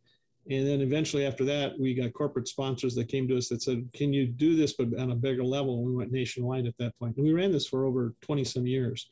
And 0.50 0.68
then 0.68 0.82
eventually 0.82 1.26
after 1.26 1.46
that, 1.46 1.80
we 1.80 1.94
got 1.94 2.14
corporate 2.14 2.48
sponsors 2.48 2.96
that 2.96 3.08
came 3.08 3.28
to 3.28 3.38
us 3.38 3.48
that 3.50 3.62
said, 3.62 3.88
can 3.94 4.12
you 4.12 4.26
do 4.26 4.56
this 4.56 4.74
but 4.74 4.88
on 5.00 5.12
a 5.12 5.16
bigger 5.16 5.44
level? 5.44 5.78
And 5.78 5.86
we 5.86 5.96
went 5.96 6.12
nationwide 6.12 6.66
at 6.66 6.78
that 6.80 6.98
point. 6.98 7.16
And 7.18 7.26
we 7.26 7.34
ran 7.34 7.52
this 7.52 7.68
for 7.68 7.86
over 7.86 8.16
20 8.22 8.44
some 8.44 8.66
years. 8.66 9.08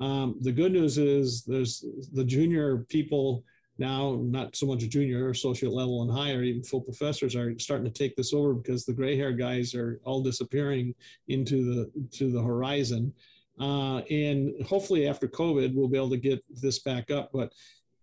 Um, 0.00 0.36
the 0.40 0.52
good 0.52 0.72
news 0.72 0.98
is 0.98 1.44
there's 1.44 1.84
the 2.12 2.24
junior 2.24 2.78
people 2.88 3.44
now 3.78 4.18
not 4.22 4.54
so 4.54 4.66
much 4.66 4.80
junior 4.88 5.26
or 5.26 5.30
associate 5.30 5.72
level 5.72 6.02
and 6.02 6.10
higher 6.10 6.42
even 6.42 6.62
full 6.62 6.80
professors 6.80 7.34
are 7.34 7.58
starting 7.58 7.86
to 7.86 7.90
take 7.90 8.14
this 8.16 8.34
over 8.34 8.52
because 8.52 8.84
the 8.84 8.92
gray 8.92 9.16
hair 9.16 9.32
guys 9.32 9.74
are 9.74 10.00
all 10.04 10.22
disappearing 10.22 10.94
into 11.28 11.64
the 11.64 12.08
to 12.10 12.30
the 12.30 12.42
horizon 12.42 13.12
uh, 13.60 13.98
and 14.10 14.52
hopefully 14.66 15.08
after 15.08 15.26
covid 15.26 15.74
we'll 15.74 15.88
be 15.88 15.96
able 15.96 16.10
to 16.10 16.18
get 16.18 16.44
this 16.60 16.80
back 16.80 17.10
up 17.10 17.30
but 17.32 17.52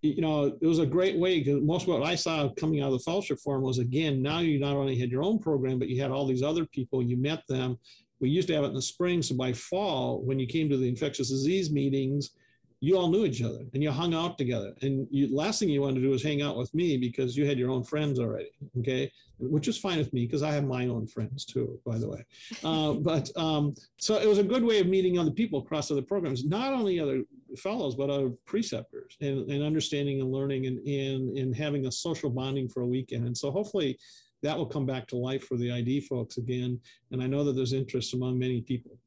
you 0.02 0.22
know 0.22 0.58
it 0.62 0.66
was 0.66 0.80
a 0.80 0.86
great 0.86 1.18
way 1.18 1.40
because 1.40 1.62
most 1.62 1.84
of 1.84 1.90
what 1.90 2.04
i 2.04 2.16
saw 2.16 2.50
coming 2.58 2.82
out 2.82 2.88
of 2.88 2.94
the 2.94 3.00
fellowship 3.00 3.40
forum 3.40 3.62
was 3.62 3.80
again 3.80 4.22
now 4.22 4.40
you 4.40 4.60
not 4.60 4.76
only 4.76 4.98
had 4.98 5.12
your 5.12 5.24
own 5.24 5.40
program 5.40 5.78
but 5.78 5.90
you 5.90 6.02
had 6.02 6.12
all 6.12 6.26
these 6.26 6.44
other 6.44 6.66
people 6.66 7.04
you 7.04 7.18
met 7.18 7.44
them. 7.48 7.78
We 8.22 8.30
used 8.30 8.50
to 8.50 8.56
have 8.56 8.66
it 8.66 8.68
in 8.68 8.74
the 8.74 8.82
spring 8.82 9.22
so 9.22 9.36
by 9.36 9.54
fall 9.54 10.22
when 10.22 10.40
you 10.40 10.48
came 10.48 10.70
to 10.70 10.78
the 10.78 10.88
infectious 10.88 11.30
disease 11.30 11.72
meetings 11.72 12.32
you 12.82 12.98
all 12.98 13.10
knew 13.10 13.26
each 13.26 13.42
other 13.42 13.66
and 13.74 13.84
you 13.84 13.92
hung 13.92 14.14
out 14.14 14.38
together. 14.38 14.74
And 14.82 15.08
you, 15.12 15.36
last 15.36 15.60
thing 15.60 15.70
you 15.70 15.82
wanted 15.82 15.96
to 15.96 16.02
do 16.02 16.10
was 16.10 16.24
hang 16.24 16.42
out 16.42 16.58
with 16.58 16.74
me 16.74 16.98
because 16.98 17.36
you 17.36 17.46
had 17.46 17.58
your 17.58 17.72
own 17.72 17.84
friends 17.84 18.20
already. 18.20 18.52
Okay, 18.80 19.12
which 19.40 19.68
is 19.68 19.78
fine 19.78 19.98
with 19.98 20.14
me 20.14 20.26
because 20.26 20.44
I 20.44 20.52
have 20.52 20.64
my 20.64 20.88
own 20.88 21.06
friends 21.06 21.46
too, 21.46 21.80
by 21.86 21.98
the 21.98 22.10
way. 22.10 22.26
Uh, 22.64 22.94
but 23.00 23.30
um, 23.38 23.76
so 23.98 24.18
it 24.18 24.28
was 24.28 24.38
a 24.38 24.44
good 24.44 24.64
way 24.64 24.80
of 24.80 24.88
meeting 24.88 25.20
other 25.20 25.32
people 25.32 25.60
across 25.60 25.92
other 25.92 26.02
programs, 26.02 26.46
not 26.46 26.74
only 26.74 27.00
other 27.00 27.24
fellows 27.58 27.96
but 27.96 28.10
other 28.10 28.30
preceptors, 28.46 29.18
and, 29.20 29.50
and 29.50 29.62
understanding 29.64 30.22
and 30.22 30.32
learning 30.32 30.68
and, 30.68 30.80
and 30.88 31.38
and 31.38 31.56
having 31.56 31.86
a 31.86 31.92
social 31.92 32.30
bonding 32.30 32.70
for 32.70 32.82
a 32.82 32.88
weekend. 32.88 33.26
And 33.26 33.38
so 33.38 33.52
hopefully. 33.52 33.98
That 34.42 34.58
will 34.58 34.68
come 34.68 34.86
back 34.86 35.06
to 35.08 35.18
life 35.18 35.44
for 35.44 35.58
the 35.58 35.70
ID 35.70 36.00
folks 36.00 36.38
again. 36.38 36.80
And 37.12 37.22
I 37.22 37.28
know 37.28 37.44
that 37.44 37.58
there's 37.58 37.74
interest 37.74 38.14
among 38.14 38.40
many 38.40 38.62
people. 38.62 38.98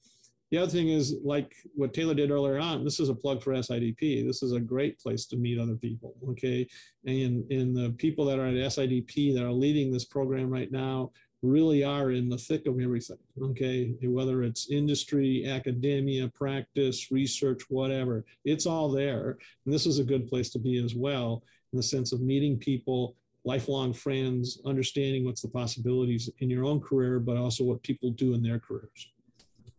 The 0.53 0.59
other 0.59 0.71
thing 0.71 0.91
is 0.91 1.17
like 1.25 1.57
what 1.75 1.95
Taylor 1.95 2.13
did 2.13 2.31
earlier 2.31 2.59
on, 2.59 2.85
this 2.85 3.01
is 3.01 3.09
a 3.09 3.15
plug 3.15 3.43
for 3.43 3.55
SIDP. 3.55 4.27
This 4.27 4.43
is 4.43 4.53
a 4.53 4.61
great 4.61 5.01
place 5.01 5.25
to 5.29 5.37
meet 5.39 5.59
other 5.59 5.77
people, 5.77 6.15
okay? 6.29 6.69
And, 7.07 7.49
the 7.75 7.95
people 7.97 8.27
that 8.27 8.39
are 8.39 8.49
at 8.49 8.55
SIDP 8.55 9.35
that 9.35 9.45
are 9.45 9.51
leading 9.51 9.91
this 9.91 10.05
program 10.05 10.51
right 10.51 10.71
now 10.71 11.11
really 11.41 11.85
are 11.85 12.11
in 12.11 12.29
the 12.29 12.37
thick 12.37 12.67
of 12.67 12.79
everything, 12.79 13.17
okay? 13.43 13.95
Whether 14.03 14.43
it's 14.43 14.71
industry, 14.71 15.49
academia, 15.49 16.29
practice, 16.29 17.11
research, 17.11 17.63
whatever, 17.71 18.27
it's 18.45 18.67
all 18.67 18.91
there. 18.91 19.39
And 19.65 19.73
this 19.73 19.87
is 19.87 20.01
a 20.01 20.05
good 20.05 20.29
place 20.29 20.51
to 20.51 20.59
be 20.59 20.85
as 20.85 20.95
well 20.95 21.45
in 21.73 21.79
the 21.79 21.83
sense 21.83 22.13
of 22.13 22.21
meeting 22.21 22.59
people, 22.59 23.17
lifelong 23.47 23.95
friends, 23.95 24.61
understanding 24.67 25.25
what's 25.25 25.41
the 25.41 25.49
possibilities 25.49 26.29
in 26.41 26.51
your 26.51 26.67
own 26.67 26.79
career, 26.79 27.21
but 27.21 27.39
also 27.39 27.65
what 27.65 27.83
people 27.83 28.11
do 28.11 28.35
in 28.35 28.43
their 28.43 28.59
careers 28.59 29.09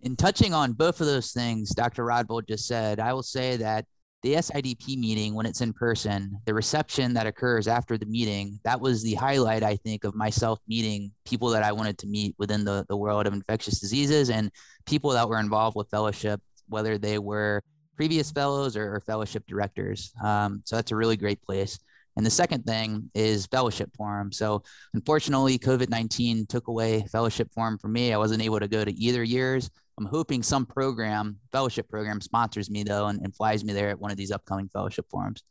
in 0.04 0.16
touching 0.16 0.54
on 0.54 0.74
both 0.74 1.00
of 1.02 1.08
those 1.08 1.32
things 1.32 1.74
Dr. 1.74 2.06
Rodvold 2.06 2.48
just 2.48 2.68
said, 2.68 3.00
I 3.00 3.14
will 3.14 3.24
say 3.24 3.58
that 3.58 3.86
the 4.22 4.36
SIDP 4.36 4.98
meeting, 4.98 5.34
when 5.34 5.46
it's 5.46 5.62
in 5.62 5.74
person, 5.74 6.38
the 6.46 6.54
reception 6.54 7.14
that 7.14 7.28
occurs 7.28 7.68
after 7.68 7.98
the 7.98 8.06
meeting, 8.06 8.60
that 8.64 8.80
was 8.80 9.04
the 9.04 9.16
highlight, 9.16 9.64
I 9.64 9.76
think, 9.76 10.06
of 10.06 10.16
myself 10.16 10.60
meeting 10.68 11.12
people 11.26 11.50
that 11.50 11.64
I 11.64 11.74
wanted 11.74 11.98
to 12.00 12.08
meet 12.08 12.36
within 12.38 12.64
the, 12.64 12.86
the 12.88 12.96
world 12.96 13.28
of 13.28 13.34
infectious 13.34 13.80
diseases 13.80 14.30
and 14.30 14.50
people 14.86 15.12
that 15.12 15.28
were 15.28 15.40
involved 15.40 15.76
with 15.76 15.90
fellowship, 15.90 16.42
whether 16.70 16.98
they 16.98 17.20
were 17.20 17.62
previous 17.98 18.32
fellows 18.32 18.78
or, 18.78 18.96
or 18.96 19.02
fellowship 19.02 19.44
directors. 19.46 20.14
Um, 20.24 20.62
so 20.64 20.78
that's 20.78 20.92
a 20.92 20.96
really 20.96 21.18
great 21.18 21.42
place. 21.42 21.78
And 22.16 22.26
the 22.26 22.32
second 22.32 22.66
thing 22.66 23.10
is 23.14 23.48
fellowship 23.48 23.90
forum. 23.96 24.32
So 24.32 24.64
unfortunately, 24.94 25.58
COVID 25.58 25.90
19 25.90 26.46
took 26.46 26.68
away 26.68 27.04
fellowship 27.12 27.52
forum 27.54 27.78
for 27.78 27.88
me. 27.88 28.14
I 28.14 28.18
wasn't 28.18 28.44
able 28.44 28.60
to 28.60 28.68
go 28.68 28.86
to 28.86 28.94
either 28.94 29.24
years. 29.24 29.70
I'm 29.98 30.06
hoping 30.06 30.42
some 30.44 30.66
program, 30.66 31.38
fellowship 31.52 31.88
program, 31.90 32.20
sponsors 32.22 32.70
me 32.70 32.84
though 32.84 33.08
and, 33.08 33.22
and 33.22 33.36
flies 33.36 33.64
me 33.64 33.74
there 33.74 33.90
at 33.90 34.00
one 34.00 34.12
of 34.12 34.18
these 34.18 34.32
upcoming 34.32 34.70
fellowship 34.70 35.06
forums. 35.10 35.44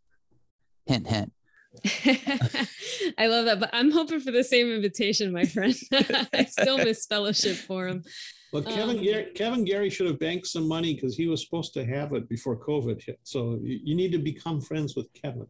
Hint, 0.86 1.07
hint. 1.07 1.32
I 3.18 3.28
love 3.28 3.47
that, 3.47 3.61
but 3.61 3.70
I'm 3.72 3.90
hoping 3.90 4.20
for 4.20 4.30
the 4.30 4.45
same 4.45 4.70
invitation, 4.70 5.32
my 5.32 5.45
friend. 5.45 5.74
I 6.34 6.45
still 6.45 6.78
miss 6.78 7.07
fellowship 7.07 7.57
forum. 7.57 8.03
Well, 8.53 8.62
Kevin, 8.62 8.98
um, 8.98 9.03
Garey, 9.03 9.34
Kevin 9.34 9.64
Garey 9.64 9.90
should 9.90 10.07
have 10.07 10.18
banked 10.18 10.46
some 10.46 10.68
money 10.68 10.94
because 10.94 11.16
he 11.16 11.26
was 11.26 11.42
supposed 11.42 11.72
to 11.72 11.86
have 11.86 12.12
it 12.12 12.28
before 12.28 12.55
COVID 12.55 13.03
hit. 13.03 13.18
So 13.24 13.59
you, 13.62 13.80
you 13.82 13.94
need 13.94 14.12
to 14.12 14.18
become 14.18 14.61
friends 14.61 14.94
with 14.94 15.11
Kevin. 15.14 15.46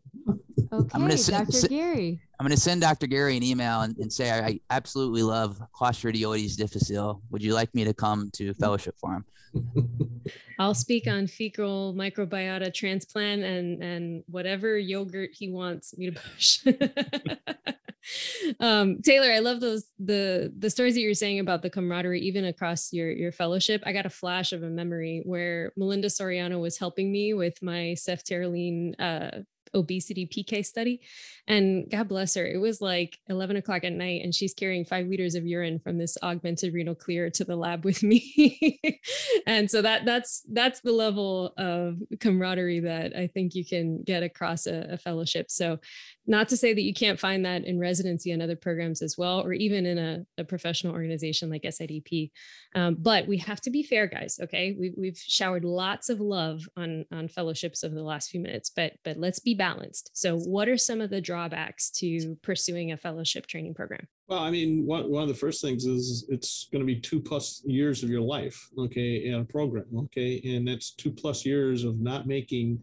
Okay, 0.72 0.90
I'm 0.94 1.00
gonna 1.00 1.18
send, 1.18 1.48
Dr. 1.48 1.66
Garey. 1.66 2.20
I'm 2.38 2.46
going 2.46 2.57
to 2.57 2.61
send 2.61 2.80
Dr. 2.80 3.07
Garey 3.07 3.36
an 3.36 3.42
email 3.42 3.82
and, 3.82 3.96
and 3.98 4.12
say 4.12 4.30
I, 4.30 4.46
I, 4.46 4.61
absolutely 4.70 5.22
love 5.22 5.61
Clostridioides 5.74 6.57
difficile. 6.57 7.22
Would 7.30 7.42
you 7.42 7.55
like 7.55 7.72
me 7.74 7.84
to 7.84 7.92
come 7.92 8.30
to 8.32 8.55
fellowship 8.55 8.96
forum? 8.98 9.24
I'll 10.59 10.74
speak 10.74 11.07
on 11.07 11.26
fecal 11.26 11.94
microbiota 11.94 12.72
transplant 12.72 13.42
and 13.42 13.82
and 13.82 14.24
whatever 14.26 14.78
yogurt 14.78 15.30
he 15.32 15.50
wants 15.50 15.96
me 15.96 16.11
to 16.11 16.20
push. 16.20 16.64
um, 18.61 19.00
Taylor, 19.03 19.32
I 19.32 19.40
love 19.40 19.61
those 19.61 19.84
the 19.98 20.53
the 20.57 20.70
stories 20.70 20.94
that 20.94 21.00
you're 21.00 21.14
saying 21.14 21.40
about 21.40 21.62
the 21.62 21.70
camaraderie, 21.70 22.20
even 22.20 22.44
across 22.44 22.92
your 22.92 23.11
your 23.11 23.32
fellowship. 23.32 23.82
I 23.84 23.92
got 23.92 24.07
a 24.07 24.11
flash 24.11 24.53
of 24.53 24.62
a 24.62 24.70
memory 24.70 25.22
where 25.24 25.72
Melinda 25.76 26.09
Soriano 26.09 26.61
was 26.61 26.78
helping 26.78 27.11
me 27.11 27.34
with 27.34 27.62
my 27.62 27.94
ceftaroline 27.96 28.94
uh, 28.98 29.42
obesity 29.75 30.27
PK 30.27 30.64
study. 30.64 31.01
And 31.49 31.91
God 31.91 32.09
bless 32.09 32.35
her, 32.35 32.47
it 32.47 32.59
was 32.59 32.81
like 32.81 33.18
11 33.29 33.57
o'clock 33.57 33.85
at 33.85 33.93
night, 33.93 34.23
and 34.23 34.35
she's 34.35 34.55
carrying 34.55 34.85
five 34.85 35.07
liters 35.07 35.35
of 35.35 35.45
urine 35.45 35.81
from 35.81 35.99
this 35.99 36.16
augmented 36.23 36.73
renal 36.73 36.95
clear 36.95 37.31
to 37.31 37.45
the 37.45 37.57
lab 37.57 37.85
with 37.85 38.03
me. 38.03 38.81
and 39.47 39.70
so 39.70 39.83
that 39.83 40.05
that's 40.05 40.43
that's 40.53 40.81
the 40.81 40.93
level 40.93 41.53
of 41.59 41.97
camaraderie 42.20 42.81
that 42.81 43.16
I 43.16 43.27
think 43.27 43.55
you 43.55 43.64
can 43.64 44.03
get 44.03 44.23
across 44.23 44.66
a, 44.66 44.93
a 44.93 44.99
fellowship. 44.99 45.51
So 45.51 45.79
not 46.27 46.49
to 46.49 46.57
say 46.57 46.73
that 46.73 46.83
you 46.83 46.95
can't 46.95 47.18
find 47.18 47.45
that 47.45 47.64
in 47.64 47.79
residency 47.79 48.31
and 48.31 48.41
other 48.41 48.57
programs 48.57 49.03
as 49.03 49.18
well, 49.18 49.41
or 49.41 49.53
even 49.53 49.87
in 49.87 49.99
a, 49.99 50.25
a 50.39 50.45
professional 50.45 50.93
organization 50.93 51.51
like 51.51 51.62
SIDP. 51.62 52.31
Um, 52.75 52.97
but 52.99 53.27
we 53.27 53.39
have 53.39 53.61
to 53.62 53.70
be 53.70 53.83
fair, 53.83 54.07
guys. 54.07 54.39
Okay, 54.43 54.77
we've, 54.79 54.95
we've 54.97 55.18
showered 55.18 55.64
lots 55.64 56.09
of 56.09 56.20
love 56.20 56.62
on 56.77 57.05
on 57.12 57.29
fellowships 57.29 57.83
over 57.83 57.95
the 57.95 58.03
last 58.03 58.31
few 58.31 58.41
minutes, 58.41 58.70
but 58.70 58.93
but 59.05 59.16
let's 59.16 59.41
be 59.41 59.55
balanced. 59.55 60.11
So, 60.14 60.39
what 60.39 60.68
are 60.68 60.77
some 60.77 61.01
of 61.01 61.11
the 61.11 61.20
drawbacks 61.20 61.91
to 61.93 62.37
pursuing 62.43 62.93
a 62.93 62.97
fellowship 62.97 63.47
training 63.47 63.75
program? 63.75 64.07
Well, 64.29 64.41
I 64.41 64.51
mean, 64.51 64.87
one, 64.87 65.11
one 65.11 65.23
of 65.23 65.29
the 65.29 65.35
first 65.35 65.61
things 65.61 65.85
is 65.85 66.25
it's 66.29 66.68
going 66.73 66.81
to 66.81 66.87
be 66.87 66.99
two 66.99 67.20
plus 67.20 67.62
years 67.66 68.03
of 68.03 68.09
your 68.09 68.23
life, 68.23 68.68
okay, 68.79 69.27
in 69.27 69.35
a 69.35 69.45
program, 69.45 69.85
okay, 70.05 70.41
and 70.45 70.66
that's 70.66 70.93
two 70.93 71.11
plus 71.11 71.45
years 71.45 71.85
of 71.85 72.01
not 72.01 72.27
making 72.27 72.83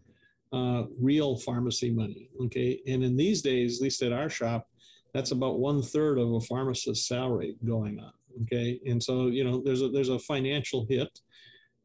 uh, 0.52 0.84
real 1.00 1.36
pharmacy 1.36 1.90
money. 1.90 2.28
Okay. 2.44 2.80
And 2.86 3.04
in 3.04 3.16
these 3.16 3.42
days, 3.42 3.78
at 3.78 3.82
least 3.82 4.02
at 4.02 4.12
our 4.12 4.28
shop, 4.28 4.66
that's 5.14 5.32
about 5.32 5.58
one 5.58 5.82
third 5.82 6.18
of 6.18 6.32
a 6.32 6.40
pharmacist's 6.40 7.08
salary 7.08 7.56
going 7.64 8.00
on. 8.00 8.12
Okay. 8.42 8.80
And 8.86 9.02
so, 9.02 9.26
you 9.26 9.44
know, 9.44 9.62
there's 9.64 9.82
a, 9.82 9.88
there's 9.88 10.08
a 10.08 10.18
financial 10.18 10.86
hit. 10.88 11.08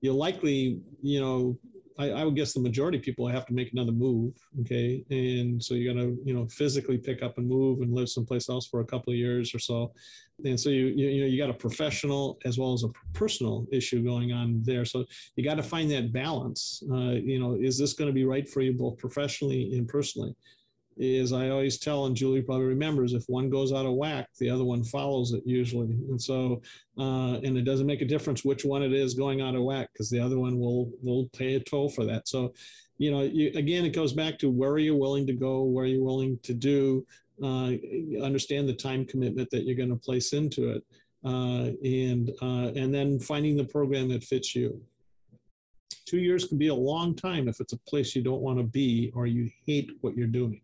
You 0.01 0.13
likely, 0.13 0.79
you 1.01 1.19
know, 1.19 1.57
I, 1.97 2.11
I, 2.11 2.23
would 2.25 2.35
guess 2.35 2.53
the 2.53 2.59
majority 2.59 2.97
of 2.97 3.03
people 3.03 3.27
have 3.27 3.45
to 3.45 3.53
make 3.53 3.71
another 3.71 3.91
move. 3.91 4.33
Okay. 4.61 5.03
And 5.09 5.63
so 5.63 5.73
you're 5.73 5.93
going 5.93 6.05
to, 6.05 6.21
you 6.25 6.33
know, 6.33 6.45
physically 6.47 6.97
pick 6.97 7.23
up 7.23 7.37
and 7.37 7.47
move 7.47 7.81
and 7.81 7.93
live 7.93 8.09
someplace 8.09 8.49
else 8.49 8.67
for 8.67 8.81
a 8.81 8.85
couple 8.85 9.13
of 9.13 9.17
years 9.17 9.55
or 9.55 9.59
so. 9.59 9.93
And 10.43 10.59
so 10.59 10.69
you, 10.69 10.87
you, 10.87 11.21
know, 11.21 11.27
you 11.27 11.37
got 11.37 11.49
a 11.49 11.53
professional 11.53 12.37
as 12.45 12.57
well 12.57 12.73
as 12.73 12.83
a 12.83 12.89
personal 13.13 13.65
issue 13.71 14.03
going 14.03 14.33
on 14.33 14.61
there. 14.63 14.83
So 14.83 15.05
you 15.35 15.43
got 15.43 15.55
to 15.55 15.63
find 15.63 15.89
that 15.91 16.11
balance. 16.11 16.83
Uh, 16.91 17.11
you 17.11 17.39
know, 17.39 17.53
is 17.53 17.77
this 17.77 17.93
going 17.93 18.09
to 18.09 18.13
be 18.13 18.25
right 18.25 18.47
for 18.47 18.61
you 18.61 18.73
both 18.73 18.97
professionally 18.97 19.77
and 19.77 19.87
personally? 19.87 20.35
is 20.97 21.33
I 21.33 21.49
always 21.49 21.77
tell, 21.77 22.05
and 22.05 22.15
Julie 22.15 22.41
probably 22.41 22.65
remembers, 22.65 23.13
if 23.13 23.25
one 23.27 23.49
goes 23.49 23.73
out 23.73 23.85
of 23.85 23.93
whack, 23.93 24.29
the 24.39 24.49
other 24.49 24.63
one 24.63 24.83
follows 24.83 25.33
it 25.33 25.43
usually. 25.45 25.91
And 26.09 26.21
so, 26.21 26.61
uh, 26.97 27.39
and 27.43 27.57
it 27.57 27.63
doesn't 27.63 27.85
make 27.87 28.01
a 28.01 28.05
difference 28.05 28.45
which 28.45 28.63
one 28.63 28.81
it 28.81 28.93
is 28.93 29.13
going 29.13 29.41
out 29.41 29.55
of 29.55 29.63
whack 29.63 29.89
because 29.91 30.09
the 30.09 30.19
other 30.19 30.39
one 30.39 30.57
will 30.57 30.91
will 31.03 31.29
pay 31.37 31.55
a 31.55 31.59
toll 31.59 31.89
for 31.89 32.05
that. 32.05 32.27
So, 32.27 32.53
you 32.97 33.11
know, 33.11 33.23
you, 33.23 33.51
again, 33.55 33.85
it 33.85 33.89
goes 33.89 34.13
back 34.13 34.39
to 34.39 34.49
where 34.49 34.71
are 34.71 34.79
you 34.79 34.95
willing 34.95 35.27
to 35.27 35.33
go, 35.33 35.63
where 35.63 35.83
are 35.83 35.87
you 35.87 36.03
willing 36.03 36.39
to 36.43 36.53
do, 36.53 37.05
uh, 37.43 37.71
understand 38.23 38.67
the 38.67 38.73
time 38.73 39.05
commitment 39.05 39.49
that 39.51 39.65
you're 39.65 39.75
going 39.75 39.89
to 39.89 39.95
place 39.95 40.33
into 40.33 40.69
it, 40.69 40.83
uh, 41.25 41.71
and 41.83 42.31
uh, 42.41 42.71
and 42.75 42.93
then 42.93 43.19
finding 43.19 43.57
the 43.57 43.65
program 43.65 44.09
that 44.09 44.23
fits 44.23 44.55
you. 44.55 44.81
Two 46.05 46.19
years 46.19 46.45
can 46.45 46.57
be 46.57 46.67
a 46.67 46.75
long 46.75 47.15
time 47.15 47.47
if 47.47 47.59
it's 47.59 47.73
a 47.73 47.79
place 47.79 48.15
you 48.15 48.21
don't 48.21 48.41
want 48.41 48.59
to 48.59 48.63
be 48.63 49.11
or 49.15 49.25
you 49.25 49.49
hate 49.65 49.89
what 50.01 50.15
you're 50.15 50.27
doing. 50.27 50.61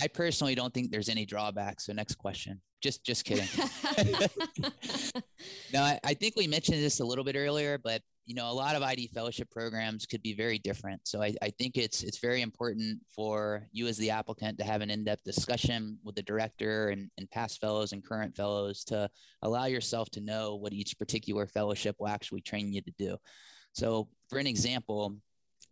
I 0.00 0.08
personally 0.08 0.54
don't 0.54 0.72
think 0.72 0.90
there's 0.90 1.08
any 1.08 1.24
drawbacks. 1.24 1.86
So 1.86 1.92
next 1.92 2.16
question. 2.16 2.60
Just 2.80 3.04
just 3.04 3.24
kidding. 3.24 3.48
no, 5.72 5.82
I, 5.82 6.00
I, 6.04 6.14
think 6.14 6.34
we 6.36 6.46
mentioned 6.46 6.78
this 6.78 7.00
a 7.00 7.04
little 7.04 7.24
bit 7.24 7.36
earlier, 7.36 7.78
but 7.78 8.02
you 8.30 8.36
know, 8.36 8.48
a 8.48 8.52
lot 8.52 8.76
of 8.76 8.82
ID 8.84 9.08
fellowship 9.08 9.50
programs 9.50 10.06
could 10.06 10.22
be 10.22 10.34
very 10.34 10.56
different. 10.56 11.00
So 11.02 11.20
I, 11.20 11.34
I 11.42 11.50
think 11.50 11.76
it's 11.76 12.04
it's 12.04 12.20
very 12.20 12.42
important 12.42 13.00
for 13.12 13.66
you 13.72 13.88
as 13.88 13.96
the 13.96 14.10
applicant 14.10 14.56
to 14.58 14.64
have 14.64 14.82
an 14.82 14.88
in-depth 14.88 15.24
discussion 15.24 15.98
with 16.04 16.14
the 16.14 16.22
director 16.22 16.90
and, 16.90 17.10
and 17.18 17.28
past 17.32 17.60
fellows 17.60 17.90
and 17.90 18.06
current 18.06 18.36
fellows 18.36 18.84
to 18.84 19.10
allow 19.42 19.64
yourself 19.64 20.10
to 20.10 20.20
know 20.20 20.54
what 20.54 20.72
each 20.72 20.96
particular 20.96 21.48
fellowship 21.48 21.96
will 21.98 22.06
actually 22.06 22.40
train 22.40 22.72
you 22.72 22.80
to 22.82 22.92
do. 22.96 23.16
So 23.72 24.06
for 24.28 24.38
an 24.38 24.46
example, 24.46 25.16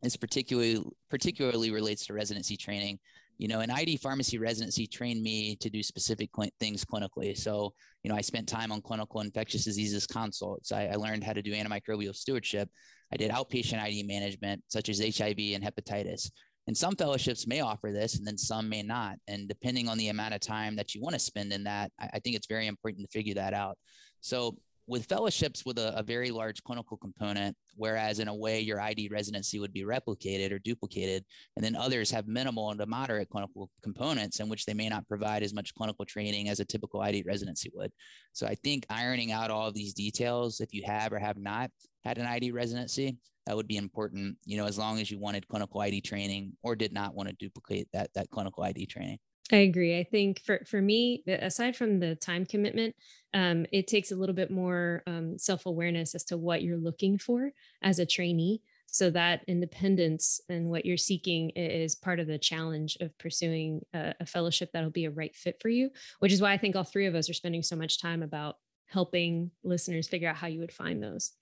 this 0.03 0.17
particularly 0.17 0.83
particularly 1.11 1.71
relates 1.71 2.07
to 2.07 2.13
residency 2.13 2.57
training 2.57 2.99
you 3.39 3.47
know, 3.47 3.61
an 3.61 3.71
ID 3.71 3.97
pharmacy 3.99 4.37
residency 4.37 4.87
trained 4.87 5.23
me 5.23 5.57
to 5.57 5.71
do 5.71 5.83
specific 5.83 6.31
cl- 6.37 6.51
things 6.59 6.85
clinically. 6.85 7.37
So, 7.37 7.73
you 8.03 8.11
know, 8.11 8.17
I 8.17 8.21
spent 8.21 8.49
time 8.49 8.73
on 8.73 8.83
clinical 8.83 9.21
infectious 9.21 9.65
diseases 9.65 10.07
consults. 10.07 10.73
I, 10.73 10.87
I, 10.87 10.95
learned 10.97 11.23
how 11.23 11.33
to 11.33 11.43
do 11.43 11.53
antimicrobial 11.53 12.15
stewardship. 12.15 12.69
I 13.13 13.17
did 13.17 13.31
outpatient 13.31 13.81
ID 13.81 14.03
management, 14.03 14.65
such 14.67 14.89
as 14.89 14.99
HIV 14.99 15.39
and 15.55 15.63
hepatitis. 15.63 16.31
And 16.67 16.77
some 16.77 16.97
fellowships 16.97 17.47
may 17.47 17.61
offer 17.61 17.93
this, 17.93 18.19
and 18.19 18.27
then 18.27 18.37
some 18.37 18.69
may 18.69 18.83
not. 18.83 19.17
And 19.29 19.49
depending 19.49 19.89
on 19.89 19.97
the 19.99 20.09
amount 20.09 20.35
of 20.35 20.41
time 20.41 20.77
that 20.77 20.95
you 20.95 21.01
want 21.01 21.15
to 21.15 21.21
spend 21.21 21.53
in 21.53 21.65
that, 21.65 21.93
I, 21.99 22.11
I 22.15 22.19
think 22.19 22.37
it's 22.37 22.49
very 22.49 22.67
important 22.67 23.07
to 23.07 23.17
figure 23.17 23.35
that 23.35 23.55
out. 23.55 23.79
So, 24.21 24.57
with 24.89 25.05
fellowships 25.05 25.65
with 25.67 25.79
a, 25.79 25.97
a, 25.97 26.03
very 26.03 26.31
large 26.31 26.63
clinical 26.65 26.97
component, 26.97 27.55
whereas 27.77 28.19
in 28.19 28.29
a 28.29 28.35
way 28.35 28.59
your 28.59 28.81
ID 28.81 29.09
residency 29.13 29.61
would 29.61 29.73
be 29.73 29.85
replicated 29.85 30.51
or 30.51 30.59
duplicated, 30.59 31.25
and 31.57 31.65
then 31.65 31.77
others 31.77 32.11
have 32.11 32.27
minimal 32.27 32.71
and 32.71 32.85
moderate 32.89 33.29
clinical 33.29 33.71
components 33.83 34.41
in 34.41 34.49
which 34.49 34.65
they 34.65 34.73
may 34.73 34.89
not 34.89 35.07
provide 35.07 35.43
as 35.43 35.53
much 35.53 35.75
clinical 35.75 36.07
training 36.07 36.49
as 36.49 36.59
a 36.59 36.65
typical 36.65 37.03
ID 37.03 37.23
residency 37.27 37.71
would. 37.75 37.93
So 38.33 38.47
I 38.47 38.55
think 38.55 38.87
ironing 38.89 39.31
out 39.31 39.51
all 39.51 39.69
of 39.69 39.75
these 39.75 39.93
details, 39.93 40.61
if 40.61 40.73
you 40.73 40.83
have 40.87 41.13
or 41.13 41.19
have 41.19 41.37
not 41.37 41.71
had 42.05 42.17
an 42.17 42.27
ID 42.27 42.53
residency, 42.53 43.19
that 43.47 43.57
would 43.57 43.69
be 43.69 43.77
important, 43.77 44.37
you 44.47 44.57
know, 44.57 44.67
as 44.67 44.79
long 44.79 45.01
as 45.01 45.11
you 45.11 45.19
wanted 45.19 45.49
clinical 45.49 45.81
ID 45.81 46.01
training 46.01 46.53
or 46.63 46.75
did 46.75 46.93
not 46.93 47.15
want 47.15 47.29
to 47.29 47.35
duplicate 47.35 47.89
that, 47.93 48.11
that 48.15 48.31
clinical 48.31 48.63
ID 48.63 48.87
training. 48.87 49.19
I 49.51 49.57
agree. 49.57 49.99
I 49.99 50.05
think 50.05 50.43
for 50.45 50.61
for 50.67 50.81
me, 50.83 51.23
aside 51.27 51.75
from 51.75 52.01
the 52.01 52.15
time 52.15 52.45
commitment, 52.45 52.95
um, 53.33 53.65
it 53.73 53.87
takes 53.87 54.13
a 54.13 54.17
little 54.17 54.35
bit 54.35 54.51
more 54.51 55.03
um, 55.07 55.39
self 55.39 55.65
awareness 55.65 56.15
as 56.15 56.25
to 56.25 56.37
what 56.37 56.63
you're 56.63 56.77
looking 56.77 57.17
for 57.19 57.53
as 57.83 57.99
a 57.99 58.07
trainee. 58.07 58.61
So 58.91 59.11
that 59.11 59.45
independence 59.47 60.41
and 60.49 60.71
what 60.71 60.87
you're 60.87 60.97
seeking 60.97 61.51
is 61.51 61.95
part 61.95 62.21
of 62.21 62.27
the 62.27 62.39
challenge 62.39 62.97
of 63.01 63.17
pursuing 63.19 63.85
a, 63.95 64.15
a 64.21 64.27
fellowship 64.27 64.71
that'll 64.73 64.91
be 64.91 65.05
a 65.05 65.11
right 65.11 65.35
fit 65.35 65.61
for 65.61 65.69
you. 65.69 65.91
Which 66.21 66.33
is 66.33 66.41
why 66.41 66.53
I 66.53 66.59
think 66.59 66.77
all 66.77 66.85
three 66.85 67.07
of 67.07 67.15
us 67.15 67.29
are 67.29 67.35
spending 67.35 67.63
so 67.63 67.77
much 67.77 68.01
time 68.01 68.23
about 68.23 68.57
helping 68.87 69.51
listeners 69.63 70.09
figure 70.09 70.29
out 70.29 70.37
how 70.37 70.47
you 70.47 70.61
would 70.61 70.73
find 70.73 71.03
those. 71.03 71.33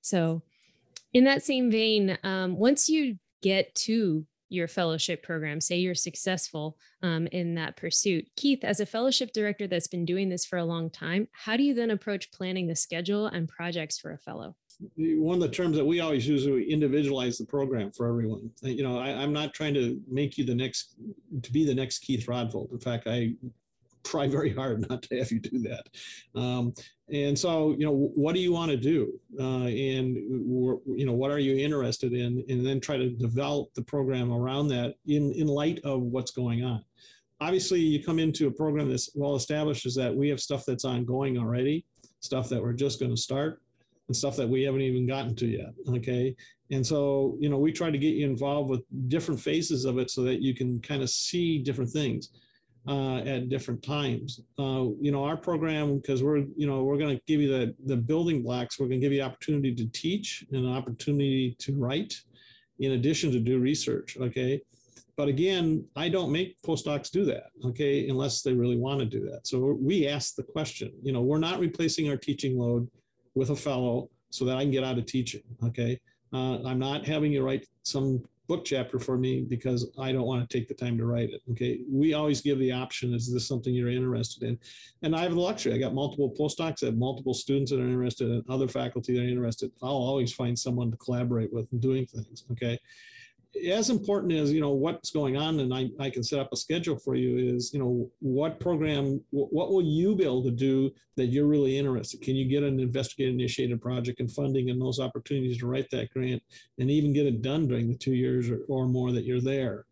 So, 0.00 0.42
in 1.12 1.24
that 1.24 1.42
same 1.42 1.70
vein, 1.70 2.18
um, 2.22 2.56
once 2.56 2.88
you 2.88 3.18
get 3.42 3.74
to 3.74 4.26
your 4.52 4.68
fellowship 4.68 5.22
program, 5.22 5.60
say 5.60 5.76
you're 5.76 5.94
successful 5.94 6.76
um, 7.02 7.26
in 7.28 7.54
that 7.54 7.76
pursuit. 7.76 8.28
Keith, 8.36 8.62
as 8.62 8.80
a 8.80 8.86
fellowship 8.86 9.32
director 9.32 9.66
that's 9.66 9.88
been 9.88 10.04
doing 10.04 10.28
this 10.28 10.44
for 10.44 10.58
a 10.58 10.64
long 10.64 10.90
time, 10.90 11.28
how 11.32 11.56
do 11.56 11.62
you 11.62 11.74
then 11.74 11.90
approach 11.90 12.30
planning 12.32 12.66
the 12.66 12.76
schedule 12.76 13.26
and 13.26 13.48
projects 13.48 13.98
for 13.98 14.12
a 14.12 14.18
fellow? 14.18 14.54
One 14.96 15.36
of 15.36 15.40
the 15.40 15.48
terms 15.48 15.76
that 15.76 15.84
we 15.84 16.00
always 16.00 16.26
use 16.26 16.42
is 16.42 16.50
we 16.50 16.64
individualize 16.64 17.38
the 17.38 17.46
program 17.46 17.92
for 17.92 18.08
everyone. 18.08 18.50
You 18.62 18.82
know, 18.82 18.98
I, 18.98 19.10
am 19.10 19.32
not 19.32 19.54
trying 19.54 19.74
to 19.74 20.00
make 20.10 20.36
you 20.36 20.44
the 20.44 20.54
next, 20.54 20.94
to 21.42 21.52
be 21.52 21.64
the 21.64 21.74
next 21.74 22.00
Keith 22.00 22.26
Rodvold. 22.26 22.72
In 22.72 22.80
fact, 22.80 23.06
I 23.06 23.34
try 24.04 24.26
very 24.28 24.54
hard 24.54 24.88
not 24.88 25.02
to 25.02 25.18
have 25.18 25.30
you 25.30 25.40
do 25.40 25.58
that. 25.60 25.88
Um, 26.34 26.74
and 27.12 27.38
so, 27.38 27.72
you 27.78 27.84
know, 27.84 28.10
what 28.14 28.34
do 28.34 28.40
you 28.40 28.52
want 28.52 28.70
to 28.70 28.76
do? 28.76 29.12
Uh, 29.38 29.66
and, 29.66 30.16
you 30.16 31.04
know, 31.06 31.12
what 31.12 31.30
are 31.30 31.38
you 31.38 31.56
interested 31.56 32.12
in? 32.12 32.44
And 32.48 32.64
then 32.66 32.80
try 32.80 32.96
to 32.96 33.10
develop 33.10 33.74
the 33.74 33.82
program 33.82 34.32
around 34.32 34.68
that 34.68 34.94
in, 35.06 35.32
in 35.32 35.46
light 35.46 35.80
of 35.84 36.02
what's 36.02 36.30
going 36.30 36.64
on. 36.64 36.84
Obviously, 37.40 37.80
you 37.80 38.02
come 38.02 38.18
into 38.18 38.46
a 38.46 38.50
program 38.50 38.88
that's 38.88 39.10
well 39.14 39.34
established 39.34 39.84
is 39.84 39.94
that 39.96 40.14
we 40.14 40.28
have 40.28 40.40
stuff 40.40 40.64
that's 40.64 40.84
ongoing 40.84 41.38
already, 41.38 41.84
stuff 42.20 42.48
that 42.48 42.62
we're 42.62 42.72
just 42.72 43.00
going 43.00 43.10
to 43.10 43.20
start, 43.20 43.60
and 44.08 44.16
stuff 44.16 44.36
that 44.36 44.48
we 44.48 44.62
haven't 44.62 44.80
even 44.80 45.06
gotten 45.06 45.34
to 45.36 45.46
yet. 45.46 45.74
Okay. 45.88 46.34
And 46.70 46.86
so, 46.86 47.36
you 47.40 47.48
know, 47.50 47.58
we 47.58 47.72
try 47.72 47.90
to 47.90 47.98
get 47.98 48.14
you 48.14 48.26
involved 48.26 48.70
with 48.70 48.82
different 49.08 49.40
phases 49.40 49.84
of 49.84 49.98
it 49.98 50.10
so 50.10 50.22
that 50.22 50.40
you 50.40 50.54
can 50.54 50.80
kind 50.80 51.02
of 51.02 51.10
see 51.10 51.58
different 51.58 51.90
things 51.90 52.30
uh, 52.86 53.18
at 53.18 53.48
different 53.48 53.82
times. 53.82 54.40
Uh, 54.58 54.86
you 55.00 55.12
know, 55.12 55.24
our 55.24 55.36
program, 55.36 55.98
because 55.98 56.22
we're, 56.22 56.44
you 56.56 56.66
know, 56.66 56.82
we're 56.82 56.98
going 56.98 57.16
to 57.16 57.22
give 57.26 57.40
you 57.40 57.48
the, 57.48 57.74
the 57.86 57.96
building 57.96 58.42
blocks, 58.42 58.78
we're 58.78 58.88
going 58.88 59.00
to 59.00 59.04
give 59.06 59.12
you 59.12 59.22
opportunity 59.22 59.74
to 59.74 59.86
teach 59.88 60.44
and 60.52 60.64
an 60.64 60.72
opportunity 60.72 61.54
to 61.58 61.74
write 61.76 62.14
in 62.80 62.92
addition 62.92 63.30
to 63.30 63.38
do 63.38 63.58
research. 63.58 64.16
Okay. 64.20 64.60
But 65.16 65.28
again, 65.28 65.84
I 65.94 66.08
don't 66.08 66.32
make 66.32 66.60
postdocs 66.62 67.10
do 67.10 67.24
that, 67.26 67.50
okay, 67.66 68.08
unless 68.08 68.42
they 68.42 68.54
really 68.54 68.78
want 68.78 68.98
to 69.00 69.06
do 69.06 69.28
that. 69.30 69.46
So 69.46 69.76
we 69.80 70.08
ask 70.08 70.34
the 70.34 70.42
question, 70.42 70.90
you 71.02 71.12
know, 71.12 71.20
we're 71.20 71.38
not 71.38 71.60
replacing 71.60 72.08
our 72.08 72.16
teaching 72.16 72.58
load 72.58 72.88
with 73.34 73.50
a 73.50 73.56
fellow 73.56 74.08
so 74.30 74.46
that 74.46 74.56
I 74.56 74.62
can 74.62 74.70
get 74.70 74.84
out 74.84 74.96
of 74.96 75.04
teaching, 75.04 75.42
okay? 75.62 76.00
Uh, 76.32 76.62
I'm 76.64 76.78
not 76.78 77.06
having 77.06 77.30
you 77.30 77.44
write 77.44 77.66
some 77.82 78.24
book 78.52 78.64
chapter 78.66 78.98
for 78.98 79.16
me 79.16 79.40
because 79.40 79.90
I 79.98 80.12
don't 80.12 80.26
want 80.26 80.48
to 80.48 80.58
take 80.58 80.68
the 80.68 80.74
time 80.74 80.98
to 80.98 81.06
write 81.06 81.30
it. 81.30 81.40
Okay. 81.52 81.80
We 81.90 82.12
always 82.12 82.42
give 82.42 82.58
the 82.58 82.72
option 82.72 83.14
is 83.14 83.32
this 83.32 83.48
something 83.48 83.74
you're 83.74 83.88
interested 83.88 84.42
in? 84.42 84.58
And 85.02 85.16
I 85.16 85.22
have 85.22 85.34
the 85.34 85.40
luxury. 85.40 85.72
I 85.72 85.78
got 85.78 85.94
multiple 85.94 86.34
postdocs, 86.38 86.82
I 86.82 86.86
have 86.86 86.96
multiple 86.96 87.32
students 87.32 87.70
that 87.70 87.80
are 87.80 87.88
interested 87.88 88.30
and 88.30 88.44
other 88.50 88.68
faculty 88.68 89.14
that 89.14 89.22
are 89.22 89.28
interested. 89.28 89.72
I'll 89.82 89.90
always 89.90 90.34
find 90.34 90.58
someone 90.58 90.90
to 90.90 90.98
collaborate 90.98 91.50
with 91.50 91.66
and 91.72 91.80
doing 91.80 92.04
things. 92.06 92.44
Okay 92.52 92.78
as 93.56 93.90
important 93.90 94.32
as 94.32 94.52
you 94.52 94.60
know 94.60 94.70
what's 94.70 95.10
going 95.10 95.36
on 95.36 95.60
and 95.60 95.74
I, 95.74 95.90
I 96.00 96.10
can 96.10 96.22
set 96.22 96.40
up 96.40 96.48
a 96.52 96.56
schedule 96.56 96.98
for 96.98 97.14
you 97.14 97.54
is 97.54 97.72
you 97.72 97.78
know 97.78 98.10
what 98.20 98.58
program 98.58 99.22
what 99.30 99.70
will 99.70 99.82
you 99.82 100.16
be 100.16 100.24
able 100.24 100.42
to 100.44 100.50
do 100.50 100.90
that 101.16 101.26
you're 101.26 101.46
really 101.46 101.76
interested? 101.78 102.22
Can 102.22 102.34
you 102.34 102.48
get 102.48 102.62
an 102.62 102.80
investigator 102.80 103.30
initiated 103.30 103.82
project 103.82 104.20
and 104.20 104.30
funding 104.30 104.70
and 104.70 104.80
those 104.80 105.00
opportunities 105.00 105.58
to 105.58 105.66
write 105.66 105.90
that 105.90 106.10
grant 106.10 106.42
and 106.78 106.90
even 106.90 107.12
get 107.12 107.26
it 107.26 107.42
done 107.42 107.68
during 107.68 107.88
the 107.88 107.98
two 107.98 108.14
years 108.14 108.48
or, 108.48 108.60
or 108.68 108.88
more 108.88 109.12
that 109.12 109.24
you're 109.24 109.40
there? 109.40 109.84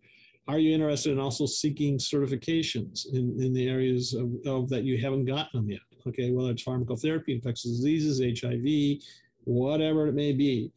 Are 0.48 0.58
you 0.58 0.74
interested 0.74 1.12
in 1.12 1.20
also 1.20 1.46
seeking 1.46 1.98
certifications 1.98 3.12
in, 3.12 3.40
in 3.40 3.52
the 3.52 3.68
areas 3.68 4.14
of, 4.14 4.30
of 4.46 4.68
that 4.70 4.84
you 4.84 4.98
haven't 4.98 5.26
gotten 5.26 5.60
them 5.60 5.70
yet? 5.70 5.80
Okay 6.06 6.30
whether 6.30 6.50
it's 6.50 6.64
pharmacotherapy 6.64 7.28
infectious 7.28 7.70
diseases 7.70 8.20
hiv 8.40 9.02
whatever 9.44 10.06
it 10.06 10.14
may 10.14 10.32
be 10.32 10.72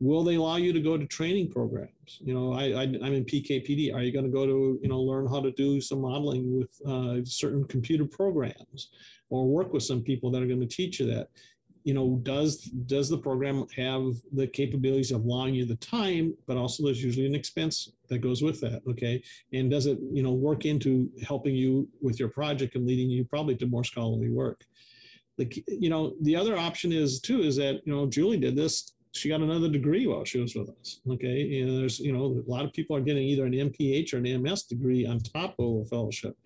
will 0.00 0.24
they 0.24 0.34
allow 0.34 0.56
you 0.56 0.72
to 0.72 0.80
go 0.80 0.96
to 0.96 1.06
training 1.06 1.50
programs? 1.50 2.18
You 2.20 2.34
know 2.34 2.52
i, 2.52 2.64
I 2.64 2.82
am 2.82 2.94
in 2.94 3.24
pkpd 3.24 3.94
are 3.94 4.02
you 4.02 4.12
going 4.12 4.24
to 4.24 4.30
go 4.30 4.46
to 4.46 4.78
you 4.82 4.88
know 4.88 5.00
learn 5.00 5.26
how 5.26 5.40
to 5.40 5.50
do 5.52 5.80
some 5.80 6.00
modeling 6.00 6.58
with 6.58 6.70
uh, 6.86 7.24
certain 7.24 7.64
computer 7.64 8.04
programs 8.04 8.90
or 9.30 9.46
work 9.46 9.72
with 9.72 9.82
some 9.82 10.02
people 10.02 10.30
that 10.30 10.42
are 10.42 10.46
going 10.46 10.60
to 10.60 10.66
teach 10.66 11.00
you 11.00 11.06
that? 11.06 11.28
You 11.84 11.94
know 11.94 12.20
does 12.22 12.62
does 12.86 13.08
the 13.08 13.18
program 13.18 13.66
have 13.76 14.16
the 14.32 14.46
capabilities 14.46 15.12
of 15.12 15.24
allowing 15.24 15.54
you 15.54 15.66
the 15.66 15.76
time 15.76 16.34
but 16.46 16.56
also 16.56 16.82
there's 16.82 17.04
usually 17.04 17.26
an 17.26 17.34
expense 17.34 17.90
that 18.08 18.18
goes 18.18 18.42
with 18.42 18.60
that 18.62 18.82
okay? 18.88 19.22
And 19.52 19.70
does 19.70 19.86
it 19.86 19.98
you 20.12 20.22
know 20.22 20.32
work 20.32 20.64
into 20.64 21.10
helping 21.26 21.54
you 21.54 21.88
with 22.00 22.18
your 22.18 22.30
project 22.30 22.74
and 22.74 22.86
leading 22.86 23.10
you 23.10 23.24
probably 23.24 23.54
to 23.56 23.66
more 23.66 23.84
scholarly 23.84 24.30
work? 24.30 24.64
Like 25.36 25.62
you 25.68 25.90
know 25.90 26.14
the 26.22 26.36
other 26.36 26.56
option 26.56 26.92
is 26.92 27.20
too 27.20 27.42
is 27.42 27.56
that 27.56 27.80
you 27.84 27.92
know 27.92 28.06
julie 28.06 28.38
did 28.38 28.56
this 28.56 28.94
she 29.14 29.28
got 29.28 29.40
another 29.40 29.68
degree 29.68 30.06
while 30.06 30.24
she 30.24 30.40
was 30.40 30.54
with 30.54 30.68
us. 30.68 31.00
Okay. 31.08 31.60
And 31.60 31.78
there's, 31.78 32.00
you 32.00 32.12
know, 32.12 32.42
a 32.46 32.50
lot 32.50 32.64
of 32.64 32.72
people 32.72 32.96
are 32.96 33.00
getting 33.00 33.22
either 33.22 33.46
an 33.46 33.52
MPH 33.52 34.12
or 34.12 34.18
an 34.18 34.42
MS 34.42 34.64
degree 34.64 35.06
on 35.06 35.20
top 35.20 35.54
of 35.58 35.82
a 35.82 35.84
fellowship. 35.84 36.36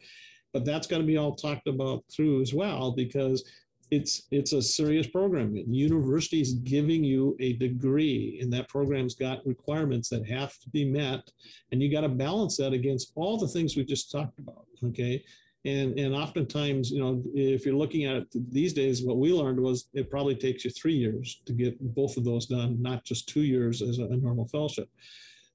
But 0.52 0.64
that's 0.64 0.86
got 0.86 0.98
to 0.98 1.04
be 1.04 1.16
all 1.16 1.34
talked 1.34 1.66
about 1.66 2.04
through 2.14 2.42
as 2.42 2.52
well 2.54 2.92
because 2.92 3.44
it's 3.90 4.28
it's 4.30 4.52
a 4.52 4.60
serious 4.60 5.06
program. 5.06 5.56
University 5.56 6.40
is 6.40 6.54
giving 6.54 7.02
you 7.02 7.36
a 7.40 7.54
degree, 7.54 8.38
and 8.42 8.52
that 8.52 8.68
program's 8.68 9.14
got 9.14 9.46
requirements 9.46 10.10
that 10.10 10.28
have 10.28 10.58
to 10.58 10.68
be 10.70 10.84
met, 10.84 11.30
and 11.72 11.82
you 11.82 11.90
got 11.90 12.02
to 12.02 12.08
balance 12.08 12.56
that 12.58 12.74
against 12.74 13.12
all 13.14 13.38
the 13.38 13.48
things 13.48 13.76
we 13.76 13.84
just 13.84 14.10
talked 14.10 14.38
about. 14.38 14.66
Okay, 14.84 15.24
and, 15.64 15.98
and 15.98 16.14
oftentimes, 16.14 16.90
you 16.90 17.00
know, 17.00 17.22
if 17.34 17.66
you're 17.66 17.74
looking 17.74 18.04
at 18.04 18.16
it 18.16 18.52
these 18.52 18.72
days, 18.72 19.02
what 19.02 19.18
we 19.18 19.32
learned 19.32 19.60
was 19.60 19.88
it 19.92 20.10
probably 20.10 20.36
takes 20.36 20.64
you 20.64 20.70
three 20.70 20.94
years 20.94 21.42
to 21.46 21.52
get 21.52 21.76
both 21.94 22.16
of 22.16 22.24
those 22.24 22.46
done, 22.46 22.80
not 22.80 23.04
just 23.04 23.28
two 23.28 23.42
years 23.42 23.82
as 23.82 23.98
a, 23.98 24.04
a 24.04 24.16
normal 24.16 24.46
fellowship. 24.46 24.88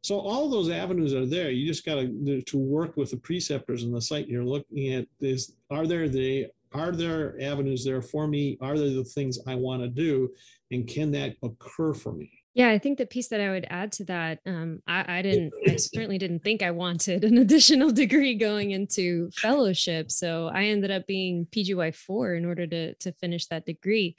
So 0.01 0.19
all 0.19 0.49
those 0.49 0.69
avenues 0.69 1.13
are 1.13 1.25
there. 1.25 1.49
You 1.49 1.65
just 1.65 1.85
got 1.85 1.95
to 1.95 2.41
to 2.41 2.57
work 2.57 2.97
with 2.97 3.11
the 3.11 3.17
preceptors 3.17 3.83
and 3.83 3.95
the 3.95 4.01
site 4.01 4.27
you're 4.27 4.43
looking 4.43 4.93
at. 4.93 5.07
Is 5.21 5.55
are 5.71 5.87
there 5.87 6.09
the 6.09 6.47
are 6.73 6.91
there 6.91 7.41
avenues 7.41 7.85
there 7.85 8.01
for 8.01 8.27
me? 8.27 8.57
Are 8.59 8.77
there 8.77 8.89
the 8.89 9.05
things 9.05 9.39
I 9.47 9.55
want 9.55 9.81
to 9.81 9.87
do, 9.87 10.29
and 10.71 10.85
can 10.85 11.11
that 11.11 11.37
occur 11.41 11.93
for 11.93 12.11
me? 12.11 12.29
Yeah, 12.55 12.69
I 12.69 12.77
think 12.77 12.99
the 12.99 13.07
piece 13.07 13.29
that 13.29 13.41
I 13.41 13.49
would 13.49 13.65
add 13.69 13.91
to 13.93 14.05
that, 14.05 14.39
um, 14.45 14.83
I, 14.87 15.17
I, 15.17 15.21
didn't, 15.23 15.53
I 15.67 15.75
certainly 15.77 16.19
didn't 16.19 16.43
think 16.43 16.61
I 16.61 16.69
wanted 16.69 17.23
an 17.23 17.37
additional 17.39 17.89
degree 17.89 18.35
going 18.35 18.71
into 18.71 19.31
fellowship. 19.31 20.11
So 20.11 20.51
I 20.53 20.65
ended 20.65 20.91
up 20.91 21.07
being 21.07 21.47
PGY 21.47 21.95
four 21.95 22.35
in 22.35 22.45
order 22.45 22.67
to 22.67 22.93
to 22.93 23.11
finish 23.13 23.47
that 23.47 23.65
degree. 23.65 24.15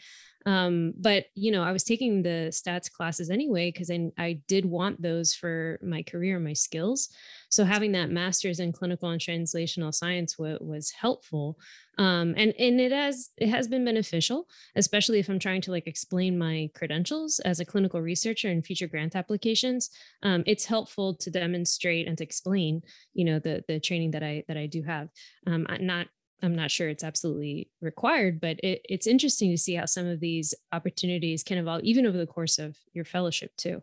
Um, 0.47 0.92
but 0.99 1.26
you 1.34 1.51
know, 1.51 1.62
I 1.62 1.72
was 1.72 1.84
taking 1.84 2.22
the 2.22 2.49
stats 2.51 2.90
classes 2.90 3.30
anyway 3.30 3.70
because 3.70 3.90
I, 3.90 4.11
I 4.18 4.40
did 4.47 4.66
want 4.66 5.01
those 5.01 5.34
for 5.34 5.78
my 5.82 6.03
career, 6.03 6.38
my 6.38 6.53
skills. 6.53 7.09
So 7.49 7.64
having 7.64 7.92
that 7.92 8.11
master's 8.11 8.61
in 8.61 8.72
clinical 8.72 9.09
and 9.09 9.20
translational 9.20 9.95
science 9.95 10.34
w- 10.34 10.59
was 10.61 10.90
helpful, 10.90 11.59
um, 11.99 12.34
and 12.36 12.53
and 12.59 12.80
it 12.80 12.92
has 12.92 13.30
it 13.36 13.49
has 13.49 13.68
been 13.68 13.84
beneficial, 13.84 14.49
especially 14.76 15.18
if 15.20 15.28
I'm 15.28 15.38
trying 15.38 15.61
to 15.62 15.70
like 15.70 15.86
explain 15.86 16.36
my 16.36 16.68
credentials 16.74 17.38
as 17.40 17.61
a 17.61 17.64
clinical 17.64 18.01
researcher 18.01 18.49
in 18.49 18.62
future 18.62 18.88
grant 18.88 19.14
applications. 19.16 19.90
Um, 20.22 20.42
it's 20.47 20.64
helpful 20.66 21.14
to 21.14 21.30
demonstrate 21.30 22.09
and 22.09 22.18
to 22.18 22.24
explain, 22.24 22.82
you 23.14 23.24
know, 23.24 23.38
the 23.38 23.64
the 23.68 23.80
training 23.80 24.11
that 24.12 24.22
I 24.22 24.45
that 24.49 24.57
I 24.57 24.66
do 24.66 24.82
have. 24.82 25.09
Um, 25.47 25.66
not 25.80 26.09
I'm 26.45 26.55
not 26.55 26.70
sure 26.70 26.88
it's 26.88 27.05
absolutely 27.05 27.70
required, 27.80 28.40
but 28.40 28.61
it, 28.62 28.82
it's 28.88 29.07
interesting 29.07 29.51
to 29.51 29.59
see 29.59 29.74
how 29.74 29.86
some 29.86 30.07
of 30.07 30.20
these 30.20 30.55
opportunities 30.72 31.42
can 31.42 31.59
evolve 31.59 31.82
even 31.82 32.07
over 32.07 32.18
the 32.18 32.26
course 32.26 32.59
of 32.59 32.76
your 32.92 33.05
fellowship 33.05 33.57
too. 33.57 33.82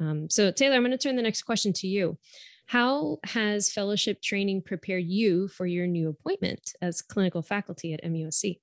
Um, 0.00 0.30
so 0.30 0.50
Taylor, 0.50 0.76
I'm 0.76 0.82
going 0.82 0.92
to 0.92 0.98
turn 0.98 1.16
the 1.16 1.22
next 1.22 1.42
question 1.42 1.72
to 1.74 1.86
you. 1.86 2.18
How 2.66 3.18
has 3.24 3.70
fellowship 3.70 4.22
training 4.22 4.62
prepared 4.62 5.04
you 5.04 5.48
for 5.48 5.66
your 5.66 5.86
new 5.86 6.08
appointment 6.08 6.72
as 6.80 7.02
clinical 7.02 7.42
faculty 7.42 7.92
at 7.92 8.02
MUSC? 8.02 8.60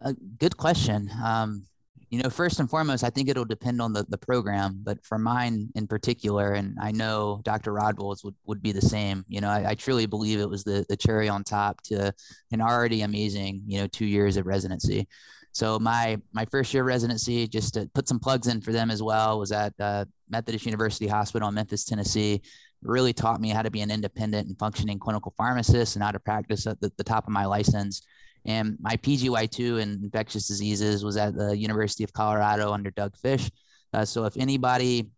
A 0.00 0.14
good 0.14 0.56
question. 0.56 1.10
Um, 1.24 1.66
you 2.10 2.22
know, 2.22 2.30
first 2.30 2.60
and 2.60 2.70
foremost, 2.70 3.02
I 3.02 3.10
think 3.10 3.28
it'll 3.28 3.44
depend 3.44 3.82
on 3.82 3.92
the, 3.92 4.04
the 4.08 4.18
program, 4.18 4.80
but 4.82 5.04
for 5.04 5.18
mine 5.18 5.68
in 5.74 5.88
particular, 5.88 6.52
and 6.52 6.76
I 6.80 6.92
know 6.92 7.40
Dr. 7.44 7.72
Rodvold's 7.72 8.22
would, 8.22 8.34
would 8.46 8.62
be 8.62 8.70
the 8.70 8.80
same, 8.80 9.24
you 9.28 9.40
know, 9.40 9.48
I, 9.48 9.70
I 9.70 9.74
truly 9.74 10.06
believe 10.06 10.38
it 10.38 10.48
was 10.48 10.62
the, 10.62 10.86
the 10.88 10.96
cherry 10.96 11.28
on 11.28 11.42
top 11.42 11.82
to 11.84 12.12
an 12.52 12.60
already 12.60 13.02
amazing, 13.02 13.62
you 13.66 13.80
know, 13.80 13.88
two 13.88 14.06
years 14.06 14.36
of 14.36 14.46
residency. 14.46 15.08
So 15.50 15.78
my, 15.80 16.20
my 16.32 16.44
first 16.44 16.72
year 16.72 16.84
residency, 16.84 17.48
just 17.48 17.74
to 17.74 17.90
put 17.92 18.06
some 18.06 18.20
plugs 18.20 18.46
in 18.46 18.60
for 18.60 18.72
them 18.72 18.90
as 18.90 19.02
well, 19.02 19.38
was 19.40 19.50
at 19.50 19.72
uh, 19.80 20.04
Methodist 20.28 20.66
University 20.66 21.08
Hospital 21.08 21.48
in 21.48 21.54
Memphis, 21.54 21.84
Tennessee. 21.84 22.40
really 22.82 23.14
taught 23.14 23.40
me 23.40 23.48
how 23.48 23.62
to 23.62 23.70
be 23.70 23.80
an 23.80 23.90
independent 23.90 24.46
and 24.46 24.58
functioning 24.58 24.98
clinical 24.98 25.34
pharmacist 25.36 25.96
and 25.96 26.04
how 26.04 26.12
to 26.12 26.20
practice 26.20 26.66
at 26.68 26.80
the, 26.80 26.92
the 26.98 27.04
top 27.04 27.26
of 27.26 27.32
my 27.32 27.46
license 27.46 28.02
and 28.46 28.76
my 28.80 28.96
PGY2 28.96 29.82
in 29.82 30.00
infectious 30.04 30.46
diseases 30.46 31.04
was 31.04 31.16
at 31.16 31.36
the 31.36 31.56
University 31.56 32.04
of 32.04 32.12
Colorado 32.12 32.72
under 32.72 32.90
Doug 32.90 33.16
Fish. 33.16 33.50
Uh, 33.92 34.04
so 34.04 34.24
if 34.24 34.36
anybody, 34.36 35.10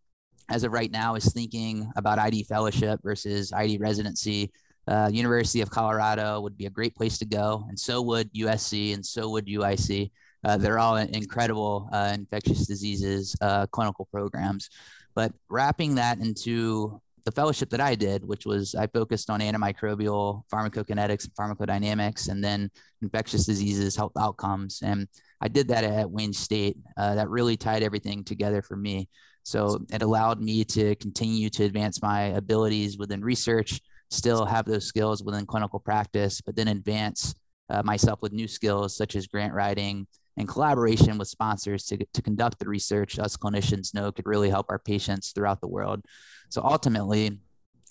as 0.49 0.65
of 0.65 0.73
right 0.73 0.91
now, 0.91 1.15
is 1.15 1.33
thinking 1.33 1.91
about 1.97 2.19
ID 2.19 2.45
fellowship 2.45 3.01
versus 3.03 3.53
ID 3.53 3.79
residency, 3.79 4.51
uh, 4.89 5.11
University 5.13 5.61
of 5.61 5.71
Colorado 5.71 6.41
would 6.41 6.57
be 6.57 6.67
a 6.67 6.71
great 6.71 6.95
place 6.95 7.19
to 7.19 7.27
go, 7.27 7.65
and 7.69 7.79
so 7.79 8.01
would 8.01 8.33
USC, 8.33 8.95
and 8.95 9.05
so 9.05 9.29
would 9.29 9.47
UIC. 9.47 10.11
Uh, 10.45 10.57
they're 10.57 10.79
all 10.79 10.97
incredible 10.97 11.91
uh, 11.93 12.13
infectious 12.15 12.67
diseases 12.67 13.37
uh, 13.43 13.67
clinical 13.67 14.09
programs. 14.11 14.71
But 15.15 15.33
wrapping 15.51 15.97
that 15.97 16.19
into 16.19 17.03
the 17.25 17.33
fellowship 17.33 17.71
that 17.71 17.81
I 17.81 17.95
did, 17.95 18.25
which 18.25 18.47
was 18.47 18.75
I 18.75 18.87
focused 18.87 19.31
on 19.31 19.41
antimicrobial 19.41 20.43
pharmacokinetics 20.53 21.25
and 21.25 21.35
pharmacodynamics, 21.35 22.29
and 22.29 22.43
then 22.43 22.71
infectious 23.03 23.47
diseases, 23.47 23.97
health 23.97 24.13
outcomes. 24.19 24.81
And 24.83 25.09
I 25.41 25.49
did 25.49 25.69
that 25.69 25.85
at 25.85 26.11
Wayne 26.11 26.33
State. 26.33 26.77
Uh, 26.97 27.15
that 27.15 27.29
really 27.29 27.57
tied 27.57 27.83
everything 27.83 28.25
together 28.25 28.63
for 28.63 28.77
me. 28.77 29.09
So 29.43 29.81
it 29.91 30.03
allowed 30.03 30.41
me 30.41 30.65
to 30.65 30.95
continue 30.97 31.49
to 31.51 31.65
advance 31.65 32.03
my 32.03 32.23
abilities 32.23 32.99
within 32.99 33.23
research, 33.23 33.81
still 34.11 34.45
have 34.45 34.67
those 34.67 34.87
skills 34.87 35.23
within 35.23 35.47
clinical 35.47 35.81
practice, 35.81 36.41
but 36.41 36.55
then 36.55 36.69
advance 36.69 37.35
uh, 37.71 37.83
myself 37.83 38.21
with 38.23 38.33
new 38.33 38.49
skills 38.49 38.97
such 38.97 39.17
as 39.17 39.27
grant 39.27 39.55
writing 39.55 40.07
and 40.39 40.49
collaboration 40.49 41.19
with 41.19 41.29
sponsors 41.29 41.85
to, 41.85 41.99
to 42.15 42.23
conduct 42.23 42.59
the 42.59 42.69
research 42.69 43.19
us 43.19 43.37
clinicians 43.37 43.93
know 43.93 44.11
could 44.11 44.27
really 44.27 44.49
help 44.49 44.67
our 44.71 44.79
patients 44.79 45.33
throughout 45.33 45.61
the 45.61 45.69
world. 45.69 46.05
So 46.49 46.63
ultimately, 46.63 47.39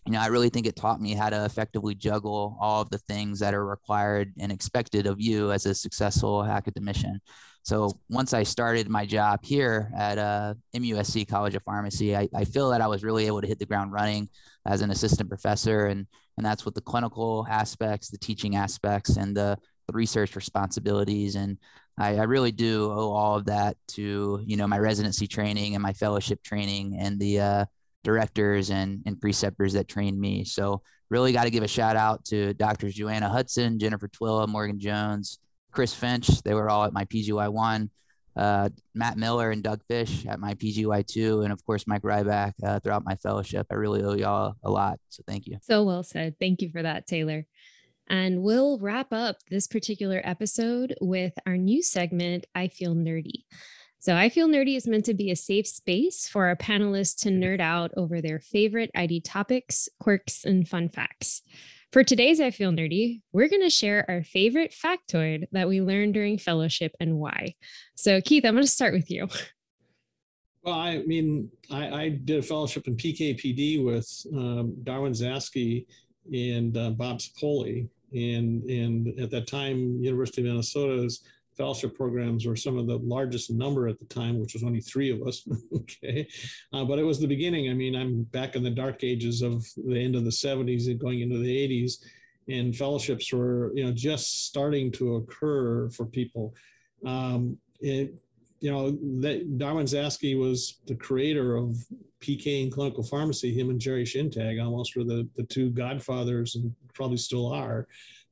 you 0.05 0.13
know, 0.13 0.21
I 0.21 0.27
really 0.27 0.49
think 0.49 0.65
it 0.65 0.77
taught 0.77 1.01
me 1.01 1.13
how 1.13 1.29
to 1.29 1.43
effectively 1.43 1.93
juggle 1.93 2.57
all 2.61 2.81
of 2.81 2.89
the 2.89 2.97
things 2.97 3.39
that 3.39 3.53
are 3.53 3.65
required 3.65 4.33
and 4.39 4.51
expected 4.51 5.05
of 5.05 5.19
you 5.19 5.51
as 5.51 5.65
a 5.65 5.75
successful 5.75 6.43
academician. 6.45 7.19
So 7.63 7.91
once 8.09 8.33
I 8.33 8.43
started 8.43 8.87
my 8.87 9.05
job 9.05 9.41
here 9.43 9.91
at 9.97 10.17
uh, 10.17 10.53
MUSC 10.73 11.27
College 11.27 11.55
of 11.55 11.63
Pharmacy, 11.63 12.15
I, 12.15 12.29
I 12.33 12.45
feel 12.45 12.69
that 12.69 12.79
I 12.79 12.87
was 12.87 13.03
really 13.03 13.27
able 13.27 13.41
to 13.41 13.47
hit 13.47 13.59
the 13.59 13.65
ground 13.65 13.91
running 13.91 14.29
as 14.65 14.81
an 14.81 14.89
assistant 14.89 15.27
professor, 15.27 15.87
and 15.87 16.07
and 16.37 16.45
that's 16.45 16.63
with 16.63 16.75
the 16.75 16.81
clinical 16.81 17.45
aspects, 17.49 18.09
the 18.09 18.17
teaching 18.17 18.55
aspects, 18.55 19.17
and 19.17 19.35
the, 19.35 19.57
the 19.87 19.93
research 19.93 20.35
responsibilities. 20.35 21.35
And 21.35 21.57
I, 21.97 22.17
I, 22.17 22.23
really 22.23 22.51
do 22.51 22.91
owe 22.91 23.11
all 23.11 23.37
of 23.37 23.45
that 23.45 23.75
to 23.89 24.41
you 24.45 24.57
know 24.57 24.67
my 24.67 24.77
residency 24.79 25.27
training 25.27 25.73
and 25.73 25.81
my 25.81 25.93
fellowship 25.93 26.43
training 26.43 26.97
and 26.99 27.19
the 27.19 27.39
uh, 27.39 27.65
directors 28.03 28.69
and, 28.69 29.01
and 29.05 29.19
preceptors 29.19 29.73
that 29.73 29.87
trained 29.87 30.19
me. 30.19 30.45
So 30.45 30.81
really 31.09 31.33
got 31.33 31.43
to 31.43 31.49
give 31.49 31.63
a 31.63 31.67
shout 31.67 31.95
out 31.95 32.23
to 32.25 32.53
Doctors 32.53 32.93
Joanna 32.93 33.29
Hudson, 33.29 33.79
Jennifer 33.79 34.07
Twilla, 34.07 34.47
Morgan 34.47 34.79
Jones, 34.79 35.39
Chris 35.71 35.93
Finch. 35.93 36.41
They 36.43 36.53
were 36.53 36.69
all 36.69 36.85
at 36.85 36.93
my 36.93 37.05
PGY 37.05 37.51
one. 37.51 37.89
Uh, 38.35 38.69
Matt 38.93 39.17
Miller 39.17 39.49
and 39.49 39.63
Doug 39.63 39.81
Fish 39.87 40.23
at 40.27 40.39
my 40.39 40.53
PGY 40.53 41.07
two, 41.07 41.41
and 41.41 41.51
of 41.51 41.65
course 41.65 41.87
Mike 41.87 42.03
Rybak 42.03 42.53
uh, 42.63 42.79
throughout 42.79 43.03
my 43.03 43.15
fellowship. 43.15 43.65
I 43.71 43.75
really 43.75 44.03
owe 44.03 44.13
y'all 44.13 44.53
a 44.63 44.69
lot, 44.69 44.99
so 45.09 45.23
thank 45.27 45.47
you. 45.47 45.57
So 45.63 45.83
well 45.83 46.03
said. 46.03 46.35
Thank 46.39 46.61
you 46.61 46.69
for 46.69 46.83
that, 46.83 47.07
Taylor. 47.07 47.47
And 48.09 48.41
we'll 48.41 48.79
wrap 48.79 49.11
up 49.11 49.37
this 49.49 49.67
particular 49.67 50.21
episode 50.23 50.95
with 51.01 51.33
our 51.45 51.57
new 51.57 51.83
segment, 51.83 52.45
I 52.55 52.67
Feel 52.69 52.95
Nerdy. 52.95 53.43
So, 53.99 54.15
I 54.15 54.29
Feel 54.29 54.47
Nerdy 54.47 54.77
is 54.77 54.87
meant 54.87 55.05
to 55.05 55.13
be 55.13 55.31
a 55.31 55.35
safe 55.35 55.67
space 55.67 56.27
for 56.27 56.47
our 56.47 56.55
panelists 56.55 57.21
to 57.23 57.29
nerd 57.29 57.59
out 57.59 57.91
over 57.97 58.21
their 58.21 58.39
favorite 58.39 58.91
ID 58.95 59.21
topics, 59.21 59.89
quirks, 59.99 60.45
and 60.45 60.67
fun 60.67 60.89
facts. 60.89 61.41
For 61.91 62.03
today's 62.03 62.39
I 62.39 62.51
Feel 62.51 62.71
Nerdy, 62.71 63.21
we're 63.31 63.49
going 63.49 63.63
to 63.63 63.69
share 63.69 64.05
our 64.07 64.23
favorite 64.23 64.73
factoid 64.73 65.45
that 65.51 65.67
we 65.67 65.81
learned 65.81 66.13
during 66.13 66.37
fellowship 66.37 66.93
and 66.99 67.17
why. 67.17 67.55
So, 67.95 68.21
Keith, 68.21 68.45
I'm 68.45 68.53
going 68.53 68.65
to 68.65 68.71
start 68.71 68.93
with 68.93 69.09
you. 69.09 69.27
Well, 70.63 70.75
I 70.75 70.97
mean, 70.97 71.49
I, 71.71 71.87
I 71.89 72.09
did 72.09 72.39
a 72.39 72.41
fellowship 72.41 72.87
in 72.87 72.97
PKPD 72.97 73.85
with 73.85 74.27
um, 74.35 74.75
Darwin 74.83 75.13
Zaske 75.13 75.85
and 76.33 76.75
uh, 76.75 76.89
Bob 76.89 77.19
Cipolle. 77.19 77.87
And, 78.13 78.63
and 78.63 79.19
at 79.19 79.31
that 79.31 79.47
time, 79.47 80.01
University 80.01 80.41
of 80.41 80.47
Minnesota's 80.47 81.23
fellowship 81.57 81.95
programs 81.95 82.45
were 82.45 82.55
some 82.55 82.77
of 82.77 82.87
the 82.87 82.99
largest 82.99 83.51
number 83.51 83.87
at 83.87 83.97
the 83.97 84.05
time, 84.05 84.39
which 84.39 84.53
was 84.53 84.63
only 84.63 84.79
three 84.79 85.11
of 85.11 85.27
us. 85.27 85.45
okay. 85.75 86.27
Uh, 86.71 86.85
but 86.85 86.99
it 86.99 87.03
was 87.03 87.19
the 87.19 87.27
beginning. 87.27 87.69
I 87.69 87.73
mean, 87.73 87.95
I'm 87.95 88.23
back 88.23 88.55
in 88.55 88.63
the 88.63 88.69
dark 88.69 89.03
ages 89.03 89.41
of 89.41 89.65
the 89.75 89.99
end 89.99 90.15
of 90.15 90.23
the 90.23 90.29
70s 90.29 90.87
and 90.87 90.99
going 90.99 91.21
into 91.21 91.39
the 91.39 91.83
80s, 91.83 91.95
and 92.47 92.75
fellowships 92.75 93.33
were, 93.33 93.71
you 93.75 93.83
know, 93.83 93.91
just 93.91 94.45
starting 94.45 94.91
to 94.93 95.15
occur 95.15 95.89
for 95.89 96.05
people. 96.05 96.53
Um, 97.05 97.57
it, 97.81 98.13
you 98.59 98.71
know, 98.71 98.91
that 99.21 99.57
Darwin 99.57 99.85
Zaske 99.85 100.39
was 100.39 100.79
the 100.87 100.95
creator 100.95 101.55
of 101.55 101.75
PK 102.21 102.63
and 102.63 102.71
clinical 102.71 103.03
pharmacy. 103.03 103.53
Him 103.53 103.69
and 103.69 103.79
Jerry 103.79 104.03
Schentag 104.03 104.63
almost 104.63 104.95
were 104.95 105.03
the, 105.03 105.27
the 105.35 105.43
two 105.43 105.69
godfathers 105.69 106.55
and 106.55 106.73
probably 106.93 107.17
still 107.17 107.51
are 107.51 107.87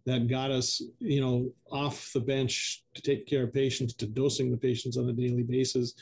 that 0.05 0.27
got 0.27 0.51
us, 0.51 0.81
you 0.99 1.19
know, 1.19 1.51
off 1.71 2.11
the 2.13 2.19
bench 2.19 2.83
to 2.93 3.01
take 3.01 3.25
care 3.25 3.43
of 3.43 3.53
patients, 3.53 3.93
to 3.95 4.05
dosing 4.05 4.51
the 4.51 4.57
patients 4.57 4.97
on 4.97 5.09
a 5.09 5.13
daily 5.13 5.43
basis 5.43 5.95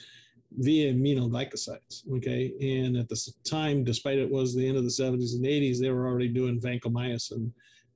via 0.57 0.93
aminoglycosides. 0.93 2.03
Okay. 2.17 2.53
And 2.61 2.97
at 2.97 3.09
the 3.09 3.33
time, 3.43 3.83
despite 3.83 4.19
it 4.19 4.29
was 4.29 4.53
the 4.53 4.67
end 4.67 4.77
of 4.77 4.83
the 4.83 4.89
70s 4.89 5.35
and 5.35 5.45
80s, 5.45 5.79
they 5.79 5.89
were 5.89 6.05
already 6.05 6.27
doing 6.27 6.59
vancomycin. 6.59 7.49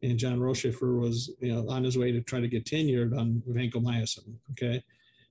And 0.04 0.18
John 0.18 0.40
Rotschafer 0.40 1.00
was, 1.00 1.32
you 1.40 1.54
know, 1.54 1.68
on 1.70 1.84
his 1.84 1.98
way 1.98 2.12
to 2.12 2.22
try 2.22 2.40
to 2.40 2.48
get 2.48 2.66
tenured 2.66 3.18
on 3.18 3.42
vancomycin. 3.50 4.34
Okay. 4.52 4.82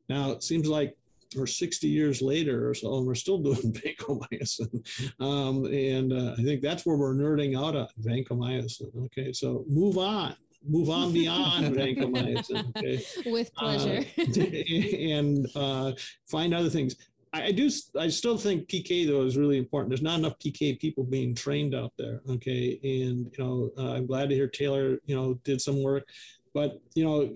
Now 0.09 0.31
it 0.31 0.43
seems 0.43 0.69
like 0.69 0.97
we're 1.35 1.47
60 1.47 1.89
years 1.89 2.23
later 2.23 2.69
or 2.69 2.75
so, 2.75 2.99
and 2.99 3.07
we're 3.07 3.15
still 3.15 3.39
doing 3.43 3.73
vancomycin. 3.73 5.13
Um, 5.21 5.67
and 5.67 6.13
uh, 6.13 6.35
I 6.39 6.43
think 6.43 6.63
that's 6.63 6.87
where 6.87 6.97
we're 6.97 7.15
nerding 7.15 7.59
out 7.59 7.77
on 7.77 7.89
vancomycin. 8.01 9.07
Okay, 9.07 9.33
so 9.33 9.65
move 9.69 9.99
on 9.99 10.37
move 10.69 10.91
on 10.91 11.13
beyond 11.13 11.67
vancomycin. 11.77 12.77
Okay? 12.77 13.31
With 13.31 13.55
pleasure. 13.55 14.05
Uh, 14.19 14.23
and 15.09 15.47
uh, 15.55 15.93
find 16.27 16.55
other 16.55 16.71
things. 16.71 16.97
I, 17.33 17.45
I, 17.45 17.53
do. 17.53 17.71
I 17.99 18.09
still 18.09 18.39
think 18.39 18.69
PK 18.69 19.07
though 19.07 19.23
is 19.23 19.37
really 19.37 19.59
important. 19.59 19.91
There's 19.91 20.03
not 20.03 20.19
enough 20.19 20.39
PK 20.39 20.79
people 20.79 21.05
being 21.05 21.35
trained 21.35 21.75
out 21.75 21.93
there. 21.99 22.21
Okay, 22.29 22.79
and 22.83 23.31
you 23.37 23.39
know 23.39 23.71
uh, 23.79 23.93
I'm 23.93 24.07
glad 24.07 24.29
to 24.29 24.35
hear 24.35 24.49
Taylor 24.49 24.99
you 25.07 25.17
know 25.17 25.35
did 25.45 25.61
some 25.61 25.83
work. 25.83 26.09
But 26.57 26.81
you 26.95 27.05
know, 27.05 27.31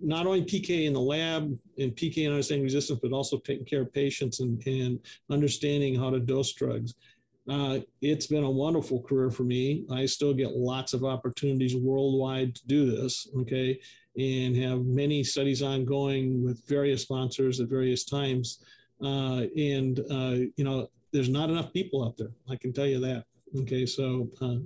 not 0.00 0.24
only 0.24 0.44
PK 0.44 0.84
in 0.84 0.92
the 0.92 1.00
lab 1.00 1.58
and 1.78 1.96
PK 1.96 2.18
and 2.18 2.32
understanding 2.32 2.62
resistance, 2.62 3.00
but 3.02 3.10
also 3.10 3.38
taking 3.38 3.64
care 3.64 3.82
of 3.82 3.92
patients 3.92 4.38
and, 4.38 4.64
and 4.68 5.00
understanding 5.30 5.96
how 5.96 6.10
to 6.10 6.20
dose 6.20 6.52
drugs. 6.52 6.94
Uh, 7.50 7.80
it's 8.02 8.28
been 8.28 8.44
a 8.44 8.50
wonderful 8.50 9.02
career 9.02 9.32
for 9.32 9.42
me. 9.42 9.84
I 9.90 10.06
still 10.06 10.32
get 10.32 10.52
lots 10.52 10.92
of 10.92 11.04
opportunities 11.04 11.74
worldwide 11.74 12.54
to 12.54 12.66
do 12.68 12.88
this, 12.88 13.26
okay, 13.36 13.80
and 14.16 14.56
have 14.58 14.84
many 14.84 15.24
studies 15.24 15.60
ongoing 15.60 16.44
with 16.44 16.64
various 16.68 17.02
sponsors 17.02 17.58
at 17.58 17.66
various 17.66 18.04
times. 18.04 18.60
Uh, 19.02 19.46
and, 19.56 19.98
uh, 20.08 20.36
you 20.54 20.62
know, 20.62 20.88
there's 21.12 21.28
not 21.28 21.50
enough 21.50 21.72
people 21.72 22.04
out 22.04 22.16
there. 22.16 22.30
I 22.48 22.54
can 22.54 22.72
tell 22.72 22.86
you 22.86 23.00
that. 23.00 23.24
Okay, 23.62 23.86
so 23.86 24.30
uh, 24.40 24.58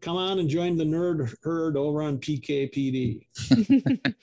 come 0.00 0.16
on 0.16 0.38
and 0.38 0.48
join 0.48 0.76
the 0.76 0.84
nerd 0.84 1.34
herd 1.42 1.76
over 1.76 2.02
on 2.02 2.18
PKPD. 2.18 3.26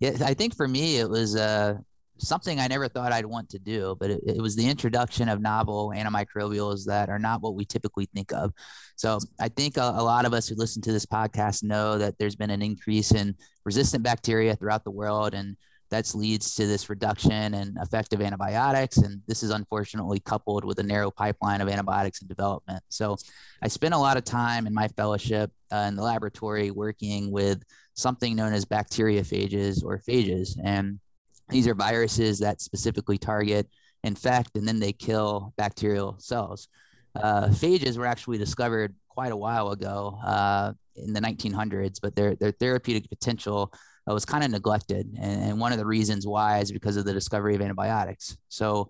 yeah, 0.00 0.16
I 0.24 0.34
think 0.34 0.56
for 0.56 0.66
me, 0.66 0.98
it 0.98 1.08
was 1.08 1.36
uh, 1.36 1.74
something 2.18 2.58
I 2.58 2.66
never 2.66 2.88
thought 2.88 3.12
I'd 3.12 3.26
want 3.26 3.50
to 3.50 3.58
do, 3.58 3.96
but 3.98 4.10
it, 4.10 4.20
it, 4.26 4.40
was 4.40 4.56
the 4.56 4.68
introduction 4.68 5.28
of 5.28 5.40
novel 5.40 5.92
antimicrobials 5.94 6.84
that 6.86 7.08
are 7.08 7.18
not 7.18 7.42
what 7.42 7.54
we 7.54 7.64
typically 7.64 8.08
think 8.14 8.32
of. 8.32 8.52
So 8.96 9.18
I 9.40 9.48
think 9.48 9.76
a, 9.76 9.94
a, 9.96 10.02
lot 10.02 10.24
of 10.24 10.32
us 10.32 10.48
who 10.48 10.54
listen 10.56 10.82
to 10.82 10.92
this 10.92 11.06
podcast 11.06 11.62
know 11.62 11.98
that 11.98 12.18
there's 12.18 12.36
been 12.36 12.50
an 12.50 12.62
increase 12.62 13.12
in 13.12 13.34
resistant 13.64 14.02
bacteria 14.02 14.56
throughout 14.56 14.84
the 14.84 14.90
world, 14.90 15.34
and 15.34 15.56
that 15.90 16.12
leads 16.14 16.54
to 16.56 16.66
this 16.66 16.88
reduction 16.90 17.54
in 17.54 17.76
effective 17.80 18.20
antibiotics. 18.20 18.98
And 18.98 19.22
this 19.26 19.42
is 19.42 19.50
unfortunately 19.50 20.20
coupled 20.20 20.64
with 20.64 20.78
a 20.78 20.82
narrow 20.82 21.10
pipeline 21.10 21.60
of 21.60 21.68
antibiotics 21.68 22.22
in 22.22 22.28
development. 22.28 22.82
So 22.88 23.16
I 23.62 23.68
spent 23.68 23.94
a 23.94 23.98
lot 23.98 24.16
of 24.16 24.24
time 24.24 24.66
in 24.66 24.74
my 24.74 24.88
fellowship 24.88 25.50
uh, 25.72 25.86
in 25.88 25.96
the 25.96 26.02
laboratory 26.02 26.70
working 26.70 27.30
with 27.30 27.62
something 27.94 28.34
known 28.36 28.52
as 28.52 28.64
bacteriophages 28.64 29.84
or 29.84 29.98
phages. 29.98 30.58
And 30.62 30.98
these 31.48 31.68
are 31.68 31.74
viruses 31.74 32.38
that 32.40 32.60
specifically 32.60 33.18
target, 33.18 33.68
infect, 34.02 34.56
and 34.56 34.66
then 34.66 34.80
they 34.80 34.92
kill 34.92 35.54
bacterial 35.56 36.16
cells. 36.18 36.68
Uh, 37.14 37.48
phages 37.48 37.96
were 37.96 38.06
actually 38.06 38.38
discovered 38.38 38.94
quite 39.08 39.32
a 39.32 39.36
while 39.36 39.70
ago 39.70 40.18
uh, 40.24 40.72
in 40.96 41.12
the 41.12 41.20
1900s, 41.20 41.98
but 42.02 42.14
their, 42.14 42.34
their 42.36 42.52
therapeutic 42.52 43.08
potential 43.08 43.72
uh, 44.08 44.14
was 44.14 44.24
kind 44.24 44.44
of 44.44 44.50
neglected. 44.50 45.14
And, 45.18 45.42
and, 45.42 45.60
one 45.60 45.72
of 45.72 45.78
the 45.78 45.86
reasons 45.86 46.26
why 46.26 46.58
is 46.58 46.72
because 46.72 46.96
of 46.96 47.04
the 47.04 47.12
discovery 47.12 47.54
of 47.54 47.60
antibiotics. 47.60 48.36
So 48.48 48.88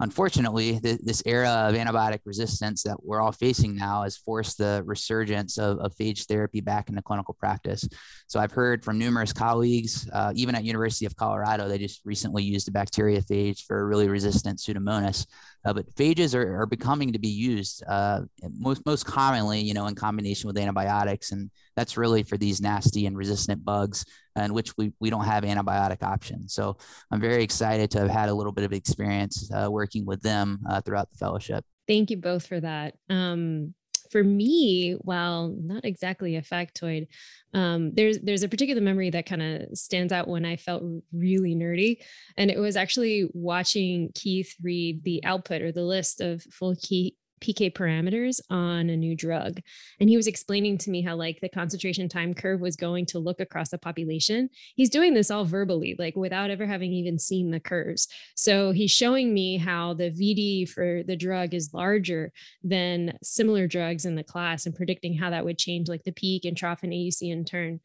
unfortunately, 0.00 0.78
th- 0.80 1.00
this 1.02 1.22
era 1.26 1.48
of 1.68 1.74
antibiotic 1.74 2.20
resistance 2.24 2.82
that 2.82 2.96
we're 3.04 3.20
all 3.20 3.32
facing 3.32 3.74
now 3.74 4.02
has 4.02 4.16
forced 4.16 4.58
the 4.58 4.82
resurgence 4.86 5.58
of, 5.58 5.78
of 5.78 5.94
phage 5.96 6.26
therapy 6.26 6.60
back 6.60 6.88
into 6.88 7.02
clinical 7.02 7.34
practice. 7.34 7.88
So 8.26 8.40
I've 8.40 8.52
heard 8.52 8.84
from 8.84 8.98
numerous 8.98 9.32
colleagues, 9.32 10.08
uh, 10.12 10.32
even 10.34 10.54
at 10.54 10.64
University 10.64 11.06
of 11.06 11.16
Colorado, 11.16 11.68
they 11.68 11.78
just 11.78 12.00
recently 12.04 12.42
used 12.42 12.68
a 12.68 12.72
bacteriophage 12.72 13.64
for 13.64 13.80
a 13.80 13.84
really 13.84 14.08
resistant 14.08 14.58
Pseudomonas. 14.58 15.26
Uh, 15.64 15.72
but 15.72 15.92
phages 15.94 16.34
are, 16.34 16.60
are 16.60 16.66
becoming 16.66 17.12
to 17.12 17.18
be 17.18 17.28
used 17.28 17.82
uh, 17.88 18.20
most 18.58 18.84
most 18.86 19.04
commonly, 19.04 19.60
you 19.60 19.74
know, 19.74 19.86
in 19.86 19.94
combination 19.94 20.46
with 20.46 20.58
antibiotics, 20.58 21.32
and 21.32 21.50
that's 21.76 21.96
really 21.96 22.22
for 22.22 22.36
these 22.36 22.60
nasty 22.60 23.06
and 23.06 23.16
resistant 23.16 23.64
bugs, 23.64 24.04
in 24.36 24.54
which 24.54 24.76
we 24.76 24.92
we 25.00 25.10
don't 25.10 25.24
have 25.24 25.44
antibiotic 25.44 26.02
options. 26.02 26.54
So 26.54 26.76
I'm 27.10 27.20
very 27.20 27.42
excited 27.42 27.90
to 27.92 28.00
have 28.00 28.10
had 28.10 28.28
a 28.28 28.34
little 28.34 28.52
bit 28.52 28.64
of 28.64 28.72
experience 28.72 29.50
uh, 29.52 29.68
working 29.70 30.06
with 30.06 30.22
them 30.22 30.60
uh, 30.68 30.80
throughout 30.80 31.10
the 31.10 31.18
fellowship. 31.18 31.64
Thank 31.86 32.10
you 32.10 32.18
both 32.18 32.46
for 32.46 32.60
that. 32.60 32.94
Um, 33.08 33.74
for 34.10 34.22
me, 34.22 34.92
while 35.02 35.48
not 35.48 35.84
exactly 35.84 36.36
a 36.36 36.42
factoid, 36.42 37.08
um, 37.54 37.94
there's 37.94 38.18
there's 38.20 38.42
a 38.42 38.48
particular 38.48 38.80
memory 38.80 39.10
that 39.10 39.26
kind 39.26 39.42
of 39.42 39.78
stands 39.78 40.12
out 40.12 40.28
when 40.28 40.44
I 40.44 40.56
felt 40.56 40.82
really 41.12 41.54
nerdy, 41.54 41.98
and 42.36 42.50
it 42.50 42.58
was 42.58 42.76
actually 42.76 43.28
watching 43.32 44.10
Keith 44.14 44.54
read 44.62 45.02
the 45.04 45.24
output 45.24 45.62
or 45.62 45.72
the 45.72 45.82
list 45.82 46.20
of 46.20 46.42
full 46.42 46.76
key 46.76 47.16
PK 47.40 47.72
parameters 47.72 48.40
on 48.50 48.90
a 48.90 48.96
new 48.96 49.16
drug. 49.16 49.60
And 50.00 50.08
he 50.08 50.16
was 50.16 50.26
explaining 50.26 50.78
to 50.78 50.90
me 50.90 51.02
how, 51.02 51.16
like, 51.16 51.40
the 51.40 51.48
concentration 51.48 52.08
time 52.08 52.34
curve 52.34 52.60
was 52.60 52.76
going 52.76 53.06
to 53.06 53.18
look 53.18 53.40
across 53.40 53.70
the 53.70 53.78
population. 53.78 54.50
He's 54.74 54.90
doing 54.90 55.14
this 55.14 55.30
all 55.30 55.44
verbally, 55.44 55.96
like, 55.98 56.16
without 56.16 56.50
ever 56.50 56.66
having 56.66 56.92
even 56.92 57.18
seen 57.18 57.50
the 57.50 57.60
curves. 57.60 58.08
So 58.34 58.72
he's 58.72 58.90
showing 58.90 59.32
me 59.32 59.56
how 59.58 59.94
the 59.94 60.10
VD 60.10 60.68
for 60.68 61.02
the 61.06 61.16
drug 61.16 61.54
is 61.54 61.72
larger 61.72 62.32
than 62.62 63.18
similar 63.22 63.66
drugs 63.66 64.04
in 64.04 64.14
the 64.14 64.24
class 64.24 64.66
and 64.66 64.74
predicting 64.74 65.16
how 65.16 65.30
that 65.30 65.44
would 65.44 65.58
change, 65.58 65.88
like, 65.88 66.04
the 66.04 66.12
peak 66.12 66.44
and 66.44 66.56
trough 66.56 66.82
and 66.82 66.92
AUC 66.92 67.30
in 67.30 67.44
turn. 67.44 67.80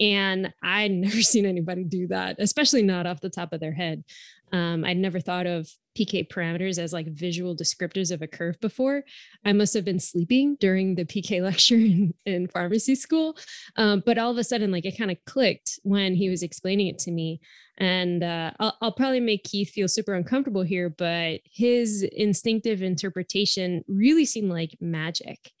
And 0.00 0.52
I'd 0.62 0.90
never 0.90 1.22
seen 1.22 1.46
anybody 1.46 1.84
do 1.84 2.08
that, 2.08 2.36
especially 2.38 2.82
not 2.82 3.06
off 3.06 3.20
the 3.20 3.30
top 3.30 3.52
of 3.52 3.60
their 3.60 3.72
head. 3.72 4.04
Um, 4.52 4.84
I'd 4.84 4.98
never 4.98 5.18
thought 5.18 5.46
of 5.46 5.68
PK 5.98 6.26
parameters 6.28 6.78
as 6.78 6.92
like 6.92 7.06
visual 7.08 7.56
descriptors 7.56 8.10
of 8.10 8.22
a 8.22 8.26
curve 8.26 8.60
before. 8.60 9.04
I 9.44 9.52
must 9.52 9.74
have 9.74 9.84
been 9.84 9.98
sleeping 9.98 10.56
during 10.60 10.94
the 10.94 11.04
PK 11.04 11.42
lecture 11.42 11.76
in, 11.76 12.14
in 12.24 12.48
pharmacy 12.48 12.94
school. 12.94 13.36
Um, 13.76 14.02
but 14.04 14.18
all 14.18 14.30
of 14.30 14.38
a 14.38 14.44
sudden, 14.44 14.70
like 14.70 14.84
it 14.84 14.98
kind 14.98 15.10
of 15.10 15.18
clicked 15.26 15.80
when 15.82 16.14
he 16.14 16.28
was 16.28 16.42
explaining 16.42 16.88
it 16.88 16.98
to 17.00 17.10
me. 17.10 17.40
And 17.78 18.22
uh, 18.22 18.52
I'll, 18.60 18.76
I'll 18.80 18.92
probably 18.92 19.20
make 19.20 19.44
Keith 19.44 19.70
feel 19.70 19.88
super 19.88 20.14
uncomfortable 20.14 20.62
here, 20.62 20.90
but 20.90 21.40
his 21.50 22.02
instinctive 22.02 22.82
interpretation 22.82 23.82
really 23.88 24.26
seemed 24.26 24.50
like 24.50 24.76
magic. 24.80 25.52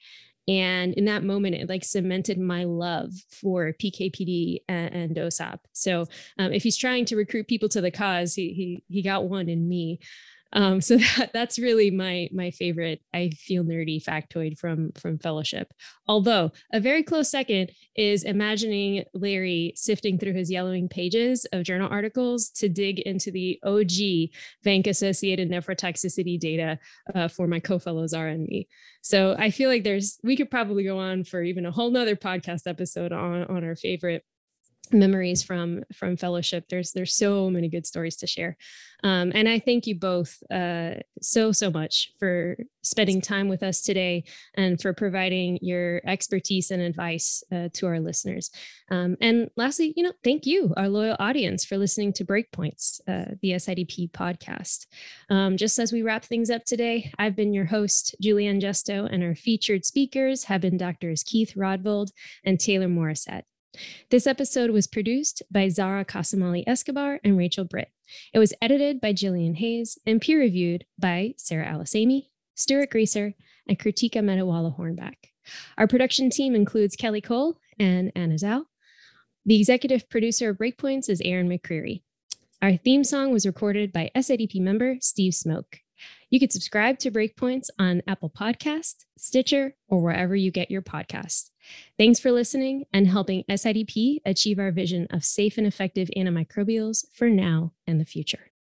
And 0.48 0.94
in 0.94 1.04
that 1.04 1.22
moment, 1.22 1.54
it 1.54 1.68
like 1.68 1.84
cemented 1.84 2.38
my 2.38 2.64
love 2.64 3.12
for 3.30 3.72
PKPD 3.80 4.58
and, 4.68 4.94
and 4.94 5.16
OSAP. 5.16 5.58
So 5.72 6.06
um, 6.38 6.52
if 6.52 6.64
he's 6.64 6.76
trying 6.76 7.04
to 7.06 7.16
recruit 7.16 7.46
people 7.46 7.68
to 7.70 7.80
the 7.80 7.90
cause, 7.90 8.34
he 8.34 8.52
he 8.52 8.84
he 8.88 9.02
got 9.02 9.28
one 9.28 9.48
in 9.48 9.68
me. 9.68 10.00
Um, 10.52 10.80
so 10.80 10.96
that, 11.16 11.30
that's 11.32 11.58
really 11.58 11.90
my 11.90 12.28
my 12.32 12.50
favorite. 12.50 13.00
I 13.14 13.30
feel 13.30 13.64
nerdy 13.64 14.02
factoid 14.02 14.58
from 14.58 14.92
from 14.92 15.18
Fellowship. 15.18 15.72
Although 16.06 16.52
a 16.72 16.80
very 16.80 17.02
close 17.02 17.30
second 17.30 17.70
is 17.96 18.24
imagining 18.24 19.04
Larry 19.14 19.72
sifting 19.76 20.18
through 20.18 20.34
his 20.34 20.50
yellowing 20.50 20.88
pages 20.88 21.46
of 21.52 21.64
journal 21.64 21.88
articles 21.90 22.50
to 22.50 22.68
dig 22.68 23.00
into 23.00 23.30
the 23.30 23.58
OG 23.64 24.30
Vanc 24.64 24.86
associated 24.86 25.50
nephrotoxicity 25.50 26.38
data 26.38 26.78
uh, 27.14 27.28
for 27.28 27.46
my 27.46 27.60
co-fellows 27.60 28.12
R 28.12 28.28
and 28.28 28.46
me. 28.46 28.68
So 29.02 29.34
I 29.38 29.50
feel 29.50 29.68
like 29.68 29.84
there's 29.84 30.18
we 30.22 30.36
could 30.36 30.50
probably 30.50 30.84
go 30.84 30.98
on 30.98 31.24
for 31.24 31.42
even 31.42 31.66
a 31.66 31.72
whole 31.72 31.90
nother 31.90 32.16
podcast 32.16 32.66
episode 32.66 33.12
on 33.12 33.44
on 33.44 33.64
our 33.64 33.76
favorite 33.76 34.24
memories 34.92 35.42
from 35.42 35.84
from 35.94 36.16
fellowship. 36.16 36.66
There's 36.68 36.92
there's 36.92 37.14
so 37.14 37.50
many 37.50 37.68
good 37.68 37.86
stories 37.86 38.16
to 38.16 38.26
share. 38.26 38.56
Um, 39.04 39.32
and 39.34 39.48
i 39.48 39.58
thank 39.58 39.88
you 39.88 39.98
both 39.98 40.42
uh, 40.50 40.94
so 41.20 41.50
so 41.52 41.70
much 41.70 42.12
for 42.18 42.56
spending 42.82 43.20
time 43.20 43.48
with 43.48 43.62
us 43.62 43.80
today 43.80 44.24
and 44.54 44.80
for 44.80 44.92
providing 44.92 45.58
your 45.60 46.00
expertise 46.06 46.70
and 46.70 46.82
advice 46.82 47.42
uh, 47.52 47.68
to 47.74 47.86
our 47.86 48.00
listeners. 48.00 48.50
Um, 48.90 49.16
and 49.20 49.50
lastly 49.56 49.92
you 49.96 50.02
know 50.02 50.12
thank 50.22 50.46
you 50.46 50.72
our 50.76 50.88
loyal 50.88 51.16
audience 51.18 51.64
for 51.64 51.78
listening 51.78 52.12
to 52.14 52.24
breakpoints 52.24 53.00
uh, 53.08 53.34
the 53.40 53.52
SIDP 53.52 54.10
podcast. 54.12 54.86
Um, 55.30 55.56
just 55.56 55.78
as 55.78 55.92
we 55.92 56.02
wrap 56.02 56.24
things 56.24 56.50
up 56.50 56.64
today 56.64 57.12
i've 57.18 57.36
been 57.36 57.52
your 57.52 57.66
host 57.66 58.14
julie 58.20 58.46
ann 58.46 58.60
justo 58.60 59.06
and 59.06 59.22
our 59.22 59.34
featured 59.34 59.84
speakers 59.84 60.44
have 60.44 60.60
been 60.60 60.76
doctors 60.76 61.22
keith 61.22 61.54
rodvold 61.56 62.10
and 62.44 62.60
taylor 62.60 62.88
morrisette 62.88 63.44
this 64.10 64.26
episode 64.26 64.70
was 64.70 64.86
produced 64.86 65.42
by 65.50 65.68
Zara 65.68 66.04
Casamali 66.04 66.64
Escobar 66.66 67.20
and 67.24 67.38
Rachel 67.38 67.64
Britt. 67.64 67.90
It 68.34 68.38
was 68.38 68.54
edited 68.60 69.00
by 69.00 69.12
Jillian 69.12 69.56
Hayes 69.56 69.98
and 70.06 70.20
peer 70.20 70.38
reviewed 70.38 70.84
by 70.98 71.34
Sarah 71.38 71.66
Alosaimy, 71.66 72.28
Stuart 72.54 72.90
Greaser, 72.90 73.34
and 73.66 73.78
Kritika 73.78 74.18
Metawala 74.20 74.76
Hornback. 74.76 75.14
Our 75.78 75.86
production 75.86 76.30
team 76.30 76.54
includes 76.54 76.96
Kelly 76.96 77.20
Cole 77.20 77.58
and 77.78 78.12
Anna 78.14 78.34
Zhao. 78.34 78.64
The 79.44 79.58
executive 79.58 80.08
producer 80.08 80.50
of 80.50 80.58
Breakpoints 80.58 81.08
is 81.08 81.22
Erin 81.24 81.48
McCreary. 81.48 82.02
Our 82.60 82.76
theme 82.76 83.02
song 83.02 83.32
was 83.32 83.46
recorded 83.46 83.92
by 83.92 84.10
SIDP 84.14 84.60
member 84.60 84.96
Steve 85.00 85.34
Smoke. 85.34 85.78
You 86.30 86.38
can 86.38 86.50
subscribe 86.50 86.98
to 87.00 87.10
Breakpoints 87.10 87.68
on 87.78 88.02
Apple 88.06 88.30
Podcast, 88.30 89.04
Stitcher, 89.18 89.74
or 89.88 90.00
wherever 90.00 90.36
you 90.36 90.50
get 90.50 90.70
your 90.70 90.82
podcasts. 90.82 91.51
Thanks 91.98 92.20
for 92.20 92.32
listening 92.32 92.84
and 92.92 93.06
helping 93.06 93.44
SIDP 93.48 94.18
achieve 94.24 94.58
our 94.58 94.72
vision 94.72 95.06
of 95.10 95.24
safe 95.24 95.58
and 95.58 95.66
effective 95.66 96.10
antimicrobials 96.16 97.04
for 97.12 97.28
now 97.28 97.72
and 97.86 98.00
the 98.00 98.04
future. 98.04 98.51